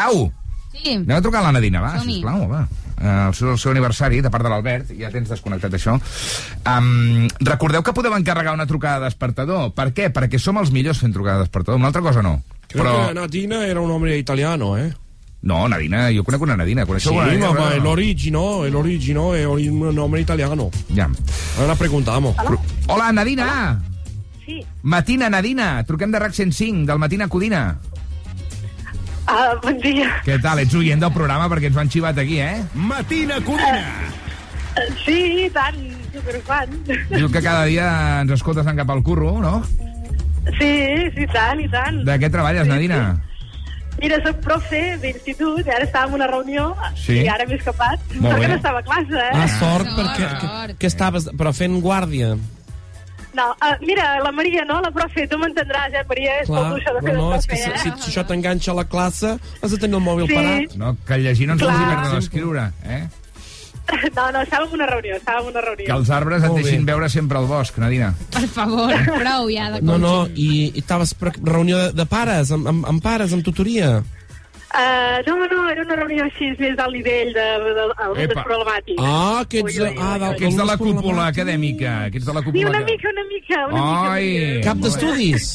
Grau! 0.00 0.32
Sí. 0.72 0.94
Anem 0.96 1.16
a 1.18 1.20
trucar 1.22 1.40
a 1.42 1.48
la 1.48 1.52
Nadina, 1.58 1.80
va, 1.82 1.96
sisplau, 2.00 2.46
va. 2.48 2.62
Eh, 3.00 3.26
El 3.28 3.34
seu, 3.34 3.50
el 3.52 3.58
seu 3.58 3.72
aniversari, 3.72 4.20
de 4.20 4.30
part 4.30 4.44
de 4.44 4.50
l'Albert, 4.52 4.90
ja 4.98 5.08
tens 5.12 5.28
desconnectat 5.32 5.72
això. 5.76 5.94
Um, 6.68 7.26
recordeu 7.40 7.82
que 7.82 7.94
podeu 7.96 8.14
encarregar 8.16 8.54
una 8.54 8.66
trucada 8.68 9.00
de 9.00 9.08
despertador. 9.10 9.70
Per 9.76 9.88
què? 9.96 10.10
Perquè 10.12 10.38
som 10.38 10.58
els 10.60 10.70
millors 10.72 11.00
fent 11.00 11.12
trucada 11.16 11.40
de 11.40 11.46
despertador. 11.48 11.80
Una 11.80 11.88
altra 11.88 12.02
cosa 12.04 12.22
no. 12.22 12.42
Creo 12.68 12.84
Però... 12.84 13.08
que 13.08 13.14
Nadina 13.14 13.64
era 13.66 13.80
un 13.80 13.90
hombre 13.90 14.16
italiano, 14.18 14.76
¿eh? 14.78 14.92
No, 15.42 15.66
Nadina, 15.68 16.10
jo 16.12 16.22
conec 16.22 16.42
una 16.44 16.56
Nadina. 16.56 16.82
Sí, 16.84 16.88
Coneixeu 16.92 17.14
una 17.16 17.26
Nadina? 17.26 17.52
ma, 17.52 17.70
No? 17.80 17.90
origino, 17.90 18.64
el 18.66 18.76
origino 18.76 19.34
è 19.34 19.44
un 19.46 19.94
nombre 19.94 20.20
italiano. 20.20 20.70
Ja. 20.94 21.08
Ahora 21.58 21.74
preguntamos. 21.74 22.36
Hola, 22.86 23.10
Nadina! 23.12 23.80
Sí. 24.44 24.60
Matina, 24.82 25.30
Nadina! 25.30 25.82
Truquem 25.84 26.10
de 26.12 26.18
RAC 26.18 26.32
105, 26.34 26.86
del 26.86 26.98
Matina 26.98 27.28
Codina. 27.28 27.78
Ah, 29.30 29.54
bon 29.62 29.76
dia. 29.78 30.08
Què 30.26 30.40
tal? 30.42 30.58
Ets 30.64 30.74
oient 30.74 30.98
del 31.02 31.12
programa 31.14 31.46
perquè 31.52 31.68
ens 31.70 31.76
han 31.78 31.90
xivat 31.92 32.18
aquí, 32.18 32.40
eh? 32.42 32.64
Matina 32.74 33.36
Codina! 33.46 33.84
Sí, 35.04 35.16
i 35.44 35.48
tant, 35.54 35.78
superfan. 36.14 36.72
Diu 37.10 37.28
que 37.30 37.42
cada 37.44 37.64
dia 37.68 37.86
ens 38.24 38.32
escoltes 38.38 38.66
en 38.70 38.78
cap 38.80 38.90
al 38.90 39.02
curro, 39.06 39.36
no? 39.42 39.60
Sí, 40.58 40.70
sí, 41.14 41.26
tant, 41.34 41.60
i 41.62 41.68
tant. 41.70 42.02
De 42.06 42.16
què 42.22 42.30
treballes, 42.32 42.66
Nadina? 42.70 43.00
Mira, 44.00 44.16
soc 44.24 44.38
profe 44.40 44.80
d'institut, 45.02 45.66
i 45.66 45.70
ara 45.74 45.84
estava 45.84 46.08
en 46.08 46.14
una 46.20 46.26
reunió, 46.30 46.70
Sí. 46.96 47.18
i 47.20 47.28
ara 47.28 47.44
m'he 47.46 47.58
escapat. 47.58 48.00
Molt 48.14 48.30
Sort 48.32 48.40
bé. 48.40 48.48
no 48.48 48.54
estava 48.56 48.78
a 48.80 48.86
classe, 48.86 49.18
eh? 49.26 49.34
Ah, 49.34 49.48
sort, 49.58 49.90
perquè... 49.98 50.30
Que, 50.40 50.76
que 50.80 50.88
estaves... 50.88 51.28
Però 51.36 51.52
fent 51.52 51.76
guàrdia. 51.84 52.30
No, 53.34 53.44
uh, 53.62 53.76
mira, 53.86 54.18
la 54.24 54.32
Maria, 54.32 54.64
no? 54.66 54.80
La 54.82 54.90
profe, 54.90 55.26
tu 55.30 55.38
m'entendràs, 55.38 55.92
eh, 55.94 56.04
Maria? 56.08 56.40
És 56.42 56.48
Clar, 56.50 56.64
molt 56.66 56.80
això 56.80 56.94
de 56.96 57.02
fer 57.06 57.14
no, 57.14 57.28
és 57.36 57.46
que 57.46 57.56
profe, 57.56 57.78
si, 57.78 57.88
eh? 57.88 57.94
si 58.02 58.10
això 58.10 58.24
t'enganxa 58.26 58.72
a 58.72 58.74
la 58.80 58.84
classe, 58.90 59.36
has 59.62 59.70
de 59.70 59.78
tenir 59.78 59.96
el 60.00 60.02
mòbil 60.02 60.26
Sí. 60.26 60.34
parat. 60.34 60.76
No, 60.76 60.96
que 61.06 61.18
llegir 61.18 61.46
no 61.46 61.54
ens 61.54 61.62
Clar. 61.62 61.76
vols 61.76 61.88
dir 61.88 62.10
de 62.10 62.14
l'escriure, 62.16 62.70
eh? 62.84 63.02
No, 64.16 64.30
no, 64.30 64.38
estàvem 64.44 64.68
en 64.68 64.74
una 64.76 64.86
reunió, 64.86 65.16
estàvem 65.18 65.48
en 65.48 65.50
una 65.50 65.60
reunió. 65.64 65.86
Que 65.86 65.92
els 65.96 66.10
arbres 66.14 66.44
et 66.44 66.52
bé. 66.54 66.62
deixin 66.62 66.84
veure 66.86 67.08
sempre 67.10 67.38
al 67.38 67.46
bosc, 67.50 67.78
Nadina. 67.82 68.12
Per 68.30 68.46
favor, 68.46 68.92
prou 69.18 69.48
ja 69.50 69.70
de 69.72 69.80
No, 69.82 69.96
no, 69.98 70.12
i, 70.34 70.70
i 70.74 70.78
estaves 70.78 71.14
per 71.18 71.32
reunió 71.42 71.78
de, 71.78 71.92
de 71.98 72.06
pares, 72.06 72.52
amb, 72.54 72.68
amb, 72.70 72.86
amb 72.86 73.02
pares, 73.02 73.32
amb 73.34 73.42
tutoria. 73.46 73.96
Uh, 74.70 75.18
no, 75.26 75.34
no, 75.50 75.68
era 75.68 75.82
una 75.82 75.96
reunió 75.98 76.22
així 76.28 76.52
més 76.60 76.76
d'alt 76.78 76.94
nivell 76.94 77.32
de, 77.34 77.46
de, 77.64 77.72
de, 77.74 77.86
de 78.14 78.26
Epa. 78.28 78.44
problemàtic. 78.46 79.00
Ah, 79.02 79.42
que 79.50 79.64
ets, 79.64 79.74
Ui, 79.80 79.88
ui, 79.88 79.96
ah, 79.98 80.12
del, 80.22 80.36
Que 80.38 80.46
ets 80.46 80.56
de 80.60 80.66
la 80.68 80.76
cúpula 80.78 81.26
acadèmica. 81.26 81.94
Que 82.12 82.18
ets 82.22 82.26
de 82.28 82.34
la 82.36 82.40
Sí, 82.40 82.46
cúpula... 82.46 82.68
una 82.70 82.80
mica, 82.86 83.08
una 83.10 83.24
mica, 83.32 83.66
una 83.66 84.12
Ai! 84.12 84.28
mica. 84.30 84.68
Cap 84.68 84.78
d'estudis. 84.84 85.48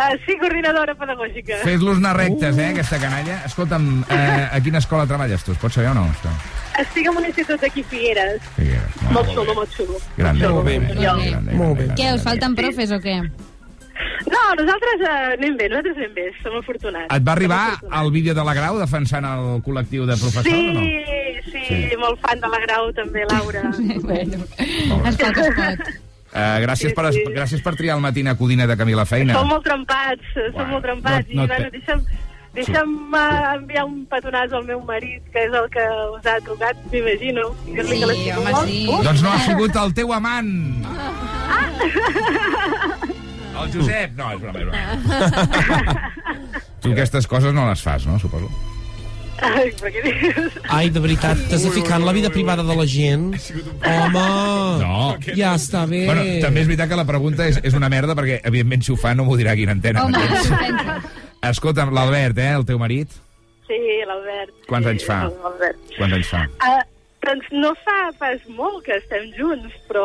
Uh, 0.00 0.16
sí, 0.24 0.32
coordinadora 0.40 0.94
pedagògica. 0.96 1.58
Fes-los 1.60 1.98
anar 2.00 2.14
rectes, 2.16 2.56
eh, 2.56 2.70
aquesta 2.70 2.96
canalla. 3.02 3.42
Escolta'm, 3.44 3.90
eh, 4.08 4.48
a 4.48 4.60
quina 4.64 4.80
escola 4.80 5.04
treballes 5.06 5.44
tu? 5.44 5.52
Es 5.52 5.58
pot 5.60 5.74
saber 5.76 5.90
o 5.90 5.94
no? 5.98 6.06
Això? 6.08 6.32
Estic 6.80 7.04
en 7.10 7.18
un 7.20 7.26
institut 7.28 7.60
d'aquí 7.60 7.82
Figueres. 7.84 8.40
Figueres. 8.56 8.96
Molt 9.12 9.28
xulo, 9.34 9.52
molt 9.58 9.76
xulo. 9.76 10.00
Grande. 10.16 10.48
Molt 10.48 10.64
bé. 10.64 10.78
Molt 11.52 11.76
bé. 11.82 11.90
Què, 12.00 12.14
us 12.16 12.24
falten 12.24 12.56
profes 12.56 12.96
o 12.96 13.00
què? 13.04 13.20
No, 14.30 14.42
nosaltres 14.58 15.00
uh, 15.02 15.32
anem 15.36 15.56
bé, 15.56 15.68
nosaltres 15.72 15.96
anem 15.96 16.12
bé, 16.14 16.26
som 16.42 16.56
afortunats. 16.58 17.08
Et 17.16 17.24
va 17.26 17.32
arribar 17.32 17.62
el 18.02 18.10
vídeo 18.14 18.34
de 18.34 18.44
la 18.44 18.54
Grau 18.54 18.78
defensant 18.78 19.24
el 19.26 19.62
col·lectiu 19.66 20.06
de 20.06 20.16
professors 20.20 20.46
Sí, 20.46 20.68
o 20.68 20.72
no? 20.76 20.80
sí, 20.80 21.64
Sí. 21.70 21.96
molt 21.98 22.20
fan 22.20 22.40
de 22.40 22.48
la 22.52 22.60
Grau 22.66 22.92
també, 22.96 23.24
Laura. 23.30 23.62
bueno, 24.08 24.38
es 25.08 25.16
pot, 25.16 25.36
es 25.36 25.54
pot. 25.56 25.80
Uh, 26.30 26.60
gràcies, 26.62 26.92
per, 26.94 27.08
gràcies 27.34 27.62
per 27.64 27.72
triar 27.74 27.96
el 27.96 28.02
matina 28.04 28.36
codina 28.38 28.66
de 28.70 28.76
camí 28.78 28.92
a 28.94 29.00
la 29.02 29.06
feina. 29.06 29.34
Som 29.34 29.48
molt 29.50 29.64
trempats, 29.66 30.22
som 30.54 30.68
molt 30.70 30.84
trempats. 30.84 31.26
no- 31.34 31.42
no 31.42 31.44
I, 31.44 31.46
bueno, 31.48 31.70
te- 31.70 31.78
deixa'm, 31.80 32.04
deixa'm 32.54 32.92
uh, 33.10 33.54
enviar 33.56 33.84
un 33.88 34.04
petonàs 34.06 34.52
al 34.54 34.62
meu 34.68 34.80
marit, 34.86 35.22
que 35.34 35.42
és 35.48 35.52
el 35.52 35.66
que 35.74 35.82
us 36.14 36.26
ha 36.30 36.36
trucat, 36.46 36.76
m'imagino. 36.92 37.48
Dir-li 37.66 37.98
que 37.98 38.36
home, 38.36 38.50
molt. 38.52 38.68
sí. 38.68 38.86
Uh, 38.88 39.02
Doncs 39.08 39.22
no 39.26 39.32
ha 39.32 39.40
sigut 39.48 39.74
el 39.82 39.94
teu 39.98 40.12
amant. 40.14 40.54
El 43.64 43.72
Josep. 43.74 44.16
No, 44.18 44.32
és 44.34 44.40
broma, 44.42 44.58
és 44.58 44.66
broma. 44.66 46.10
Tu 46.80 46.92
aquestes 46.94 47.26
coses 47.28 47.52
no 47.54 47.66
les 47.68 47.82
fas, 47.84 48.06
no, 48.08 48.18
suposo? 48.22 48.48
Ai, 49.40 49.70
però 49.80 49.88
què 49.94 50.02
dius? 50.04 50.56
Ai, 50.68 50.90
de 50.92 51.00
veritat, 51.00 51.38
t'has 51.48 51.62
de 51.64 51.70
ficar 51.72 51.96
en 52.00 52.04
la 52.04 52.12
vida 52.12 52.28
privada 52.32 52.64
de 52.66 52.74
la 52.76 52.84
gent? 52.88 53.30
Home! 53.88 54.24
No. 54.82 54.98
Ja 55.36 55.54
està 55.56 55.86
bé. 55.88 56.02
Bueno, 56.10 56.26
també 56.44 56.60
és 56.64 56.68
veritat 56.68 56.90
que 56.92 56.98
la 57.00 57.06
pregunta 57.08 57.46
és, 57.48 57.56
és 57.64 57.76
una 57.76 57.88
merda, 57.92 58.16
perquè, 58.18 58.40
evidentment, 58.50 58.84
si 58.84 58.92
ho 58.92 58.98
fa 59.00 59.14
no 59.16 59.24
m'ho 59.24 59.38
dirà 59.40 59.54
aquí 59.56 59.64
en 59.68 59.72
antena. 59.78 60.04
Home? 60.04 61.00
Escolta'm, 61.50 61.92
l'Albert, 61.96 62.36
eh, 62.44 62.52
el 62.58 62.68
teu 62.68 62.80
marit, 62.80 63.16
Sí, 63.70 63.76
l'Albert. 64.02 64.50
Quants 64.66 64.82
sí, 64.88 64.90
anys 64.96 65.04
fa? 65.06 65.18
l'Albert. 65.30 65.76
quants 65.94 66.16
anys 66.16 66.30
fa? 66.32 66.40
Uh, 66.66 66.80
doncs 67.22 67.46
no 67.54 67.70
fa 67.84 67.98
pas 68.18 68.40
molt 68.56 68.80
que 68.82 68.96
estem 68.98 69.28
junts, 69.36 69.76
però 69.86 70.02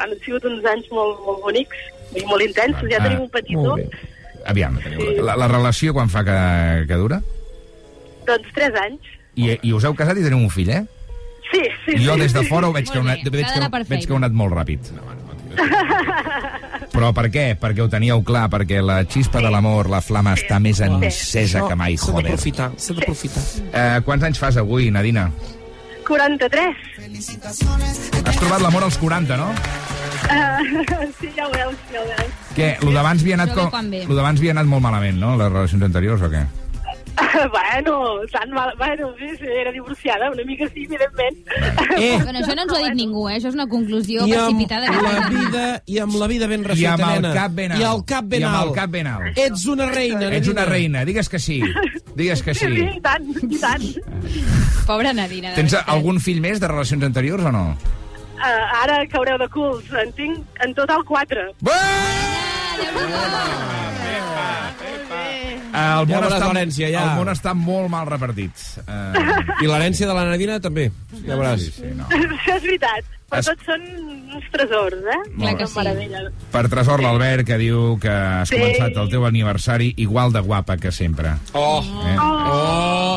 han 0.00 0.14
sigut 0.24 0.46
uns 0.48 0.64
anys 0.70 0.88
molt, 0.96 1.20
molt 1.26 1.42
bonics 1.44 1.82
i 2.16 2.24
molt 2.28 2.42
intensos. 2.44 2.88
Ja 2.90 2.98
Ah, 3.00 3.04
tenim 3.08 3.20
un 3.26 3.30
petitó. 3.30 3.60
molt 3.62 3.82
bé. 3.82 4.08
Aviam, 4.46 4.78
la, 5.22 5.36
la 5.38 5.46
relació 5.48 5.92
quan 5.94 6.08
fa 6.10 6.24
que, 6.26 6.38
que 6.88 6.96
dura? 6.98 7.20
Doncs 8.26 8.48
tres 8.54 8.74
anys. 8.80 9.00
I, 9.38 9.54
I 9.62 9.72
us 9.72 9.84
heu 9.86 9.94
casat 9.94 10.18
i 10.18 10.22
teniu 10.26 10.38
un 10.42 10.50
fill, 10.50 10.68
eh? 10.70 10.82
Sí, 11.52 11.60
sí. 11.84 11.94
I 12.00 12.04
jo 12.06 12.14
sí, 12.14 12.20
des 12.24 12.32
de 12.34 12.42
sí. 12.42 12.48
fora 12.48 12.68
ho 12.68 12.72
veig 12.72 12.88
que, 12.90 12.98
bé, 13.00 13.18
veig, 13.30 13.46
s'ha 13.48 13.68
que, 13.70 13.84
veig 13.88 14.06
que 14.06 14.12
heu 14.12 14.18
anat 14.18 14.32
molt 14.32 14.54
ràpid. 14.56 14.92
Però 16.92 17.10
per 17.16 17.26
què? 17.32 17.44
Perquè 17.60 17.80
ho 17.84 17.88
teníeu 17.92 18.20
clar, 18.26 18.46
perquè 18.52 18.82
la 18.84 19.02
xispa 19.08 19.40
de 19.44 19.50
l'amor, 19.52 19.88
la 19.92 20.00
flama 20.04 20.34
està 20.36 20.58
més 20.60 20.80
encesa 20.84 21.64
que 21.68 21.76
mai, 21.78 21.96
S'ha 21.96 22.10
joder. 22.12 22.24
d'aprofitar, 22.26 22.70
s'ha 22.76 22.94
d'aprofitar. 22.98 23.42
Eh, 23.72 24.00
quants 24.04 24.24
anys 24.28 24.40
fas 24.42 24.56
avui, 24.60 24.90
Nadina? 24.92 25.30
43. 26.08 26.76
Has 27.46 28.36
trobat 28.40 28.60
l'amor 28.60 28.84
als 28.88 28.98
40, 29.00 29.36
no? 29.40 29.52
Uh, 30.22 31.12
sí, 31.20 31.28
ja 31.36 31.46
ho 31.46 31.52
veus, 31.52 31.76
ja 31.92 32.00
ho 32.00 32.06
veus. 32.08 32.32
Què, 32.56 32.72
lo 32.84 32.92
d'abans 32.94 33.22
havia 33.24 33.34
anat, 33.40 33.54
com, 33.56 33.70
lo 34.08 34.14
d'abans 34.18 34.40
havia 34.40 34.52
anat 34.56 34.66
molt 34.70 34.82
malament, 34.84 35.18
no? 35.20 35.36
Les 35.40 35.50
relacions 35.52 35.82
anteriors, 35.88 36.22
o 36.22 36.30
què? 36.32 36.44
bueno, 37.52 38.20
tan 38.32 38.50
mal... 38.50 38.72
Bueno, 38.78 39.10
sí, 39.18 39.26
sí, 39.38 39.44
era 39.46 39.70
divorciada, 39.70 40.30
una 40.30 40.44
mica 40.44 40.66
sí, 40.72 40.84
evidentment. 40.84 41.36
Eh, 41.98 42.18
Bueno, 42.22 42.38
això 42.40 42.54
no 42.56 42.62
ens 42.64 42.72
ho 42.72 42.76
ha 42.78 42.82
dit 42.86 42.96
ningú, 42.98 43.26
eh? 43.28 43.36
Això 43.36 43.50
és 43.52 43.56
una 43.58 43.66
conclusió 43.68 44.24
i 44.26 44.32
amb 44.32 44.48
precipitada. 44.48 44.88
la 44.90 45.28
vida, 45.28 45.64
i 45.86 45.98
amb 46.02 46.16
la 46.20 46.28
vida 46.30 46.48
ben 46.50 46.64
I 46.64 46.70
resolta, 46.72 46.92
amb 46.94 47.04
el 47.16 47.22
nena. 47.22 47.34
cap 47.36 47.56
ben 47.58 47.72
alt. 47.76 47.80
I 47.82 47.88
el 47.90 48.04
cap 48.14 48.28
ben 48.32 48.40
I 48.40 48.48
amb 48.48 48.56
alt. 48.60 48.68
el 48.70 48.74
cap 48.80 48.90
ben 48.96 49.10
alt. 49.12 49.38
Ets 49.46 49.66
una 49.74 49.88
reina, 49.92 50.28
Ets 50.40 50.48
una 50.52 50.64
reina, 50.68 51.04
digues 51.08 51.28
que 51.28 51.38
sí. 51.38 51.60
Digues 52.16 52.42
que 52.42 52.54
Sí, 52.54 52.66
sí, 52.66 52.76
sí. 52.76 52.88
i 52.96 53.00
tant, 53.00 53.28
i 53.48 53.58
tant. 53.60 53.88
Pobra 54.86 55.12
Nadina. 55.16 55.52
Tens 55.56 55.72
veritat. 55.72 55.88
algun 55.94 56.20
fill 56.20 56.40
més 56.44 56.60
de 56.60 56.68
relacions 56.68 57.04
anteriors 57.04 57.44
o 57.44 57.52
no? 57.52 57.66
Uh, 58.42 58.82
ara 58.82 58.96
caureu 59.12 59.38
de 59.38 59.46
culs. 59.48 59.84
En 60.02 60.10
tinc 60.18 60.62
en 60.66 60.74
total 60.74 61.04
quatre. 61.06 61.48
El 65.72 66.04
món, 66.04 66.10
Ja 66.10 66.18
està, 66.28 66.38
l'herència, 66.50 66.88
ja. 66.92 67.02
el 67.06 67.16
món 67.20 67.30
està 67.32 67.52
molt 67.56 67.88
mal 67.92 68.04
repartit. 68.08 68.52
Uh, 68.82 69.62
I 69.64 69.68
l'herència 69.70 70.08
de 70.08 70.14
la 70.16 70.24
Nadina 70.28 70.58
també. 70.60 70.88
Ja 71.24 71.36
veuràs. 71.38 71.62
sí, 71.64 71.70
sí, 71.78 71.92
no. 71.96 72.04
Això 72.12 72.56
és 72.58 72.66
veritat. 72.66 73.08
Però 73.32 73.40
Es- 73.40 73.48
tots 73.48 73.64
són 73.64 73.86
uns 74.36 74.50
tresors, 74.52 74.98
eh? 75.08 75.18
Clar 75.38 75.54
que 75.56 75.66
sí. 75.70 75.78
meravella. 75.78 76.20
Per 76.52 76.62
tresor 76.74 77.00
l'Albert, 77.00 77.46
que 77.48 77.56
diu 77.62 77.96
que 78.02 78.12
has 78.12 78.50
Sí. 78.52 78.58
començat 78.60 78.98
el 79.00 79.08
teu 79.14 79.24
aniversari 79.24 79.94
igual 80.04 80.32
de 80.36 80.40
guapa 80.44 80.76
que 80.76 80.92
sempre. 80.92 81.32
Oh, 81.54 81.80
Eh? 81.80 82.16
oh, 82.20 83.16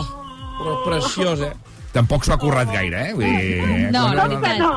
però 0.62 0.78
preciós, 0.86 1.42
eh? 1.42 1.52
Tampoc 1.96 2.26
s'ho 2.28 2.34
ha 2.36 2.38
currat 2.42 2.68
gaire, 2.74 3.10
eh? 3.10 3.14
Vull 3.16 3.24
dir, 3.26 3.90
No, 3.96 4.02
quan- 4.10 4.16
la 4.20 4.28
veritat. 4.28 4.58
No. 4.60 4.72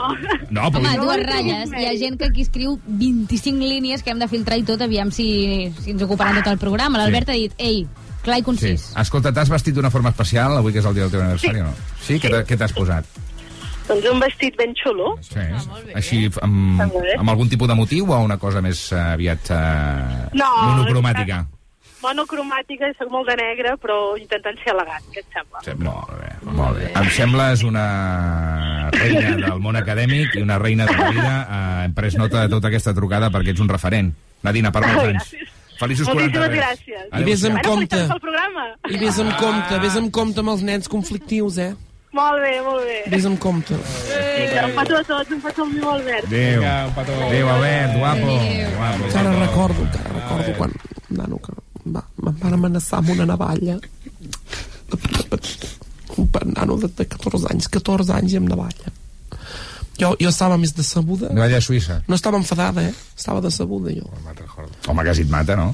No, 0.50 0.70
però... 0.72 0.78
Home, 0.84 0.96
dues 1.02 1.18
no 1.18 1.28
ratlles. 1.28 1.72
Hi 1.76 1.86
ha 1.90 1.94
gent 1.98 2.16
que 2.20 2.28
aquí 2.30 2.42
escriu 2.46 2.78
25 2.86 3.58
línies 3.58 4.02
que 4.06 4.10
hem 4.14 4.20
de 4.22 4.28
filtrar 4.30 4.56
i 4.58 4.62
tot, 4.68 4.80
aviam 4.86 5.10
si, 5.12 5.72
si 5.82 5.90
ens 5.96 6.02
ocuparan 6.06 6.38
tot 6.40 6.52
el 6.54 6.58
programa. 6.62 6.98
L'Albert 7.02 7.28
ha 7.34 7.36
dit, 7.36 7.52
ei, 7.58 7.86
clar 8.22 8.38
i 8.38 8.44
Sí. 8.44 8.44
concís. 8.46 8.86
Escolta, 8.96 9.32
t'has 9.34 9.50
vestit 9.50 9.74
d'una 9.74 9.90
forma 9.90 10.10
especial 10.14 10.56
avui 10.56 10.72
que 10.72 10.78
és 10.78 10.86
el 10.86 10.94
dia 10.94 11.02
del 11.08 11.10
teu 11.12 11.20
aniversari 11.26 11.60
o 11.60 11.64
no? 11.64 11.74
Sí? 12.00 12.20
T'ha- 12.22 12.44
Què 12.46 12.56
t'has 12.56 12.72
posat? 12.72 13.04
Doncs 13.88 14.04
un 14.12 14.20
vestit 14.20 14.54
ben 14.56 14.74
xulo. 14.76 15.14
Sí. 15.24 15.40
Així, 15.96 16.24
amb, 16.44 16.80
Està 16.80 16.86
molt 16.92 17.02
bé. 17.06 17.14
amb 17.18 17.30
algun 17.30 17.48
tipus 17.48 17.68
de 17.68 17.74
motiu 17.74 18.10
o 18.12 18.18
una 18.20 18.36
cosa 18.38 18.60
més 18.62 18.92
eh, 18.92 18.96
aviat 19.14 19.50
eh, 19.50 20.28
No, 20.34 20.50
monocromàtica? 20.68 21.46
Monocromàtica, 22.02 22.88
i 22.92 22.96
soc 22.98 23.10
molt 23.10 23.26
de 23.30 23.34
negre, 23.40 23.74
però 23.82 23.98
intentant 24.20 24.58
ser 24.62 24.70
elegant, 24.74 25.04
què 25.14 25.22
et 25.24 25.34
sembla? 25.34 25.62
Sí, 25.66 25.74
molt 25.82 26.12
bé, 26.14 26.30
molt 26.46 26.78
bé. 26.78 26.92
Em 26.94 27.10
sembles 27.16 27.64
una 27.66 27.86
reina 28.94 29.34
del 29.42 29.62
món 29.64 29.78
acadèmic 29.80 30.38
i 30.38 30.44
una 30.44 30.58
reina 30.62 30.86
de 30.86 30.96
la 30.96 31.10
vida. 31.10 31.34
Eh, 31.42 31.84
hem 31.86 31.96
pres 31.96 32.18
nota 32.20 32.44
de 32.44 32.52
tota 32.54 32.70
aquesta 32.70 32.94
trucada 32.94 33.32
perquè 33.34 33.54
ets 33.54 33.64
un 33.64 33.70
referent. 33.72 34.12
Nadina, 34.46 34.70
per 34.74 34.84
molts 34.86 35.08
anys. 35.08 35.34
Feliços 35.78 36.08
43. 36.10 36.14
Moltíssimes 36.14 36.56
gràcies. 36.58 37.04
I 37.18 37.26
vés 37.26 37.44
amb 37.46 37.60
compte. 37.66 38.00
I 38.88 39.02
vés 39.02 39.20
amb 39.22 39.36
compte, 39.38 39.82
vés 39.84 39.98
amb 40.00 40.10
compte 40.14 40.42
amb 40.42 40.54
els 40.54 40.64
nens 40.66 40.90
conflictius, 40.90 41.58
eh? 41.62 41.72
Molt 42.16 42.40
bé, 42.40 42.54
molt 42.64 42.82
bé. 42.88 42.98
Vés 43.12 43.26
amb 43.28 43.38
compte. 43.38 43.76
Vinga, 43.76 44.64
un 44.66 44.74
petó 44.78 44.96
a 44.96 45.04
tots, 45.04 45.30
un 45.34 45.42
petó 45.44 45.66
al 45.66 45.72
meu 45.74 45.90
Albert. 45.92 46.26
Adéu. 46.26 46.60
Vinga, 46.60 46.74
un 46.88 46.94
petó. 46.96 47.18
Adéu, 47.28 47.48
Albert, 47.52 47.96
guapo. 47.98 48.38
guapo. 48.78 49.04
Encara 49.10 49.34
recordo, 49.38 49.82
encara 49.82 50.14
recordo 50.16 50.56
quan, 50.58 50.72
nano, 51.10 51.38
que 51.44 51.52
va, 51.94 52.04
em 52.24 52.38
van 52.42 52.56
amenaçar 52.58 53.02
amb 53.02 53.14
una 53.16 53.26
navalla 53.28 53.78
un 56.18 56.28
nano 56.54 56.78
de, 56.80 56.88
de 56.88 57.04
14 57.04 57.52
anys 57.52 57.68
14 57.68 58.16
anys 58.16 58.34
i 58.34 58.40
amb 58.40 58.50
navalla 58.50 58.94
jo, 59.98 60.12
jo 60.14 60.30
estava 60.30 60.54
més 60.60 60.72
decebuda. 60.76 61.32
Navalla 61.34 61.58
suïssa. 61.58 62.02
No 62.06 62.14
estava 62.14 62.38
enfadada, 62.38 62.84
eh? 62.86 62.92
estava 63.18 63.42
decebuda 63.42 63.90
jo. 63.90 64.06
Home, 64.86 65.02
quasi 65.02 65.24
et 65.26 65.32
mata, 65.32 65.56
no? 65.58 65.72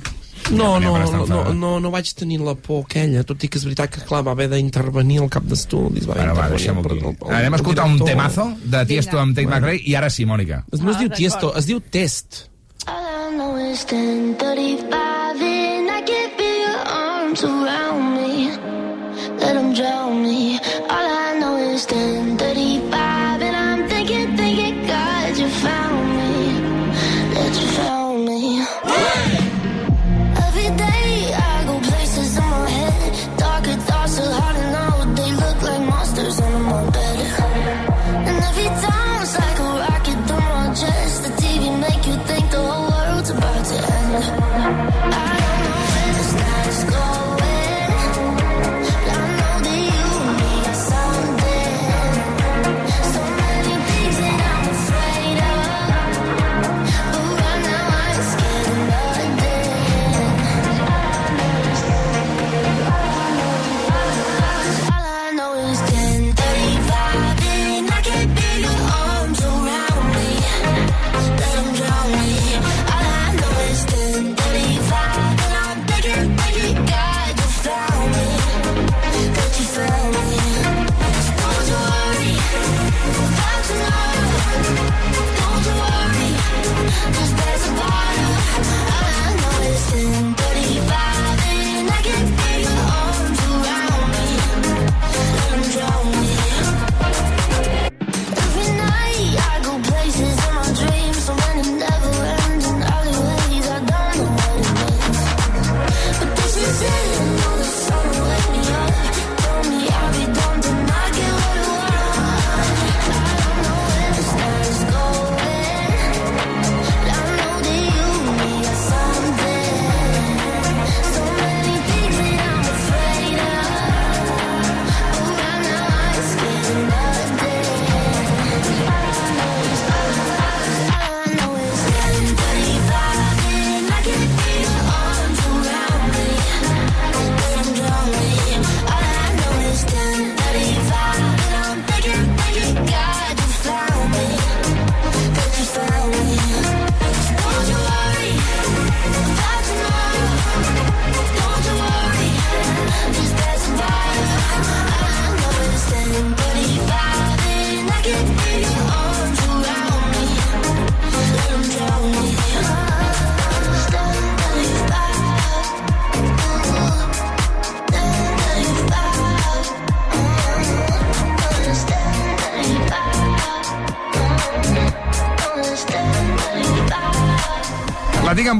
No, 0.50 0.78
no, 0.80 0.96
no, 0.98 1.52
no, 1.56 1.70
no, 1.80 1.90
vaig 1.92 2.10
tenir 2.16 2.38
la 2.44 2.52
por 2.54 2.82
aquella, 2.84 3.22
tot 3.24 3.44
i 3.46 3.48
que 3.48 3.56
és 3.60 3.64
veritat 3.64 3.92
que, 3.94 4.02
clar, 4.04 4.20
va 4.26 4.34
haver 4.36 4.50
d'intervenir 4.52 5.22
al 5.22 5.30
cap 5.32 5.46
d'estudis. 5.48 6.08
Bueno, 6.08 6.34
va, 6.36 6.50
deixem 6.52 6.80
Anem 6.82 7.56
a 7.56 7.60
escoltar 7.60 7.86
un 7.88 7.96
temazo 8.04 8.50
de 8.60 8.84
Tiesto 8.90 9.20
amb 9.20 9.36
Tate 9.36 9.48
McRae 9.48 9.80
i 9.88 9.96
ara 9.96 10.12
sí, 10.12 10.28
Mònica. 10.28 10.64
No 10.80 10.92
es 10.92 11.00
diu 11.00 11.12
Tiesto, 11.12 11.54
es 11.56 11.68
diu 11.70 11.80
Test. 11.80 12.44
All 12.84 13.32
I 13.32 13.36
know 13.36 15.03
arms 17.34 17.42
around 17.44 17.83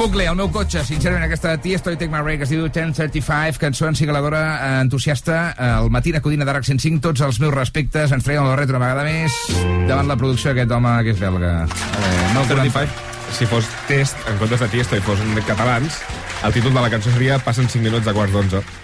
bucle, 0.05 0.27
el 0.29 0.37
meu 0.37 0.51
cotxe, 0.53 0.83
sincerament, 0.85 1.23
aquesta 1.25 1.55
Tiesto 1.65 1.93
i 1.93 1.97
Take 1.97 2.13
My 2.13 2.21
Break 2.27 2.43
es 2.45 2.51
diu 2.53 2.67
1035, 2.67 3.57
cançó 3.63 3.87
encigaladora 3.89 4.43
eh, 4.53 4.83
entusiasta, 4.83 5.39
eh, 5.57 5.71
el 5.79 5.89
matí 5.95 6.13
de 6.13 6.21
Codina 6.21 6.45
d'Arc 6.45 6.67
105, 6.69 7.01
tots 7.07 7.25
els 7.25 7.41
meus 7.41 7.55
respectes, 7.55 8.13
ens 8.13 8.27
traiem 8.27 8.45
el 8.45 8.53
barret 8.53 8.75
una 8.75 8.83
vegada 8.83 9.07
més, 9.09 9.39
davant 9.89 10.11
la 10.11 10.19
producció 10.21 10.53
d'aquest 10.53 10.77
home 10.77 10.95
que 11.07 11.15
és 11.17 11.25
belga. 11.25 11.57
Eh, 11.65 12.23
no 12.37 12.45
35, 12.53 13.11
si 13.33 13.49
fos 13.49 13.71
test, 13.89 14.21
en 14.29 14.37
comptes 14.43 14.67
de 14.67 14.73
Tiesto 14.77 15.01
i 15.01 15.05
fos 15.09 15.25
catalans, 15.49 16.03
el 16.45 16.53
títol 16.53 16.77
de 16.77 16.83
la 16.85 16.93
cançó 16.93 17.15
seria 17.15 17.41
Passen 17.41 17.71
5 17.73 17.89
minuts 17.89 18.11
a 18.11 18.13
quarts 18.13 18.37
d'11 18.37 18.84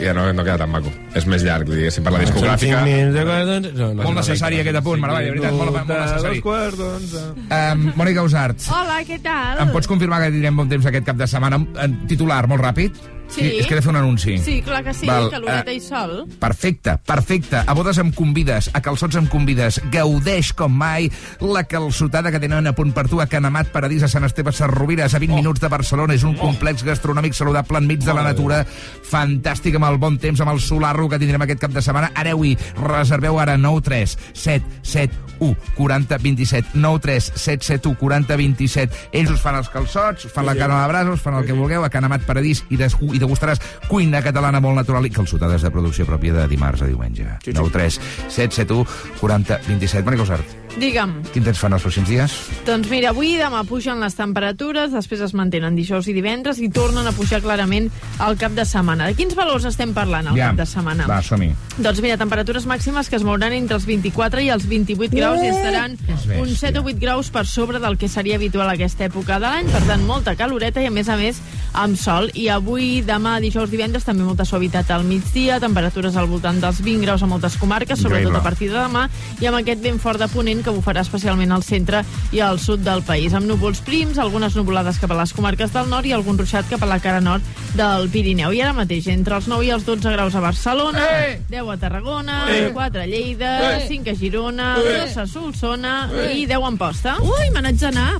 ja 0.00 0.12
no, 0.14 0.26
no 0.32 0.44
queda 0.44 0.58
tan 0.58 0.70
maco. 0.70 0.92
És 1.16 1.26
més 1.26 1.42
llarg, 1.46 1.68
diguéssim, 1.70 2.04
per 2.04 2.12
la 2.12 2.20
discogràfica. 2.24 2.82
No, 2.84 3.90
Molt 4.02 4.18
necessari 4.20 4.60
aquest 4.60 4.76
apunt, 4.82 5.00
Maravall, 5.02 5.24
de 5.30 5.34
veritat, 5.36 5.56
molt, 5.56 5.72
molt 5.72 5.92
necessari. 5.92 6.40
quarts 6.44 6.78
d'onze. 6.80 7.24
Um, 7.48 7.86
Mònica 7.96 8.24
Usart, 8.26 8.68
Hola, 8.70 9.00
què 9.08 9.20
tal? 9.24 9.62
em 9.64 9.72
pots 9.74 9.88
confirmar 9.90 10.22
que 10.24 10.32
tindrem 10.34 10.56
bon 10.62 10.68
temps 10.68 10.86
aquest 10.86 11.06
cap 11.08 11.16
de 11.16 11.28
setmana? 11.30 11.60
En 11.82 12.00
titular, 12.10 12.44
molt 12.50 12.62
ràpid? 12.64 13.00
Sí. 13.28 13.58
És 13.58 13.66
que 13.66 13.74
he 13.74 13.78
de 13.78 13.82
fer 13.82 13.90
un 13.90 13.96
anunci. 14.00 14.36
Sí, 14.38 14.60
clar 14.62 14.82
que 14.84 14.94
sí, 14.94 15.06
Val, 15.06 15.28
caloreta 15.30 15.70
eh, 15.72 15.76
i 15.76 15.80
sol. 15.80 16.26
Perfecte, 16.40 16.96
perfecte. 17.04 17.62
A 17.66 17.74
bodes 17.74 17.98
em 17.98 18.12
convides, 18.14 18.70
a 18.72 18.80
calçots 18.80 19.16
em 19.18 19.26
convides. 19.26 19.80
Gaudeix 19.92 20.52
com 20.56 20.72
mai 20.72 21.10
la 21.40 21.64
calçotada 21.64 22.30
que 22.32 22.40
tenen 22.40 22.66
a 22.66 22.72
punt 22.76 22.92
per 22.96 23.06
tu 23.10 23.20
a 23.20 23.26
Canamat, 23.26 23.72
Paradís, 23.74 24.02
a 24.06 24.08
Sant 24.08 24.24
Esteve, 24.24 24.52
Sarrovires, 24.52 25.14
a 25.14 25.18
20 25.18 25.32
Oh. 25.34 25.36
minuts 25.36 25.60
de 25.60 25.68
Barcelona. 25.68 26.14
És 26.14 26.22
un 26.24 26.36
complex 26.38 26.82
gastronòmic 26.86 27.34
saludable 27.34 27.78
enmig 27.78 28.00
de 28.04 28.14
la 28.14 28.22
natura. 28.22 28.64
Fantàstic, 29.10 29.74
amb 29.76 29.86
el 29.90 29.98
bon 29.98 30.18
temps, 30.18 30.40
amb 30.40 30.52
el 30.54 30.60
solarro 30.60 31.08
que 31.08 31.18
tindrem 31.18 31.42
aquest 31.42 31.60
cap 31.60 31.72
de 31.74 31.82
setmana. 31.82 32.12
Aneu-hi, 32.14 32.56
reserveu 32.80 33.38
ara 33.42 33.56
9 33.58 33.82
3 33.82 34.16
7 34.32 34.64
7 34.82 35.14
1 35.40 35.54
40 35.76 36.16
27 36.18 36.68
9 36.80 37.00
3 37.04 37.32
7 37.34 37.64
7 37.66 37.88
1 37.90 37.94
40 38.00 38.36
27 38.40 38.96
ells 39.12 39.30
us 39.34 39.42
fan 39.44 39.58
els 39.58 39.68
calçots, 39.68 40.24
us 40.24 40.32
fan 40.32 40.46
la 40.48 40.54
carn 40.56 40.72
a 40.72 40.80
la 40.80 40.88
brasa 40.88 41.12
us 41.12 41.20
fan 41.20 41.34
el 41.36 41.44
que 41.44 41.52
vulgueu, 41.52 41.84
a 41.84 41.90
Canamat 41.92 42.24
Paradís 42.24 42.64
i, 42.70 42.78
des, 42.80 42.96
i 43.16 43.22
degustaràs 43.22 43.62
cuina 43.88 44.22
catalana 44.24 44.60
molt 44.60 44.78
natural 44.78 45.08
i 45.08 45.12
calçotades 45.14 45.64
de 45.64 45.72
producció 45.72 46.06
pròpia 46.08 46.36
de 46.36 46.46
dimarts 46.52 46.84
a 46.84 46.90
diumenge. 46.90 47.26
9 47.46 47.72
3 47.72 48.00
7 48.28 48.60
7 48.62 48.80
1 48.82 49.18
40 49.20 49.60
27 49.66 50.06
Mònica 50.06 50.28
Usart, 50.28 50.56
Digue'm, 50.76 51.12
quin 51.32 51.40
temps 51.46 51.56
fan 51.56 51.72
els 51.72 51.84
pròxims 51.86 52.08
dies? 52.10 52.32
doncs 52.66 52.90
mira, 52.92 53.08
avui 53.14 53.30
i 53.32 53.38
demà 53.40 53.62
pugen 53.64 54.00
les 54.02 54.12
temperatures, 54.18 54.90
després 54.92 55.22
es 55.24 55.32
mantenen 55.32 55.76
dijous 55.78 56.04
i 56.10 56.12
divendres 56.12 56.58
i 56.60 56.68
tornen 56.68 57.06
a 57.08 57.12
pujar 57.16 57.40
clarament 57.40 57.86
al 58.20 58.36
cap 58.36 58.52
de 58.52 58.64
setmana. 58.68 59.06
De 59.08 59.14
quins 59.16 59.32
valors 59.38 59.64
estem 59.64 59.94
parlant 59.96 60.28
al 60.28 60.36
Ja. 60.36 60.48
cap 60.50 60.56
de 60.60 60.66
setmana? 60.66 61.06
Va, 61.08 61.22
som-hi. 61.22 61.48
Doncs 61.78 62.00
mira, 62.02 62.18
temperatures 62.18 62.66
màximes 62.66 63.08
que 63.08 63.16
es 63.16 63.24
mouran 63.24 63.52
entre 63.56 63.76
els 63.76 63.86
24 63.86 64.42
i 64.42 64.50
els 64.50 64.66
28 64.68 65.14
graus 65.16 65.40
i 65.42 65.46
estaran 65.48 65.96
bèstia. 65.96 66.42
uns 66.42 66.58
7 66.60 66.78
o 66.80 66.84
8 66.84 66.98
graus 67.00 67.30
per 67.30 67.46
sobre 67.46 67.78
del 67.80 67.96
que 67.96 68.08
seria 68.08 68.36
habitual 68.36 68.68
a 68.68 68.72
aquesta 68.72 69.06
època 69.06 69.40
de 69.40 69.46
l'any, 69.46 69.66
per 69.72 69.82
tant, 69.86 70.04
molta 70.04 70.36
caloreta 70.36 70.82
i, 70.82 70.86
a 70.86 70.90
més 70.90 71.08
a 71.08 71.16
més, 71.16 71.40
amb 71.72 71.96
sol. 71.96 72.30
I 72.34 72.48
avui, 72.48 73.00
demà, 73.02 73.40
dijous, 73.40 73.70
divendres, 73.70 74.04
també 74.04 74.24
molta 74.24 74.44
suavitat 74.44 74.90
al 74.90 75.04
migdia, 75.04 75.58
temperatures 75.60 76.16
al 76.16 76.26
voltant 76.26 76.60
dels 76.60 76.82
20 76.82 77.00
graus 77.00 77.22
a 77.22 77.26
moltes 77.26 77.56
comarques, 77.56 77.98
sobretot 77.98 78.28
Increïble. 78.28 78.38
a 78.40 78.42
partir 78.42 78.70
de 78.70 78.76
demà, 78.78 79.08
i 79.40 79.46
amb 79.46 79.56
aquest 79.56 79.80
vent 79.82 79.98
fort 80.00 80.18
de 80.20 80.28
ponent 80.28 80.62
que 80.66 80.74
bufarà 80.74 81.04
especialment 81.06 81.52
al 81.54 81.62
centre 81.62 82.02
i 82.34 82.40
al 82.42 82.58
sud 82.58 82.82
del 82.82 83.04
país, 83.06 83.32
amb 83.38 83.46
núvols 83.46 83.78
prims, 83.86 84.18
algunes 84.18 84.56
nuvolades 84.58 84.98
cap 84.98 85.12
a 85.14 85.18
les 85.20 85.32
comarques 85.36 85.70
del 85.72 85.88
nord 85.92 86.06
i 86.10 86.12
algun 86.16 86.38
ruixat 86.40 86.66
cap 86.70 86.82
a 86.82 86.90
la 86.90 86.98
cara 87.00 87.20
nord 87.22 87.42
del 87.78 88.08
Pirineu. 88.10 88.50
I 88.56 88.60
ara 88.66 88.72
mateix, 88.76 89.06
entre 89.12 89.38
els 89.38 89.46
9 89.48 89.64
i 89.68 89.70
els 89.70 89.86
12 89.86 90.10
graus 90.16 90.34
a 90.34 90.42
Barcelona, 90.42 91.06
Eh! 91.22 91.40
10 91.48 91.70
a 91.70 91.76
Tarragona, 91.78 92.40
Eh! 92.50 92.70
4 92.74 93.02
a 93.02 93.06
Lleida, 93.06 93.52
Eh! 93.78 93.86
5 93.88 94.10
a 94.10 94.14
Girona, 94.18 94.76
Eh! 94.82 95.06
2 95.06 95.16
a 95.22 95.26
Solsona 95.26 96.10
Eh! 96.12 96.32
i 96.42 96.46
10 96.46 96.62
a 96.62 96.66
Amposta. 96.66 97.16
Ui, 97.22 97.50
me 97.54 97.62
n'haig 97.62 97.78
d'anar. 97.78 98.16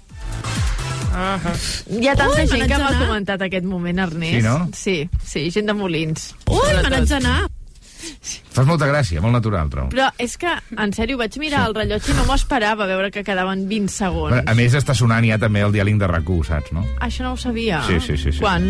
Hi 1.16 2.08
ha 2.08 2.14
tanta 2.14 2.42
Ui, 2.42 2.48
gent 2.50 2.66
que 2.68 2.78
m'ha 2.78 2.92
comentat 2.98 3.42
aquest 3.46 3.64
moment, 3.64 3.98
Ernest. 4.04 4.36
Sí, 4.36 4.42
no? 4.44 4.56
Sí, 4.76 4.96
sí, 5.24 5.50
gent 5.50 5.66
de 5.70 5.72
Molins. 5.74 6.34
Ui, 6.46 6.74
me 6.82 6.90
n'haig 6.92 7.08
d'anar. 7.08 7.38
Fas 8.52 8.66
molta 8.68 8.88
gràcia, 8.88 9.20
molt 9.24 9.36
natural, 9.36 9.70
trobo. 9.72 9.90
Però 9.94 10.08
és 10.22 10.36
que, 10.40 10.52
en 10.76 10.94
sèrio, 10.96 11.18
vaig 11.20 11.36
mirar 11.42 11.66
el 11.68 11.76
rellotge 11.76 12.12
i 12.12 12.16
no 12.18 12.26
m'ho 12.28 12.36
esperava 12.38 12.88
veure 12.88 13.10
que 13.14 13.24
quedaven 13.26 13.66
20 13.68 13.92
segons. 13.92 14.34
Bueno, 14.34 14.44
a 14.50 14.56
més, 14.58 14.76
està 14.78 14.96
sonant 14.96 15.26
ja 15.26 15.38
també 15.42 15.64
el 15.66 15.74
diàling 15.74 16.00
de 16.02 16.08
RAC1, 16.10 16.46
saps, 16.50 16.72
no? 16.76 16.86
Això 17.04 17.26
no 17.26 17.34
ho 17.34 17.40
sabia. 17.40 17.82
Sí, 17.88 18.00
sí, 18.00 18.16
sí, 18.16 18.32
sí. 18.32 18.40
Quan? 18.42 18.66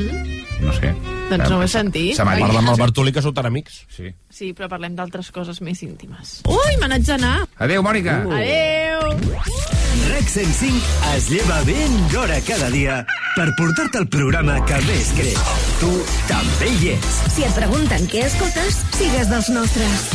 No 0.63 0.73
sé. 0.77 0.93
Doncs 1.31 1.51
no 1.51 1.59
ho 1.59 1.63
he 1.65 1.71
sentit. 1.71 2.15
Se 2.17 2.25
m'ha. 2.25 2.37
Parla 2.41 2.63
amb 2.63 2.75
el 2.75 2.81
Bartolí, 2.81 3.13
que 3.13 3.25
són 3.25 3.37
amics. 3.47 3.83
Sí. 3.93 4.13
Sí, 4.31 4.53
però 4.57 4.71
parlem 4.73 4.97
d'altres 4.99 5.33
coses 5.35 5.61
més 5.61 5.83
íntimes. 5.87 6.41
Ui, 6.49 6.77
me 6.81 6.91
n'haig 6.91 7.07
d'anar. 7.09 7.39
Adéu, 7.59 7.83
Mònica. 7.87 8.23
Adéu! 8.27 9.76
RAC 10.07 10.29
105 10.29 10.77
es 11.17 11.29
lleva 11.31 11.63
ben 11.67 11.97
d'hora 12.13 12.39
cada 12.47 12.69
dia 12.71 13.01
per 13.35 13.49
portar-te 13.59 14.03
el 14.05 14.07
programa 14.13 14.61
que 14.69 14.79
més 14.87 15.11
creix. 15.19 15.41
Tu 15.81 15.91
també 16.31 16.71
hi 16.77 16.95
ets. 16.95 17.19
Si 17.35 17.49
et 17.49 17.59
pregunten 17.59 18.07
què 18.13 18.25
escoltes, 18.29 18.81
sigues 18.99 19.33
dels 19.33 19.51
nostres. 19.57 20.09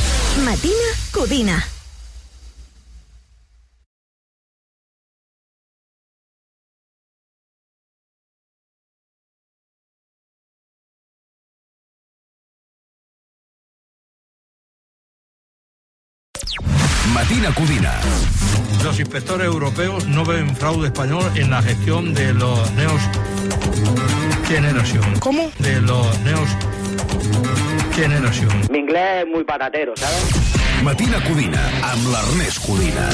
Matina 0.48 0.98
Codina. 1.12 1.60
Matina 17.42 17.56
Codina. 17.56 18.00
Los 18.84 19.00
inspectores 19.00 19.48
europeos 19.48 20.06
no 20.06 20.24
ven 20.24 20.56
fraude 20.56 20.90
español 20.90 21.24
en 21.34 21.50
la 21.50 21.60
gestión 21.64 22.14
de 22.14 22.36
los 22.36 22.72
neos 22.74 23.02
generación. 24.48 25.20
¿Cómo? 25.20 25.50
De 25.58 25.82
los 25.82 26.20
neos 26.20 26.50
generación. 27.96 28.52
Mi 28.70 28.80
inglés 28.80 29.24
es 29.24 29.28
muy 29.28 29.44
patatero, 29.44 29.94
¿sabes? 29.96 30.84
Matina 30.84 31.24
Codina, 31.24 31.68
amb 31.82 32.14
l'Ernest 32.14 32.64
Codina. 32.64 33.10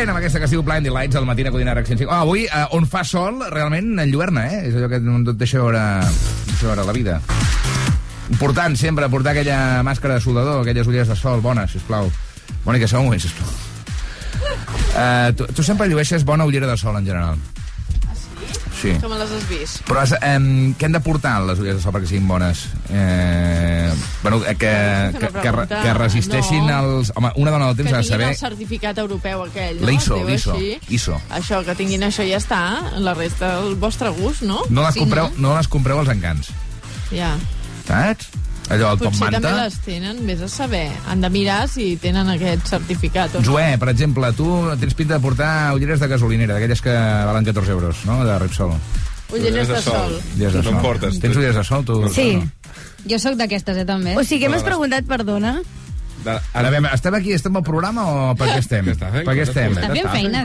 Weeknd, 0.00 0.14
amb 0.14 0.20
aquesta 0.22 0.40
que 0.40 0.46
es 0.48 0.52
diu 0.54 0.62
Blinding 0.64 0.94
Lights, 0.96 1.16
al 1.18 1.26
matí 1.28 1.44
a 1.44 1.50
Codina 1.52 1.74
105. 1.76 2.08
Oh, 2.08 2.22
avui, 2.24 2.46
eh, 2.46 2.62
on 2.72 2.86
fa 2.88 3.02
sol, 3.04 3.42
realment, 3.52 3.98
enlluerna, 4.00 4.46
eh? 4.48 4.60
És 4.70 4.78
allò 4.78 4.88
que 4.88 5.00
no 5.04 5.18
et 5.20 5.36
deixa 5.36 5.60
veure, 5.60 5.82
deixa 6.46 6.70
veure 6.70 6.86
la 6.88 6.94
vida. 6.96 7.18
Important, 8.32 8.78
sempre, 8.80 9.10
portar 9.12 9.34
aquella 9.34 9.82
màscara 9.84 10.16
de 10.16 10.24
soldador, 10.24 10.62
aquelles 10.62 10.88
ulleres 10.88 11.12
de 11.12 11.16
sol, 11.20 11.42
bones, 11.44 11.76
sisplau. 11.76 12.08
Mònica, 12.64 12.88
segon 12.88 13.04
un 13.04 13.10
moment, 13.10 13.20
sisplau. 13.20 13.52
Uh, 14.96 15.36
tu, 15.36 15.50
tu 15.52 15.68
sempre 15.68 15.90
llueixes 15.92 16.24
bona 16.24 16.48
ullera 16.48 16.70
de 16.70 16.78
sol, 16.80 16.96
en 16.96 17.04
general. 17.04 17.36
Sí. 18.80 18.94
Que 18.96 19.08
me 19.08 19.18
les 19.20 19.30
has 19.30 19.42
vist. 19.50 19.80
Però 19.84 20.00
has, 20.00 20.12
eh, 20.16 20.38
què 20.78 20.86
han 20.88 20.94
de 20.96 21.00
portar 21.04 21.34
les 21.44 21.58
ulleres 21.60 21.76
de 21.76 21.82
sol 21.84 21.92
perquè 21.92 22.08
siguin 22.08 22.26
bones? 22.28 22.62
Eh, 22.88 23.92
bueno, 24.22 24.38
eh, 24.46 24.54
que, 24.56 24.70
que, 25.18 25.28
que, 25.28 25.52
que 25.68 25.94
resisteixin 25.98 26.64
No. 26.66 26.78
els... 26.80 27.12
Home, 27.14 27.32
una 27.36 27.50
dona 27.52 27.66
del 27.68 27.76
temps 27.76 27.90
que 27.90 27.94
ha 27.94 27.98
de 27.98 28.02
tinguin 28.04 28.18
saber... 28.18 28.28
el 28.30 28.36
certificat 28.40 28.98
europeu 29.02 29.42
aquell, 29.44 29.80
no? 29.82 29.86
L'ISO, 29.90 30.16
diu 30.22 30.28
l'ISO. 30.32 30.56
ISO. 30.88 31.20
Això, 31.36 31.60
que 31.66 31.74
tinguin 31.76 32.02
això 32.08 32.24
ja 32.28 32.40
està. 32.40 32.60
La 33.04 33.12
resta, 33.14 33.58
el 33.60 33.76
vostre 33.76 34.08
gust, 34.16 34.42
no? 34.48 34.62
No 34.70 34.84
les, 34.86 34.94
Sí, 34.94 35.00
compreu, 35.04 35.28
no 35.36 35.56
les 35.56 35.68
compreu 35.68 36.00
als 36.00 36.08
encants, 36.16 36.48
Ja. 37.12 37.34
saps? 37.86 38.28
Allò, 38.70 38.92
el 38.94 39.00
top 39.00 39.10
Potser 39.10 39.32
també 39.34 39.50
manta... 39.50 39.64
les 39.64 39.78
tenen, 39.82 40.20
vés 40.28 40.42
a 40.46 40.48
saber. 40.48 40.84
Han 41.10 41.20
de 41.24 41.30
mirar 41.34 41.64
si 41.68 41.96
tenen 41.98 42.28
aquest 42.30 42.68
certificat. 42.70 43.34
o 43.34 43.40
no. 43.42 43.46
Joé, 43.50 43.74
per 43.82 43.88
exemple, 43.90 44.30
tu 44.38 44.46
tens 44.78 44.94
pinta 44.94 45.16
de 45.18 45.24
portar 45.24 45.50
ulleres 45.74 45.98
de 46.00 46.06
gasolinera, 46.08 46.54
d'aquelles 46.54 46.80
que 46.84 46.94
valen 46.94 47.44
14 47.50 47.74
euros, 47.74 48.04
no?, 48.06 48.20
de 48.24 48.38
Repsol. 48.38 48.76
Ulleres 49.34 49.68
de 49.68 49.82
sol. 49.82 50.16
Ulleres 50.36 50.54
de 50.54 50.62
No 50.62 50.64
sol. 50.70 50.74
en 50.74 50.82
portes. 50.82 51.18
Tens 51.22 51.36
ulleres 51.36 51.56
de 51.56 51.64
sol, 51.64 51.84
tu? 51.84 51.98
Sí. 52.14 52.40
Jo 53.10 53.18
sóc 53.18 53.34
d'aquestes, 53.38 53.76
eh, 53.82 53.84
també. 53.86 54.14
O 54.18 54.22
sigui, 54.24 54.48
m'has 54.50 54.62
preguntat, 54.66 55.06
perdona? 55.06 55.60
De, 56.24 56.34
Ara, 56.34 56.68
a 56.68 56.70
veure, 56.74 56.90
estem 56.92 57.14
aquí, 57.16 57.32
estem 57.32 57.54
al 57.56 57.64
programa 57.64 58.04
o 58.04 58.16
per 58.36 58.50
què 58.50 58.58
estem? 58.60 58.90
Està 58.92 59.08
fent 59.14 59.24
per 59.28 59.36
què 59.38 59.46
coses, 59.46 59.54
estem? 59.54 59.78
Està 59.78 59.92
fent 59.94 60.10
feina. 60.12 60.42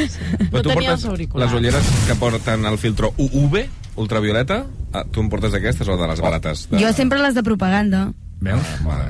Però 0.52 0.60
tu 0.60 0.74
tenia 0.74 0.96
portes 0.98 1.40
les 1.44 1.56
ulleres 1.60 1.94
que 2.08 2.18
porten 2.20 2.68
el 2.68 2.76
filtro 2.82 3.14
UV, 3.16 3.62
ultravioleta, 4.02 4.64
ah, 4.92 5.06
tu 5.10 5.24
en 5.24 5.30
portes 5.32 5.54
d'aquestes 5.54 5.88
o 5.88 5.96
de 6.00 6.10
les 6.10 6.20
barates? 6.24 6.66
De... 6.68 6.82
Jo 6.82 6.92
sempre 6.96 7.22
les 7.24 7.38
de 7.38 7.46
propaganda. 7.46 8.10
Veus? 8.44 8.62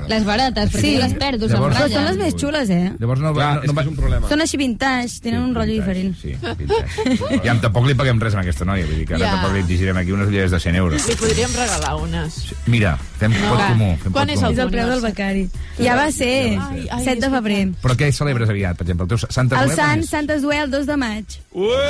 Les 0.09 0.24
barates, 0.24 0.70
perquè 0.70 0.80
Sí. 0.80 0.91
sí. 0.95 0.97
les 0.99 1.14
perdo, 1.14 1.47
Llavors- 1.49 1.76
Però 1.76 1.89
són 1.91 2.05
les 2.05 2.16
més 2.16 2.35
xules, 2.37 2.70
eh? 2.70 2.93
Llavors 2.99 3.20
no, 3.20 3.32
Clar, 3.35 3.55
no, 3.57 3.62
és 3.62 3.66
no, 3.68 3.74
que 3.74 3.80
és 3.80 3.87
un 3.89 3.97
problema. 3.97 4.28
Són 4.28 4.41
així 4.41 4.57
vintage, 4.57 5.20
tenen 5.20 5.43
un 5.43 5.55
rotllo 5.55 5.72
diferent. 5.72 6.14
Sí, 6.20 6.35
vintage. 6.59 7.41
I 7.45 7.49
amb 7.49 7.61
tampoc 7.61 7.87
li 7.87 7.95
paguem 7.95 8.20
res 8.20 8.35
a 8.35 8.41
aquesta 8.41 8.64
noia, 8.64 8.87
vull 8.87 8.97
dir 8.97 9.07
que 9.07 9.14
ara 9.14 9.24
Ja. 9.24 9.30
tampoc 9.37 9.53
li 9.55 9.61
exigirem 9.61 9.97
aquí 9.97 10.12
unes 10.12 10.28
ulleres 10.28 10.51
de 10.53 10.61
100 10.61 10.76
euros. 10.76 11.09
Li 11.09 11.14
podríem 11.16 11.51
regalar 11.53 11.97
unes. 11.97 12.55
Mira, 12.66 12.97
fem 13.18 13.32
pot 13.32 13.59
Va. 13.59 13.68
comú. 13.68 13.97
Fem 14.03 14.12
Quan 14.12 14.26
pot 14.26 14.35
és 14.35 14.41
comú. 14.41 14.47
el 14.47 14.53
És 14.55 14.59
el 14.64 14.70
preu 14.70 14.89
del 14.89 15.01
becari. 15.03 15.49
Ja 15.78 15.97
va 15.97 16.11
ser, 16.12 16.57
Ai, 16.59 16.87
ai, 16.91 17.05
7 17.05 17.20
de 17.20 17.26
és 17.26 17.32
febrer. 17.32 17.68
Però 17.82 17.97
què 17.97 18.12
celebres 18.12 18.49
aviat, 18.49 18.76
per 18.76 18.87
exemple? 18.87 19.05
El 19.05 19.09
teu 19.09 19.18
Santa 19.28 19.61
El 19.61 19.66
quan 19.66 19.76
Sant, 19.76 20.01
és? 20.01 20.09
Sant 20.11 20.30
Esduer, 20.30 20.62
el 20.62 20.70
2 20.70 20.87
de 20.87 20.97
maig. 20.97 21.24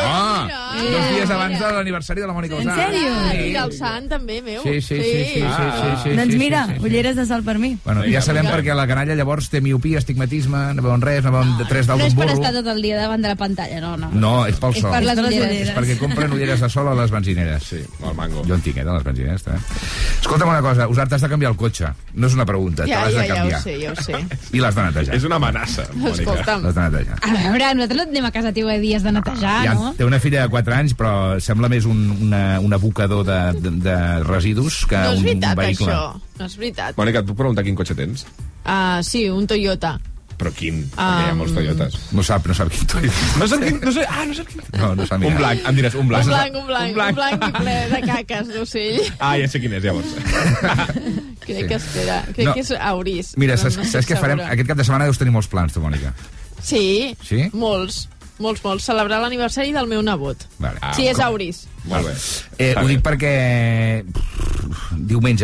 Ah, 0.02 0.48
dos 0.74 1.10
dies 1.14 1.30
abans 1.30 1.58
de 1.58 1.72
l'aniversari 1.72 2.20
de 2.20 2.26
la 2.26 2.32
Mònica 2.32 2.56
En 2.60 2.68
sèrio? 2.68 3.46
I 3.48 3.52
del 3.52 3.72
sant, 3.72 4.08
també, 4.08 4.40
meu. 4.42 4.62
Sí, 4.62 4.80
sí, 4.80 4.96
sí, 4.96 5.02
sí, 5.02 5.24
sí, 5.24 5.40
sí, 5.40 5.40
sí, 5.40 6.02
sí, 6.04 6.16
Doncs 6.16 6.32
sí, 6.32 6.38
mira, 6.38 6.66
sí, 6.66 6.72
sí. 6.78 6.84
ulleres 6.84 7.16
de 7.16 7.26
sol 7.34 7.44
per 7.46 7.58
mi. 7.58 7.74
Bueno, 7.84 8.04
ja 8.10 8.22
sabem 8.24 8.46
perquè 8.48 8.74
la 8.78 8.86
canalla 8.90 9.14
llavors 9.18 9.50
té 9.52 9.60
miopia, 9.64 9.98
estigmatisme, 10.02 10.62
no 10.78 10.82
veuen 10.86 11.02
res, 11.04 11.24
no 11.26 11.32
veuen 11.34 11.52
tres 11.68 11.86
dalt 11.90 12.00
No 12.00 12.06
és 12.08 12.14
d'un 12.14 12.22
per 12.24 12.30
burro. 12.32 12.40
estar 12.42 12.54
tot 12.62 12.70
el 12.74 12.82
dia 12.82 12.96
davant 13.00 13.22
de 13.22 13.28
la 13.32 13.36
pantalla, 13.36 13.80
no, 13.82 13.96
no. 14.00 14.10
No, 14.14 14.32
és 14.46 14.56
pel 14.62 14.74
És 14.74 14.80
sol. 14.82 14.90
per 14.94 15.02
les 15.04 15.18
ulleres. 15.18 15.68
És 15.68 15.74
perquè 15.76 15.98
compren 16.00 16.32
ulleres 16.32 16.60
de 16.64 16.68
sol 16.70 16.88
a 16.88 16.94
les 16.94 17.10
benzineres. 17.10 17.62
Sí, 17.64 17.82
el 17.82 18.14
mango. 18.14 18.44
Jo 18.48 18.54
en 18.54 18.60
tinc, 18.64 18.76
eh, 18.78 18.84
de 18.84 18.92
les 18.92 19.04
benzineres, 19.04 19.42
també. 19.42 19.60
Escolta'm 20.20 20.48
una 20.48 20.62
cosa, 20.62 20.88
Usar, 20.88 21.08
t'has 21.08 21.22
de 21.22 21.28
canviar 21.28 21.50
el 21.52 21.56
cotxe. 21.58 21.88
No 22.14 22.26
és 22.28 22.34
una 22.34 22.46
pregunta, 22.46 22.86
Ja, 22.86 23.04
te 23.04 23.12
l'has 23.12 23.14
ja, 23.14 23.20
de 23.20 23.26
ja 23.26 23.34
ho 23.34 23.36
canviar. 23.38 23.60
sé, 23.62 23.74
ja 23.80 23.92
ho 23.92 23.96
sé. 23.96 24.20
I 24.52 24.60
l'has 24.60 24.74
de 24.74 24.82
netejar. 24.84 25.14
És 25.16 25.24
una 25.24 25.36
amenaça, 25.36 25.86
Mònica. 25.94 26.22
Escolta'm. 26.22 26.62
L'has 26.64 26.74
de 26.74 26.80
netejar. 26.88 27.18
A 27.22 27.32
veure, 27.50 27.74
nosaltres 27.74 27.96
no 27.96 28.02
anem 28.10 28.24
a 28.24 28.30
casa 28.30 28.52
teva 28.52 28.78
dies 28.78 29.02
de 29.02 29.12
netejar, 29.12 29.56
Ja, 29.64 29.74
no? 29.74 29.94
té 29.98 30.04
una 30.04 30.20
filla 30.20 30.42
de 30.42 30.48
4 30.48 30.74
anys, 30.74 30.94
però 30.96 31.40
sembla 31.40 31.68
més 31.68 31.84
un, 31.84 32.04
una, 32.28 32.60
un 32.60 32.72
abocador 32.72 33.24
de, 33.24 33.40
de, 33.60 33.70
de 33.82 33.96
residus 34.24 34.84
que 34.86 34.96
No 34.96 35.12
és 35.12 35.18
un, 35.18 35.24
veritat, 35.24 35.50
un 35.58 35.64
vehicle. 35.64 35.86
això. 35.92 36.20
No 36.38 36.46
és 36.46 36.56
veritat. 36.58 36.96
Mònica, 36.96 37.23
et 37.24 37.30
puc 37.32 37.38
preguntar 37.40 37.64
quin 37.66 37.74
cotxe 37.78 37.96
tens? 37.98 38.26
Ah, 38.64 39.00
sí, 39.02 39.26
un 39.32 39.46
Toyota. 39.50 39.96
Però 40.34 40.50
quin? 40.50 40.80
Perquè 40.90 40.98
hi 40.98 41.28
ha 41.28 41.32
Um, 41.32 41.38
molts 41.38 41.52
Toyotes. 41.54 41.96
No 42.12 42.22
sap, 42.26 42.46
no 42.50 42.54
sap 42.58 42.68
quin 42.74 42.88
Toyota. 42.90 43.26
No 43.40 43.46
sap 43.50 43.60
quin... 43.62 43.76
No 43.84 43.92
sé, 43.94 44.02
ah, 44.10 44.24
no 44.26 44.34
sap 44.34 44.48
quin... 44.50 44.62
No, 44.80 44.88
no 44.98 45.06
sap 45.06 45.20
mirar. 45.22 45.30
Un 45.30 45.38
blanc, 45.38 45.60
em 45.70 45.76
diràs, 45.78 45.94
un 46.00 46.08
blanc. 46.10 46.26
Un 46.26 46.32
blanc, 46.34 46.56
un 46.58 46.66
blanc, 46.66 46.88
un 46.88 46.94
blanc, 46.96 47.14
blanc. 47.20 47.44
i 47.46 47.52
ple 47.60 47.76
de 47.92 48.00
caques 48.08 48.50
d'ocell. 48.56 48.98
Ah, 49.22 49.36
ja 49.38 49.46
sé 49.52 49.60
quin 49.62 49.76
és, 49.78 49.84
llavors. 49.86 50.10
Crec 51.44 51.60
Sí. 51.60 51.66
que 51.68 51.74
espera, 51.76 52.22
crec 52.32 52.46
No. 52.48 52.54
que 52.54 52.60
és 52.64 52.70
Auris. 52.80 53.34
Mira, 53.36 53.56
saps, 53.60 53.76
no 53.76 53.84
saps 53.84 54.06
què 54.08 54.16
farem? 54.18 54.40
Aquest 54.40 54.66
cap 54.70 54.78
de 54.80 54.84
setmana 54.88 55.04
deus 55.10 55.18
tenir 55.20 55.32
molts 55.34 55.46
plans, 55.52 55.72
tu, 55.76 55.80
Mònica. 55.84 56.14
Sí, 56.64 57.14
Sí? 57.22 57.50
molts, 57.52 58.08
molts, 58.40 58.62
molts. 58.64 58.84
Celebrar 58.88 59.20
l'aniversari 59.20 59.70
del 59.76 59.86
meu 59.86 60.00
nebot. 60.02 60.46
Vale. 60.58 60.80
sí, 60.96 61.06
és 61.06 61.20
Auris. 61.20 61.66
Molt 61.84 62.06
bé. 62.08 62.14
Eh, 62.64 62.74
ho 62.80 62.86
dic 62.88 63.02
perquè 63.04 64.02
pff, 64.08 64.94
diumenge 64.96 65.42